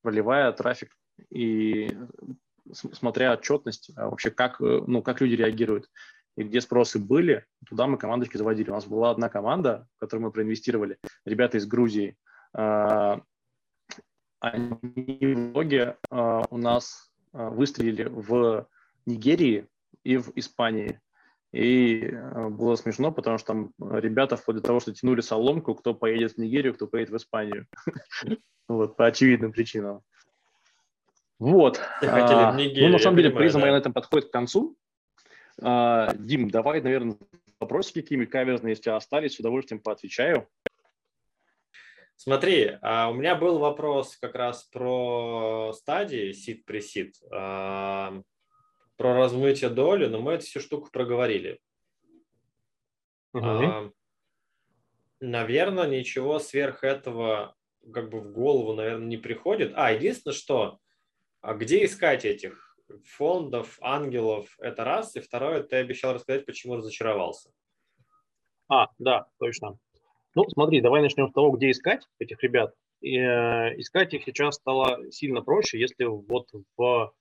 проливая 0.00 0.52
трафик 0.52 0.96
и 1.30 1.90
смотря 2.70 3.32
отчетность, 3.32 3.90
вообще 3.96 4.30
как, 4.30 4.60
ну, 4.60 5.02
как 5.02 5.20
люди 5.20 5.34
реагируют. 5.34 5.88
И 6.36 6.44
где 6.44 6.60
спросы 6.60 6.98
были, 6.98 7.44
туда 7.66 7.86
мы 7.86 7.98
командочки 7.98 8.36
заводили. 8.36 8.70
У 8.70 8.74
нас 8.74 8.86
была 8.86 9.10
одна 9.10 9.28
команда, 9.28 9.86
в 9.96 10.00
которую 10.00 10.26
мы 10.26 10.32
проинвестировали, 10.32 10.98
ребята 11.26 11.58
из 11.58 11.66
Грузии. 11.66 12.16
Они 12.52 13.20
в 15.20 15.52
итоге 15.52 15.96
у 16.10 16.56
нас 16.56 17.12
а, 17.32 17.50
выстрелили 17.50 18.04
в 18.04 18.66
Нигерии 19.06 19.68
и 20.04 20.16
в 20.16 20.32
Испании. 20.34 21.00
И 21.52 22.10
а, 22.12 22.48
было 22.48 22.76
смешно, 22.76 23.12
потому 23.12 23.38
что 23.38 23.48
там 23.48 23.72
ребята 23.78 24.36
вплоть 24.36 24.58
до 24.58 24.62
того, 24.62 24.80
что 24.80 24.92
тянули 24.92 25.20
соломку, 25.20 25.74
кто 25.74 25.94
поедет 25.94 26.34
в 26.34 26.38
Нигерию, 26.38 26.74
кто 26.74 26.86
поедет 26.86 27.12
в 27.12 27.16
Испанию. 27.16 27.66
Вот, 28.68 28.96
по 28.96 29.06
очевидным 29.06 29.52
причинам. 29.52 30.02
Вот. 31.42 31.80
А, 32.02 32.52
ну, 32.52 32.88
на 32.88 32.98
самом 33.00 33.16
деле, 33.16 33.30
приза 33.30 33.58
моя 33.58 33.72
на 33.72 33.78
этом 33.78 33.92
подходит 33.92 34.28
к 34.28 34.32
концу. 34.32 34.76
Дим, 35.58 36.48
давай, 36.48 36.80
наверное, 36.80 37.16
вопросы 37.58 37.92
какими 37.92 38.26
каверзные, 38.26 38.74
если 38.74 38.90
остались, 38.90 39.34
с 39.34 39.40
удовольствием 39.40 39.82
поотвечаю. 39.82 40.46
Смотри, 42.14 42.78
а 42.80 43.10
у 43.10 43.14
меня 43.14 43.34
был 43.34 43.58
вопрос 43.58 44.16
как 44.18 44.36
раз 44.36 44.62
про 44.62 45.72
стадии 45.74 46.30
сид 46.30 46.64
пресид, 46.64 47.16
про 47.28 48.12
размытие 48.96 49.70
доли, 49.70 50.06
но 50.06 50.20
мы 50.20 50.34
эту 50.34 50.44
всю 50.44 50.60
штуку 50.60 50.90
проговорили. 50.92 51.58
Угу. 53.32 53.92
Наверное, 55.18 55.88
ничего 55.88 56.38
сверх 56.38 56.84
этого 56.84 57.56
как 57.92 58.10
бы 58.10 58.20
в 58.20 58.30
голову, 58.30 58.74
наверное, 58.74 59.08
не 59.08 59.16
приходит. 59.16 59.72
А, 59.74 59.90
единственное, 59.90 60.36
что, 60.36 60.78
а 61.42 61.54
где 61.54 61.84
искать 61.84 62.24
этих 62.24 62.76
фондов, 63.04 63.78
ангелов, 63.82 64.48
это 64.58 64.84
раз. 64.84 65.16
И 65.16 65.20
второе, 65.20 65.62
ты 65.62 65.76
обещал 65.76 66.14
рассказать, 66.14 66.46
почему 66.46 66.76
разочаровался. 66.76 67.50
А, 68.68 68.86
да, 68.98 69.26
точно. 69.38 69.76
Ну, 70.34 70.48
смотри, 70.48 70.80
давай 70.80 71.02
начнем 71.02 71.28
с 71.28 71.32
того, 71.32 71.50
где 71.50 71.70
искать 71.70 72.06
этих 72.18 72.42
ребят. 72.42 72.74
И, 73.00 73.18
э, 73.18 73.78
искать 73.78 74.14
их 74.14 74.24
сейчас 74.24 74.54
стало 74.54 75.10
сильно 75.10 75.42
проще, 75.42 75.78
если 75.78 76.04
вот 76.04 76.48
в 76.76 77.12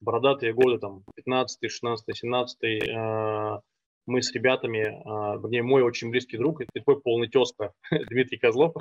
бородатые 0.00 0.52
годы, 0.52 0.78
там, 0.78 1.02
15, 1.16 1.70
16, 1.70 2.16
17, 2.16 2.62
э, 2.62 3.60
мы 4.06 4.22
с 4.22 4.32
ребятами, 4.32 4.78
э, 4.78 5.40
вернее, 5.40 5.62
мой 5.62 5.82
очень 5.82 6.10
близкий 6.10 6.36
друг, 6.36 6.60
это 6.60 6.70
такой 6.74 7.00
полный 7.00 7.28
тезка 7.28 7.72
Дмитрий 8.10 8.38
Козлов, 8.38 8.74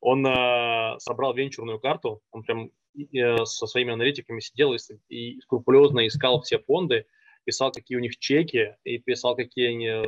он 0.00 0.26
э, 0.26 0.98
собрал 0.98 1.34
венчурную 1.34 1.80
карту, 1.80 2.20
он 2.30 2.42
прям 2.42 2.70
э, 2.96 3.44
со 3.44 3.66
своими 3.66 3.92
аналитиками 3.92 4.40
сидел 4.40 4.74
и, 4.74 4.78
и 5.08 5.40
скрупулезно 5.40 6.06
искал 6.06 6.42
все 6.42 6.58
фонды, 6.58 7.06
писал, 7.44 7.72
какие 7.72 7.96
у 7.96 8.00
них 8.00 8.18
чеки, 8.18 8.76
и 8.84 8.98
писал, 8.98 9.36
какие 9.36 9.68
они 9.68 9.86
э, 9.86 10.04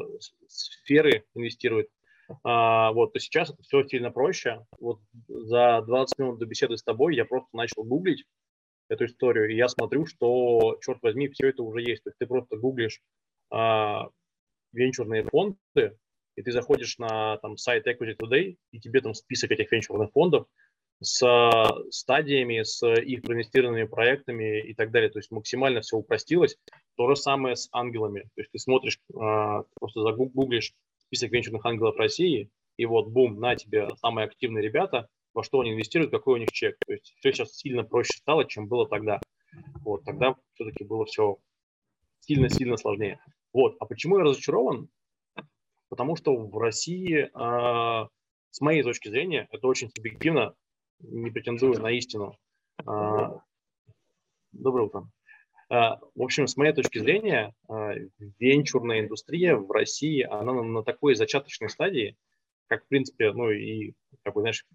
сферы 0.47 1.25
инвестируют. 1.35 1.89
А, 2.45 2.93
вот, 2.93 3.13
то 3.13 3.19
сейчас 3.19 3.51
это 3.51 3.63
все 3.63 3.85
сильно 3.85 4.11
проще. 4.11 4.65
Вот 4.79 5.01
за 5.29 5.83
20 5.87 6.19
минут 6.19 6.39
до 6.39 6.47
беседы 6.47 6.77
с 6.77 6.83
тобой 6.83 7.17
я 7.17 7.25
просто 7.25 7.49
начал 7.53 7.85
гуглить 7.85 8.25
эту 8.89 9.07
историю, 9.07 9.51
и 9.51 9.57
я 9.57 9.69
смотрю, 9.69 10.07
что, 10.07 10.79
черт 10.83 11.03
возьми, 11.03 11.29
все 11.29 11.49
это 11.49 11.63
уже 11.63 11.81
есть. 11.81 12.05
То 12.05 12.11
есть 12.11 12.19
ты 12.19 12.27
просто 12.27 12.57
гуглишь 12.57 13.01
а, 13.51 14.09
венчурные 14.73 15.25
фонды, 15.25 15.97
и 16.37 16.43
ты 16.43 16.53
заходишь 16.53 16.99
на 16.99 17.37
там, 17.39 17.57
сайт 17.57 17.87
Equity 17.87 18.17
Today, 18.17 18.57
и 18.71 18.81
тебе 18.81 19.01
там 19.01 19.15
список 19.15 19.51
этих 19.51 19.71
венчурных 19.71 20.13
фондов 20.13 20.47
с 21.01 21.69
стадиями, 21.91 22.63
с 22.63 22.87
их 22.87 23.23
проинвестированными 23.23 23.85
проектами 23.85 24.63
и 24.63 24.73
так 24.75 24.93
далее. 24.93 25.11
То 25.11 25.19
есть 25.19 25.31
максимально 25.31 25.81
все 25.81 25.97
упростилось. 25.97 26.57
То 26.97 27.09
же 27.09 27.17
самое 27.17 27.57
с 27.57 27.69
ангелами. 27.73 28.23
То 28.35 28.41
есть 28.41 28.53
ты 28.53 28.59
смотришь, 28.59 28.99
а, 29.15 29.65
просто 29.75 30.03
загуглишь 30.03 30.73
список 30.99 31.33
венчурных 31.33 31.67
ангелов 31.67 31.97
России, 31.97 32.51
и 32.77 32.87
вот, 32.87 33.09
бум, 33.09 33.39
на 33.41 33.57
тебе 33.57 33.89
самые 33.97 34.27
активные 34.27 34.63
ребята, 34.63 35.09
во 35.35 35.43
что 35.43 35.61
они 35.61 35.73
инвестируют, 35.73 36.13
какой 36.13 36.35
у 36.35 36.39
них 36.39 36.53
чек. 36.53 36.77
То 36.87 36.93
есть 36.93 37.15
все 37.19 37.33
сейчас 37.33 37.57
сильно 37.57 37.83
проще 37.83 38.17
стало, 38.17 38.45
чем 38.45 38.69
было 38.69 38.89
тогда. 38.89 39.21
Вот, 39.85 40.05
тогда 40.05 40.37
все-таки 40.55 40.85
было 40.85 41.05
все 41.05 41.39
сильно-сильно 42.21 42.77
сложнее. 42.77 43.21
Вот, 43.53 43.77
а 43.81 43.87
почему 43.87 44.19
я 44.19 44.25
разочарован? 44.25 44.89
Потому 45.89 46.17
что 46.17 46.35
в 46.35 46.57
России, 46.59 47.25
э, 47.25 48.09
с 48.51 48.61
моей 48.61 48.83
точки 48.83 49.09
зрения, 49.09 49.47
это 49.51 49.67
очень 49.67 49.91
субъективно, 49.95 50.55
не 51.01 51.31
претендую 51.31 51.81
на 51.81 51.91
истину. 51.91 52.37
Э, 52.81 53.39
доброе 54.53 54.87
утро. 54.87 55.11
А, 55.69 55.99
в 56.15 56.23
общем, 56.23 56.47
с 56.47 56.59
моей 56.59 56.75
точки 56.75 56.99
зрения, 56.99 57.55
а, 57.67 57.95
венчурная 58.39 59.01
индустрия 59.01 59.57
в 59.57 59.71
России, 59.71 60.21
она 60.23 60.53
на 60.53 60.83
такой 60.83 61.15
зачаточной 61.15 61.71
стадии, 61.71 62.19
как, 62.67 62.85
в 62.85 62.89
принципе, 62.89 63.33
ну 63.33 63.51
и, 63.51 63.95
бы, 64.23 64.41
знаешь, 64.43 64.67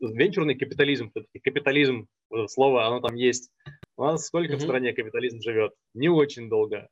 венчурный 0.00 0.54
капитализм, 0.54 1.10
капитализм, 1.42 2.08
слово, 2.48 2.86
оно 2.86 3.00
там 3.00 3.14
есть. 3.14 3.50
У 3.96 4.04
нас 4.04 4.26
сколько 4.26 4.52
mm-hmm. 4.52 4.58
в 4.58 4.62
стране 4.62 4.92
капитализм 4.92 5.40
живет? 5.40 5.72
Не 5.94 6.10
очень 6.10 6.50
долго. 6.50 6.90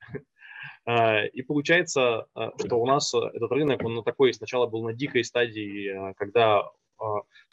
А, 0.85 1.25
и 1.25 1.43
получается, 1.43 2.27
что 2.65 2.77
у 2.77 2.87
нас 2.87 3.15
этот 3.15 3.51
рынок, 3.53 3.85
он 3.85 3.95
на 3.95 4.03
такой 4.03 4.33
сначала 4.35 4.67
был 4.67 4.83
на 4.83 4.93
дикой 4.93 5.25
стадии, 5.25 6.15
когда 6.17 6.69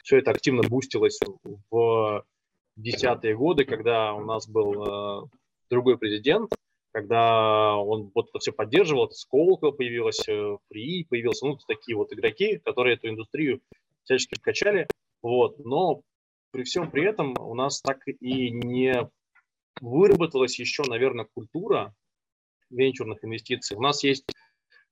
все 0.02 0.18
это 0.18 0.30
активно 0.30 0.62
бустилось 0.62 1.18
в 1.70 2.24
десятые 2.76 3.36
годы, 3.36 3.64
когда 3.64 4.14
у 4.14 4.24
нас 4.24 4.48
был 4.48 5.28
другой 5.68 5.98
президент, 5.98 6.52
когда 6.92 7.76
он 7.76 8.10
вот 8.14 8.28
это 8.30 8.38
все 8.38 8.52
поддерживал, 8.52 9.10
Сколково 9.10 9.70
появилась, 9.70 10.24
Фри 10.68 11.04
появился, 11.04 11.46
ну, 11.46 11.58
такие 11.68 11.96
вот 11.96 12.12
игроки, 12.12 12.58
которые 12.58 12.96
эту 12.96 13.08
индустрию 13.08 13.60
всячески 14.04 14.38
качали, 14.40 14.88
вот, 15.22 15.58
но 15.64 16.02
при 16.50 16.64
всем 16.64 16.90
при 16.90 17.04
этом 17.04 17.34
у 17.38 17.54
нас 17.54 17.80
так 17.80 17.98
и 18.06 18.50
не 18.50 19.08
выработалась 19.80 20.58
еще, 20.58 20.82
наверное, 20.82 21.28
культура 21.32 21.94
венчурных 22.70 23.24
инвестиций. 23.24 23.76
У 23.76 23.80
нас 23.80 24.02
есть 24.04 24.24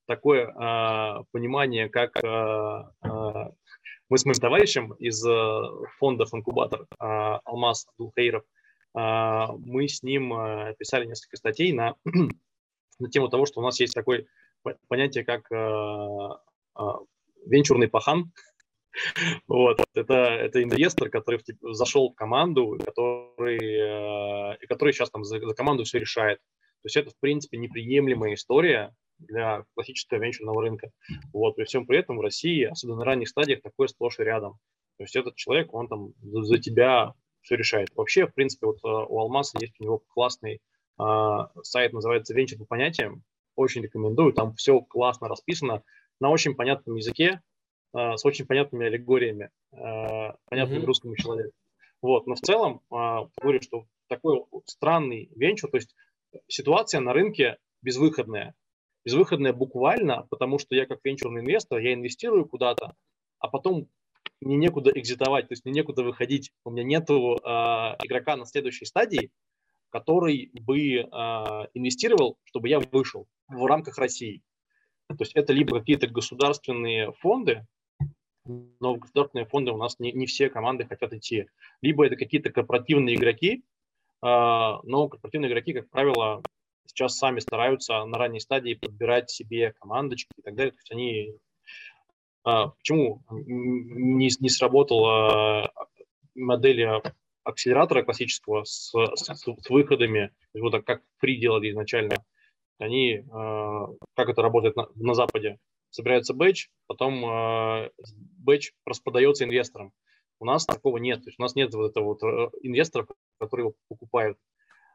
такое 0.09 0.49
э, 0.49 1.25
понимание, 1.31 1.89
как 1.89 2.17
э, 2.17 2.85
э, 3.05 3.51
Мы 4.09 4.19
с 4.19 4.25
моим 4.25 4.41
товарищем 4.41 4.95
из 4.95 5.25
э, 5.25 5.63
фондов 5.99 6.33
инкубатор 6.33 6.87
а, 6.99 7.41
Алмаз 7.45 7.87
Абдулхаиров, 7.93 8.43
а, 8.95 9.53
мы 9.53 9.87
с 9.87 10.03
ним 10.03 10.33
э, 10.33 10.75
писали 10.79 11.05
несколько 11.05 11.37
статей 11.37 11.73
на, 11.73 11.95
на 12.99 13.11
тему 13.11 13.29
того, 13.29 13.45
что 13.45 13.61
у 13.61 13.63
нас 13.63 13.79
есть 13.81 13.95
такое 13.95 14.27
понятие, 14.89 15.25
как 15.25 15.49
венчурный 17.47 17.89
пахан. 17.89 18.33
Вот, 19.47 19.81
это, 19.95 20.15
это 20.15 20.61
инвестор, 20.61 21.09
который 21.09 21.41
зашел 21.73 22.11
в 22.11 22.15
команду, 22.17 22.81
который, 22.85 24.67
который 24.67 24.93
сейчас 24.93 25.11
там 25.11 25.23
за, 25.23 25.39
за 25.39 25.55
команду 25.55 25.85
все 25.85 26.01
решает. 26.01 26.41
То 26.83 26.87
есть 26.87 26.97
это, 26.97 27.11
в 27.11 27.19
принципе, 27.19 27.59
неприемлемая 27.59 28.35
история 28.35 28.95
для 29.19 29.65
классического 29.75 30.19
венчурного 30.19 30.63
рынка. 30.63 30.91
Вот, 31.33 31.57
при 31.57 31.65
всем 31.65 31.87
при 31.87 31.99
этом 31.99 32.19
в 32.19 32.21
России, 32.21 32.65
особенно 32.65 32.99
на 32.99 33.05
ранних 33.05 33.29
стадиях, 33.29 33.63
такое 33.63 33.89
сплошь 33.89 34.19
и 34.21 34.25
рядом. 34.25 34.59
То 34.97 35.05
есть 35.05 35.17
этот 35.17 35.37
человек, 35.37 35.73
он 35.75 35.89
там 35.89 36.13
за, 36.21 36.59
тебя 36.59 37.15
все 37.43 37.57
решает. 37.57 37.89
Вообще, 37.95 38.27
в 38.27 38.35
принципе, 38.35 38.67
вот 38.67 38.79
э, 38.85 38.89
у 38.89 39.19
Алмаса 39.19 39.59
есть 39.61 39.75
у 39.79 39.85
него 39.85 40.03
классный 40.09 40.61
э, 41.01 41.37
сайт, 41.63 41.93
называется 41.93 42.35
«Венчур 42.35 42.59
по 42.59 42.65
понятиям». 42.65 43.23
Очень 43.55 43.83
рекомендую, 43.83 44.33
там 44.33 44.55
все 44.55 44.81
классно 44.81 45.29
расписано 45.29 45.83
на 46.21 46.31
очень 46.31 46.55
понятном 46.55 46.97
языке, 46.97 47.41
э, 47.97 48.17
с 48.17 48.25
очень 48.25 48.47
понятными 48.47 48.87
аллегориями, 48.87 49.51
э, 49.73 50.33
понятным 50.49 50.83
mm-hmm. 50.83 50.87
русскому 50.87 51.17
человеку. 51.17 51.53
Вот, 52.01 52.27
но 52.27 52.35
в 52.35 52.41
целом, 52.41 52.81
э, 52.91 53.29
говорю, 53.41 53.61
что 53.61 53.87
такой 54.09 54.45
странный 54.67 55.31
венчур, 55.35 55.71
то 55.71 55.77
есть 55.77 55.95
ситуация 56.47 57.01
на 57.01 57.13
рынке 57.13 57.59
безвыходная. 57.83 58.55
Безвыходная 59.05 59.53
буквально, 59.53 60.27
потому 60.31 60.59
что 60.59 60.75
я 60.75 60.87
как 60.87 61.01
венчурный 61.05 61.43
инвестор, 61.43 61.79
я 61.79 61.95
инвестирую 61.95 62.47
куда-то, 62.47 62.95
а 63.39 63.49
потом 63.49 63.89
мне 64.41 64.57
некуда 64.57 64.91
экзитовать, 64.95 65.49
то 65.49 65.53
есть 65.53 65.65
мне 65.65 65.75
некуда 65.75 66.03
выходить. 66.03 66.53
У 66.65 66.71
меня 66.71 66.85
нет 66.85 67.09
э, 67.11 67.15
игрока 67.15 68.37
на 68.37 68.45
следующей 68.47 68.85
стадии, 68.85 69.31
который 69.91 70.51
бы 70.53 70.79
э, 70.79 71.05
инвестировал, 71.75 72.39
чтобы 72.45 72.69
я 72.69 72.79
вышел 72.81 73.27
в 73.49 73.65
рамках 73.67 73.99
России. 73.99 74.43
То 75.09 75.17
есть 75.21 75.33
это 75.35 75.53
либо 75.53 75.79
какие-то 75.79 76.07
государственные 76.07 77.13
фонды, 77.15 77.67
но 78.45 78.97
государственные 78.97 79.47
фонды 79.47 79.73
у 79.73 79.77
нас 79.77 79.99
не, 79.99 80.13
не 80.13 80.27
все 80.27 80.51
команды 80.51 80.85
хотят 80.85 81.13
идти. 81.15 81.47
Либо 81.81 82.07
это 82.07 82.17
какие-то 82.17 82.51
корпоративные 82.51 83.17
игроки, 83.17 83.65
но 84.21 85.09
корпоративные 85.09 85.51
игроки, 85.51 85.73
как 85.73 85.89
правило, 85.91 86.43
сейчас 86.89 87.17
сами 87.17 87.39
стараются 87.41 88.05
на 88.05 88.19
ранней 88.19 88.41
стадии 88.41 88.75
подбирать 88.75 89.31
себе 89.31 89.73
командочки 89.73 90.31
и 90.37 90.43
так 90.43 90.55
далее. 90.55 90.73
То 90.73 90.79
есть 90.79 90.93
они... 90.93 91.35
А, 92.45 92.69
почему 92.69 93.23
не, 93.29 94.31
не 94.41 94.49
сработала 94.49 95.73
модель 96.35 96.87
акселератора 97.45 98.03
классического 98.03 98.65
с, 98.65 98.93
с, 99.17 99.35
с 99.35 99.71
выходами, 99.71 100.33
вот 100.55 100.85
как 100.85 101.03
фри 101.19 101.39
делали 101.39 101.71
изначально, 101.71 102.17
они, 102.79 103.25
а, 103.33 103.89
как 104.15 104.29
это 104.29 104.43
работает 104.43 104.77
на, 104.77 104.89
на 104.95 105.15
Западе, 105.15 105.59
собирается 105.91 106.35
бэч, 106.35 106.71
потом 106.87 107.91
бэч 108.39 108.73
распродается 108.85 109.45
инвесторам. 109.45 109.93
У 110.41 110.45
нас 110.45 110.65
такого 110.65 110.99
нет. 110.99 111.23
То 111.23 111.29
есть 111.29 111.39
у 111.39 111.43
нас 111.43 111.55
нет 111.55 111.75
вот 111.75 111.91
этого 111.91 112.05
вот 112.05 112.23
э, 112.23 112.51
инвесторов, 112.63 113.09
которые 113.39 113.67
его 113.67 113.75
покупают. 113.89 114.39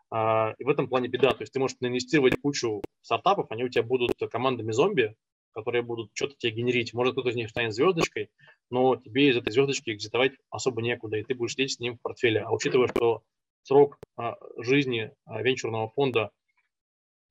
А, 0.09 0.53
и 0.57 0.63
в 0.63 0.69
этом 0.69 0.87
плане 0.87 1.07
беда. 1.07 1.31
То 1.31 1.41
есть 1.41 1.53
ты 1.53 1.59
можешь 1.59 1.77
инвестировать 1.79 2.39
кучу 2.41 2.81
стартапов, 3.01 3.51
они 3.51 3.63
у 3.63 3.69
тебя 3.69 3.83
будут 3.83 4.13
командами 4.31 4.71
зомби, 4.71 5.15
которые 5.53 5.81
будут 5.81 6.11
что-то 6.13 6.35
тебе 6.37 6.53
генерить. 6.53 6.93
Может, 6.93 7.13
кто-то 7.13 7.29
из 7.29 7.35
них 7.35 7.49
станет 7.49 7.73
звездочкой, 7.73 8.29
но 8.69 8.95
тебе 8.95 9.29
из 9.29 9.37
этой 9.37 9.51
звездочки 9.51 9.91
экзитовать 9.91 10.33
особо 10.49 10.81
некуда, 10.81 11.17
и 11.17 11.23
ты 11.23 11.35
будешь 11.35 11.53
сидеть 11.53 11.73
с 11.73 11.79
ним 11.79 11.97
в 11.97 12.01
портфеле. 12.01 12.41
А 12.41 12.51
учитывая, 12.51 12.87
что 12.87 13.23
срок 13.63 13.97
а, 14.17 14.35
жизни 14.57 15.11
а, 15.25 15.41
венчурного 15.41 15.89
фонда 15.89 16.31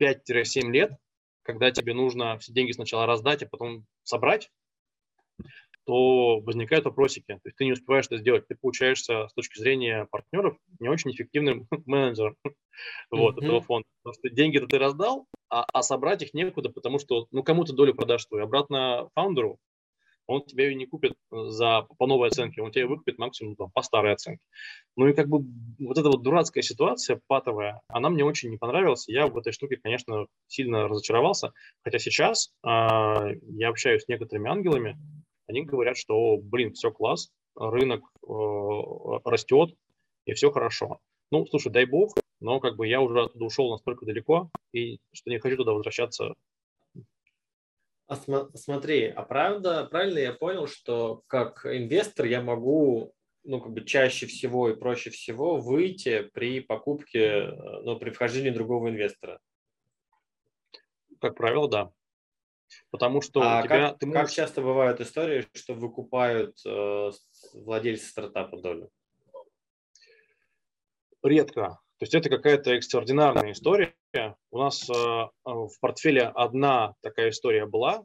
5-7 0.01 0.71
лет, 0.71 0.93
когда 1.43 1.71
тебе 1.71 1.95
нужно 1.95 2.39
все 2.39 2.53
деньги 2.53 2.73
сначала 2.73 3.07
раздать, 3.07 3.43
а 3.43 3.49
потом 3.49 3.87
собрать, 4.03 4.51
то 5.85 6.41
возникают 6.41 6.85
вопросики. 6.85 7.27
То 7.27 7.41
есть 7.45 7.57
ты 7.57 7.65
не 7.65 7.73
успеваешь 7.73 8.07
это 8.07 8.19
сделать, 8.19 8.47
ты 8.47 8.55
получаешься 8.55 9.29
с 9.29 9.35
точки 9.35 9.59
зрения 9.59 10.07
партнеров 10.11 10.57
не 10.79 10.89
очень 10.89 11.11
эффективным 11.11 11.67
менеджером 11.87 12.37
вот, 13.11 13.37
mm-hmm. 13.37 13.45
этого 13.45 13.61
фонда. 13.61 13.87
Потому 14.03 14.15
что 14.15 14.35
деньги-то 14.35 14.67
ты 14.67 14.79
раздал, 14.79 15.27
а, 15.49 15.65
а 15.73 15.83
собрать 15.83 16.23
их 16.23 16.35
некуда, 16.35 16.71
потому 16.71 16.99
что 16.99 17.27
ну 17.31 17.43
кому-то 17.43 17.73
долю 17.73 17.95
продашь 17.95 18.27
твою, 18.27 18.45
обратно 18.45 19.09
фаундеру, 19.15 19.59
он 20.27 20.45
тебя 20.45 20.67
ее 20.67 20.75
не 20.75 20.87
купит 20.87 21.15
за, 21.31 21.87
по 21.99 22.07
новой 22.07 22.29
оценке, 22.29 22.63
он 22.63 22.71
тебя 22.71 22.87
выкупит 22.87 23.19
максимум 23.19 23.57
там, 23.57 23.71
по 23.71 23.83
старой 23.83 24.13
оценке. 24.13 24.45
Ну 24.97 25.09
и 25.09 25.15
как 25.15 25.29
бы 25.29 25.45
вот 25.79 25.99
эта 25.99 26.09
вот 26.09 26.23
дурацкая 26.23 26.63
ситуация 26.63 27.21
патовая, 27.27 27.81
она 27.89 28.09
мне 28.09 28.25
очень 28.25 28.51
не 28.51 28.57
понравилась. 28.57 29.09
Я 29.09 29.27
в 29.27 29.37
этой 29.37 29.53
штуке, 29.53 29.79
конечно, 29.83 30.27
сильно 30.47 30.89
разочаровался. 30.89 31.53
Хотя 31.83 31.99
сейчас 31.99 32.53
э, 32.65 32.69
я 32.69 33.69
общаюсь 33.69 34.05
с 34.05 34.09
некоторыми 34.09 34.51
ангелами, 34.51 34.97
они 35.47 35.65
говорят, 35.65 35.97
что, 35.97 36.37
блин, 36.39 36.73
все 36.73 36.91
класс, 36.91 37.31
рынок 37.55 38.03
э, 38.23 38.31
растет, 39.25 39.75
и 40.25 40.33
все 40.35 40.51
хорошо. 40.51 41.01
Ну, 41.31 41.47
слушай, 41.47 41.71
дай 41.71 41.85
бог, 41.85 42.15
но 42.41 42.61
как 42.61 42.77
бы 42.77 42.87
я 42.87 43.01
уже 43.01 43.23
оттуда 43.23 43.45
ушел 43.45 43.71
настолько 43.71 44.07
далеко, 44.07 44.51
и 44.73 44.99
что 45.13 45.31
не 45.31 45.39
хочу 45.39 45.57
туда 45.57 45.73
возвращаться. 45.73 46.35
А 48.07 48.17
см- 48.17 48.51
смотри, 48.55 49.07
а 49.07 49.23
правда, 49.23 49.87
правильно 49.87 50.19
я 50.19 50.33
понял, 50.33 50.67
что 50.67 51.23
как 51.27 51.65
инвестор 51.65 52.27
я 52.27 52.43
могу 52.43 53.15
ну, 53.45 53.61
как 53.61 53.73
бы 53.73 53.85
чаще 53.85 54.27
всего 54.27 54.69
и 54.69 54.77
проще 54.77 55.11
всего 55.11 55.59
выйти 55.59 56.23
при 56.33 56.61
покупке, 56.61 57.21
э, 57.21 57.53
ну, 57.83 57.99
при 57.99 58.11
вхождении 58.11 58.51
другого 58.51 58.89
инвестора? 58.89 59.41
Как 61.21 61.37
правило, 61.37 61.69
да. 61.69 61.93
Потому 62.91 63.21
что 63.21 63.43
а 63.43 63.61
у 63.61 63.63
тебя, 63.65 63.89
как, 63.89 63.99
ты 63.99 64.07
можешь... 64.07 64.21
как 64.23 64.31
часто 64.31 64.63
бывают 64.63 65.01
истории, 65.01 65.47
что 65.55 65.75
выкупают 65.75 66.57
э, 66.67 67.11
владельцы 67.55 68.07
стартапа 68.07 68.59
долю? 68.59 68.91
Редко. 71.23 71.79
То 71.99 72.05
есть 72.05 72.15
это 72.15 72.29
какая-то 72.29 72.73
экстраординарная 72.73 73.53
история. 73.53 73.95
У 74.51 74.59
нас 74.59 74.91
э, 74.91 74.93
в 75.45 75.71
портфеле 75.81 76.23
одна 76.23 76.95
такая 77.01 77.31
история 77.31 77.65
была, 77.65 78.05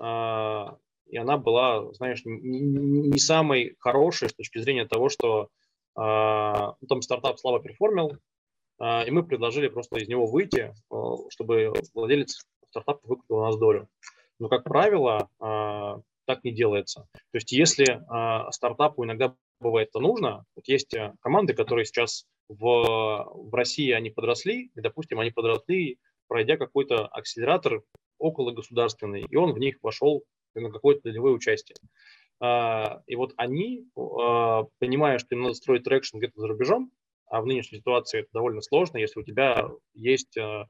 э, 0.00 0.66
и 1.06 1.16
она 1.16 1.36
была, 1.36 1.92
знаешь, 1.94 2.22
не, 2.24 2.60
не 2.60 3.18
самой 3.18 3.76
хорошей 3.78 4.28
с 4.28 4.34
точки 4.34 4.58
зрения 4.58 4.86
того, 4.86 5.08
что 5.08 5.48
э, 5.96 6.00
ну, 6.00 6.86
там 6.88 7.02
стартап 7.02 7.38
слабо 7.38 7.60
перформил, 7.60 8.16
э, 8.80 9.06
и 9.06 9.10
мы 9.10 9.24
предложили 9.24 9.68
просто 9.68 9.98
из 9.98 10.08
него 10.08 10.26
выйти, 10.26 10.72
э, 10.72 10.96
чтобы 11.30 11.72
владелец 11.92 12.46
стартап 12.74 13.00
выкупил 13.04 13.36
у 13.36 13.42
нас 13.42 13.56
долю. 13.56 13.88
Но, 14.40 14.48
как 14.48 14.64
правило, 14.64 15.28
а, 15.38 16.00
так 16.26 16.42
не 16.42 16.52
делается. 16.52 17.06
То 17.12 17.34
есть 17.34 17.52
если 17.52 18.02
а, 18.08 18.50
стартапу 18.50 19.04
иногда 19.04 19.36
бывает 19.60 19.90
это 19.90 20.00
нужно, 20.00 20.44
вот 20.56 20.66
есть 20.66 20.92
э, 20.94 21.14
команды, 21.20 21.54
которые 21.54 21.86
сейчас 21.86 22.26
в, 22.48 22.54
в 22.54 23.54
России 23.54 23.92
они 23.92 24.10
подросли, 24.10 24.70
и, 24.74 24.80
допустим, 24.80 25.20
они 25.20 25.30
подросли, 25.30 25.98
пройдя 26.26 26.56
какой-то 26.56 27.06
акселератор 27.06 27.82
около 28.18 28.50
государственный, 28.50 29.24
и 29.26 29.36
он 29.36 29.52
в 29.52 29.58
них 29.58 29.78
вошел 29.80 30.24
на 30.54 30.70
какое-то 30.70 31.02
долевое 31.04 31.32
участие. 31.32 31.76
А, 32.40 33.02
и 33.06 33.14
вот 33.14 33.32
они, 33.36 33.86
понимая, 33.94 35.18
что 35.18 35.34
им 35.34 35.42
надо 35.42 35.54
строить 35.54 35.84
traction 35.84 36.18
где-то 36.18 36.40
за 36.40 36.48
рубежом, 36.48 36.90
а 37.26 37.40
в 37.40 37.46
нынешней 37.46 37.78
ситуации 37.78 38.20
это 38.20 38.28
довольно 38.32 38.60
сложно, 38.60 38.98
если 38.98 39.20
у 39.20 39.24
тебя 39.24 39.68
есть 39.94 40.36
Э, 40.36 40.64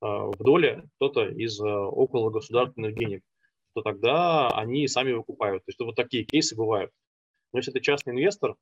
в 0.00 0.36
доле 0.38 0.84
кто-то 0.96 1.28
из 1.28 1.60
э, 1.60 1.64
около 1.64 2.30
государственных 2.30 2.94
денег, 2.94 3.22
то 3.74 3.82
тогда 3.82 4.48
они 4.50 4.86
сами 4.88 5.12
выкупают. 5.12 5.64
То 5.64 5.70
есть 5.70 5.80
вот 5.80 5.96
такие 5.96 6.24
кейсы 6.24 6.56
бывают. 6.56 6.90
Но 7.52 7.58
если 7.58 7.72
ты 7.72 7.80
частный 7.80 8.12
инвестор, 8.12 8.56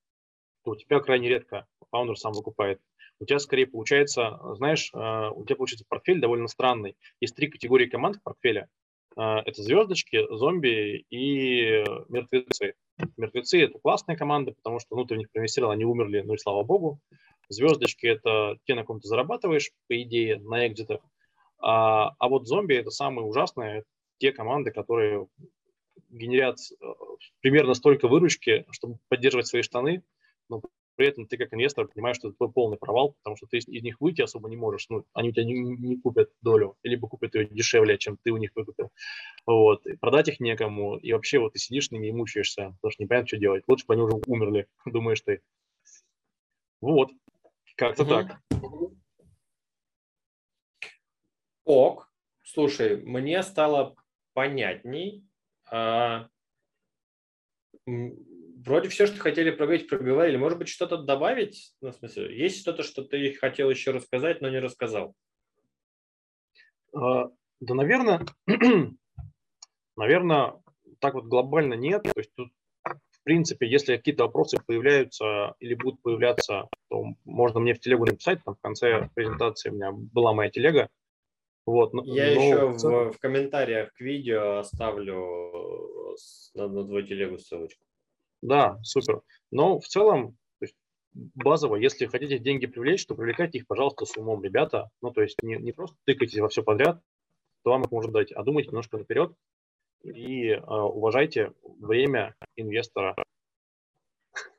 то 0.64 0.72
у 0.72 0.76
тебя 0.76 1.00
крайне 1.00 1.28
редко 1.28 1.66
founder 1.90 2.16
сам 2.16 2.32
выкупает. 2.32 2.80
У 3.20 3.26
тебя 3.26 3.38
скорее 3.38 3.66
получается, 3.66 4.38
знаешь, 4.54 4.90
э, 4.94 5.30
у 5.30 5.44
тебя 5.44 5.56
получается 5.56 5.86
портфель 5.88 6.20
довольно 6.20 6.48
странный. 6.48 6.96
Есть 7.20 7.36
три 7.36 7.48
категории 7.48 7.86
команд 7.86 8.16
в 8.16 8.22
портфеле. 8.22 8.68
Это 9.16 9.62
звездочки, 9.62 10.26
зомби 10.28 11.06
и 11.08 11.84
мертвецы. 12.08 12.74
Мертвецы– 13.16 13.62
это 13.62 13.78
классная 13.78 14.16
команда, 14.16 14.50
потому 14.50 14.80
что 14.80 14.96
ну, 14.96 15.04
ты 15.04 15.14
в 15.14 15.18
них 15.18 15.30
проинвестировал, 15.30 15.70
они 15.70 15.84
умерли, 15.84 16.22
ну 16.22 16.34
и 16.34 16.38
слава 16.38 16.64
богу. 16.64 16.98
Звездочки– 17.48 18.06
это 18.08 18.56
те, 18.64 18.74
на 18.74 18.82
ком 18.82 18.98
ты 18.98 19.06
зарабатываешь, 19.06 19.70
по 19.86 20.02
идее, 20.02 20.40
на 20.40 20.66
экзитах. 20.66 21.00
А, 21.64 22.14
а 22.18 22.28
вот 22.28 22.46
зомби 22.46 22.74
это 22.74 22.90
самые 22.90 23.24
ужасные, 23.24 23.84
те 24.18 24.32
команды, 24.32 24.70
которые 24.70 25.26
генерят 26.10 26.58
э, 26.58 26.84
примерно 27.40 27.72
столько 27.72 28.06
выручки, 28.06 28.66
чтобы 28.70 28.98
поддерживать 29.08 29.46
свои 29.46 29.62
штаны, 29.62 30.02
но 30.50 30.60
при 30.96 31.06
этом 31.06 31.26
ты 31.26 31.38
как 31.38 31.54
инвестор 31.54 31.88
понимаешь, 31.88 32.16
что 32.16 32.28
это 32.28 32.36
твой 32.36 32.52
полный 32.52 32.76
провал, 32.76 33.14
потому 33.14 33.36
что 33.36 33.46
ты 33.46 33.56
из 33.56 33.82
них 33.82 33.98
выйти 33.98 34.20
особо 34.20 34.50
не 34.50 34.56
можешь. 34.56 34.86
Ну, 34.90 35.06
они 35.14 35.30
у 35.30 35.32
тебя 35.32 35.44
не, 35.44 35.54
не 35.54 35.96
купят 35.96 36.30
долю, 36.42 36.76
либо 36.82 37.08
купят 37.08 37.34
ее 37.34 37.46
дешевле, 37.46 37.96
чем 37.96 38.18
ты 38.22 38.30
у 38.30 38.36
них 38.36 38.50
выкупил. 38.54 38.90
Вот. 39.46 39.86
И 39.86 39.96
продать 39.96 40.28
их 40.28 40.40
некому. 40.40 40.98
И 40.98 41.14
вообще 41.14 41.38
вот 41.38 41.54
ты 41.54 41.58
сидишь 41.58 41.88
с 41.88 41.90
ними 41.92 42.08
и 42.08 42.12
мучаешься, 42.12 42.76
потому 42.76 42.92
что 42.92 43.02
непонятно, 43.02 43.28
что 43.28 43.38
делать. 43.38 43.64
Лучше 43.66 43.86
бы 43.86 43.94
они 43.94 44.02
уже 44.02 44.20
умерли, 44.26 44.68
думаешь 44.84 45.22
ты. 45.22 45.40
Вот. 46.82 47.10
Как-то 47.74 48.02
угу. 48.02 48.10
так. 48.10 48.40
Ок. 51.64 52.10
Слушай, 52.42 52.96
мне 52.98 53.42
стало 53.42 53.96
понятней. 54.34 55.24
А, 55.70 56.28
вроде 57.86 58.88
все, 58.88 59.06
что 59.06 59.18
хотели 59.18 59.50
проговорить, 59.50 59.88
проговорили. 59.88 60.36
Может 60.36 60.58
быть, 60.58 60.68
что-то 60.68 60.98
добавить? 60.98 61.74
Ну, 61.80 61.90
в 61.90 61.94
смысле, 61.94 62.36
есть 62.36 62.60
что-то, 62.60 62.82
что 62.82 63.02
ты 63.02 63.32
хотел 63.34 63.70
еще 63.70 63.92
рассказать, 63.92 64.40
но 64.40 64.50
не 64.50 64.58
рассказал? 64.58 65.14
А, 66.92 67.30
да, 67.60 67.74
наверное, 67.74 68.20
наверное, 69.96 70.60
так 70.98 71.14
вот 71.14 71.24
глобально 71.24 71.74
нет. 71.74 72.02
То 72.02 72.12
есть 72.16 72.30
тут, 72.34 72.52
в 72.84 73.22
принципе, 73.22 73.66
если 73.66 73.96
какие-то 73.96 74.24
вопросы 74.24 74.58
появляются 74.66 75.54
или 75.60 75.74
будут 75.74 76.02
появляться, 76.02 76.68
то 76.88 77.04
можно 77.24 77.60
мне 77.60 77.74
в 77.74 77.80
телегу 77.80 78.04
написать. 78.04 78.44
Там 78.44 78.54
в 78.54 78.60
конце 78.60 79.08
презентации 79.14 79.70
у 79.70 79.74
меня 79.74 79.92
была 79.92 80.34
моя 80.34 80.50
телега. 80.50 80.88
Вот, 81.66 81.92
Я 82.04 82.34
но... 82.34 82.42
еще 82.42 82.66
в, 82.68 83.12
в 83.12 83.18
комментариях 83.18 83.92
к 83.94 84.00
видео 84.00 84.58
оставлю 84.58 86.14
на, 86.54 86.68
на 86.68 86.84
твою 86.84 87.06
телегу 87.06 87.38
ссылочку. 87.38 87.82
Да, 88.42 88.78
супер. 88.82 89.22
Но 89.50 89.80
в 89.80 89.86
целом, 89.86 90.36
базово, 91.14 91.76
если 91.76 92.06
хотите 92.06 92.38
деньги 92.38 92.66
привлечь, 92.66 93.06
то 93.06 93.14
привлекайте 93.14 93.58
их, 93.58 93.66
пожалуйста, 93.66 94.04
с 94.04 94.16
умом, 94.16 94.42
ребята. 94.44 94.90
Ну, 95.00 95.10
то 95.10 95.22
есть 95.22 95.42
не, 95.42 95.56
не 95.56 95.72
просто 95.72 95.96
тыкайте 96.04 96.42
во 96.42 96.48
все 96.48 96.62
подряд, 96.62 97.00
то 97.62 97.70
вам 97.70 97.82
их 97.82 97.90
может 97.90 98.12
дать, 98.12 98.32
а 98.32 98.42
думайте 98.42 98.68
немножко 98.68 98.98
наперед 98.98 99.34
и 100.02 100.50
э, 100.50 100.60
уважайте 100.60 101.52
время 101.62 102.34
инвестора. 102.56 103.16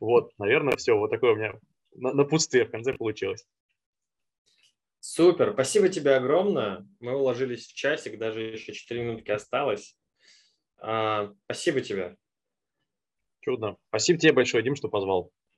Вот, 0.00 0.32
наверное, 0.38 0.76
все. 0.76 0.96
Вот 0.96 1.10
такое 1.10 1.32
у 1.32 1.36
меня 1.36 1.54
напутствие 1.94 2.64
в 2.64 2.70
конце 2.70 2.94
получилось. 2.94 3.46
Супер, 5.06 5.52
спасибо 5.52 5.90
тебе 5.90 6.14
огромное. 6.14 6.88
Мы 6.98 7.14
уложились 7.14 7.66
в 7.66 7.74
часик, 7.74 8.18
даже 8.18 8.40
еще 8.40 8.72
4 8.72 9.02
минутки 9.02 9.30
осталось. 9.30 9.98
А, 10.78 11.30
спасибо 11.44 11.82
тебе. 11.82 12.16
Чудно. 13.40 13.76
Спасибо 13.88 14.18
тебе 14.18 14.32
большое, 14.32 14.64
Дим, 14.64 14.74
что 14.74 14.88
позвал. 14.88 15.30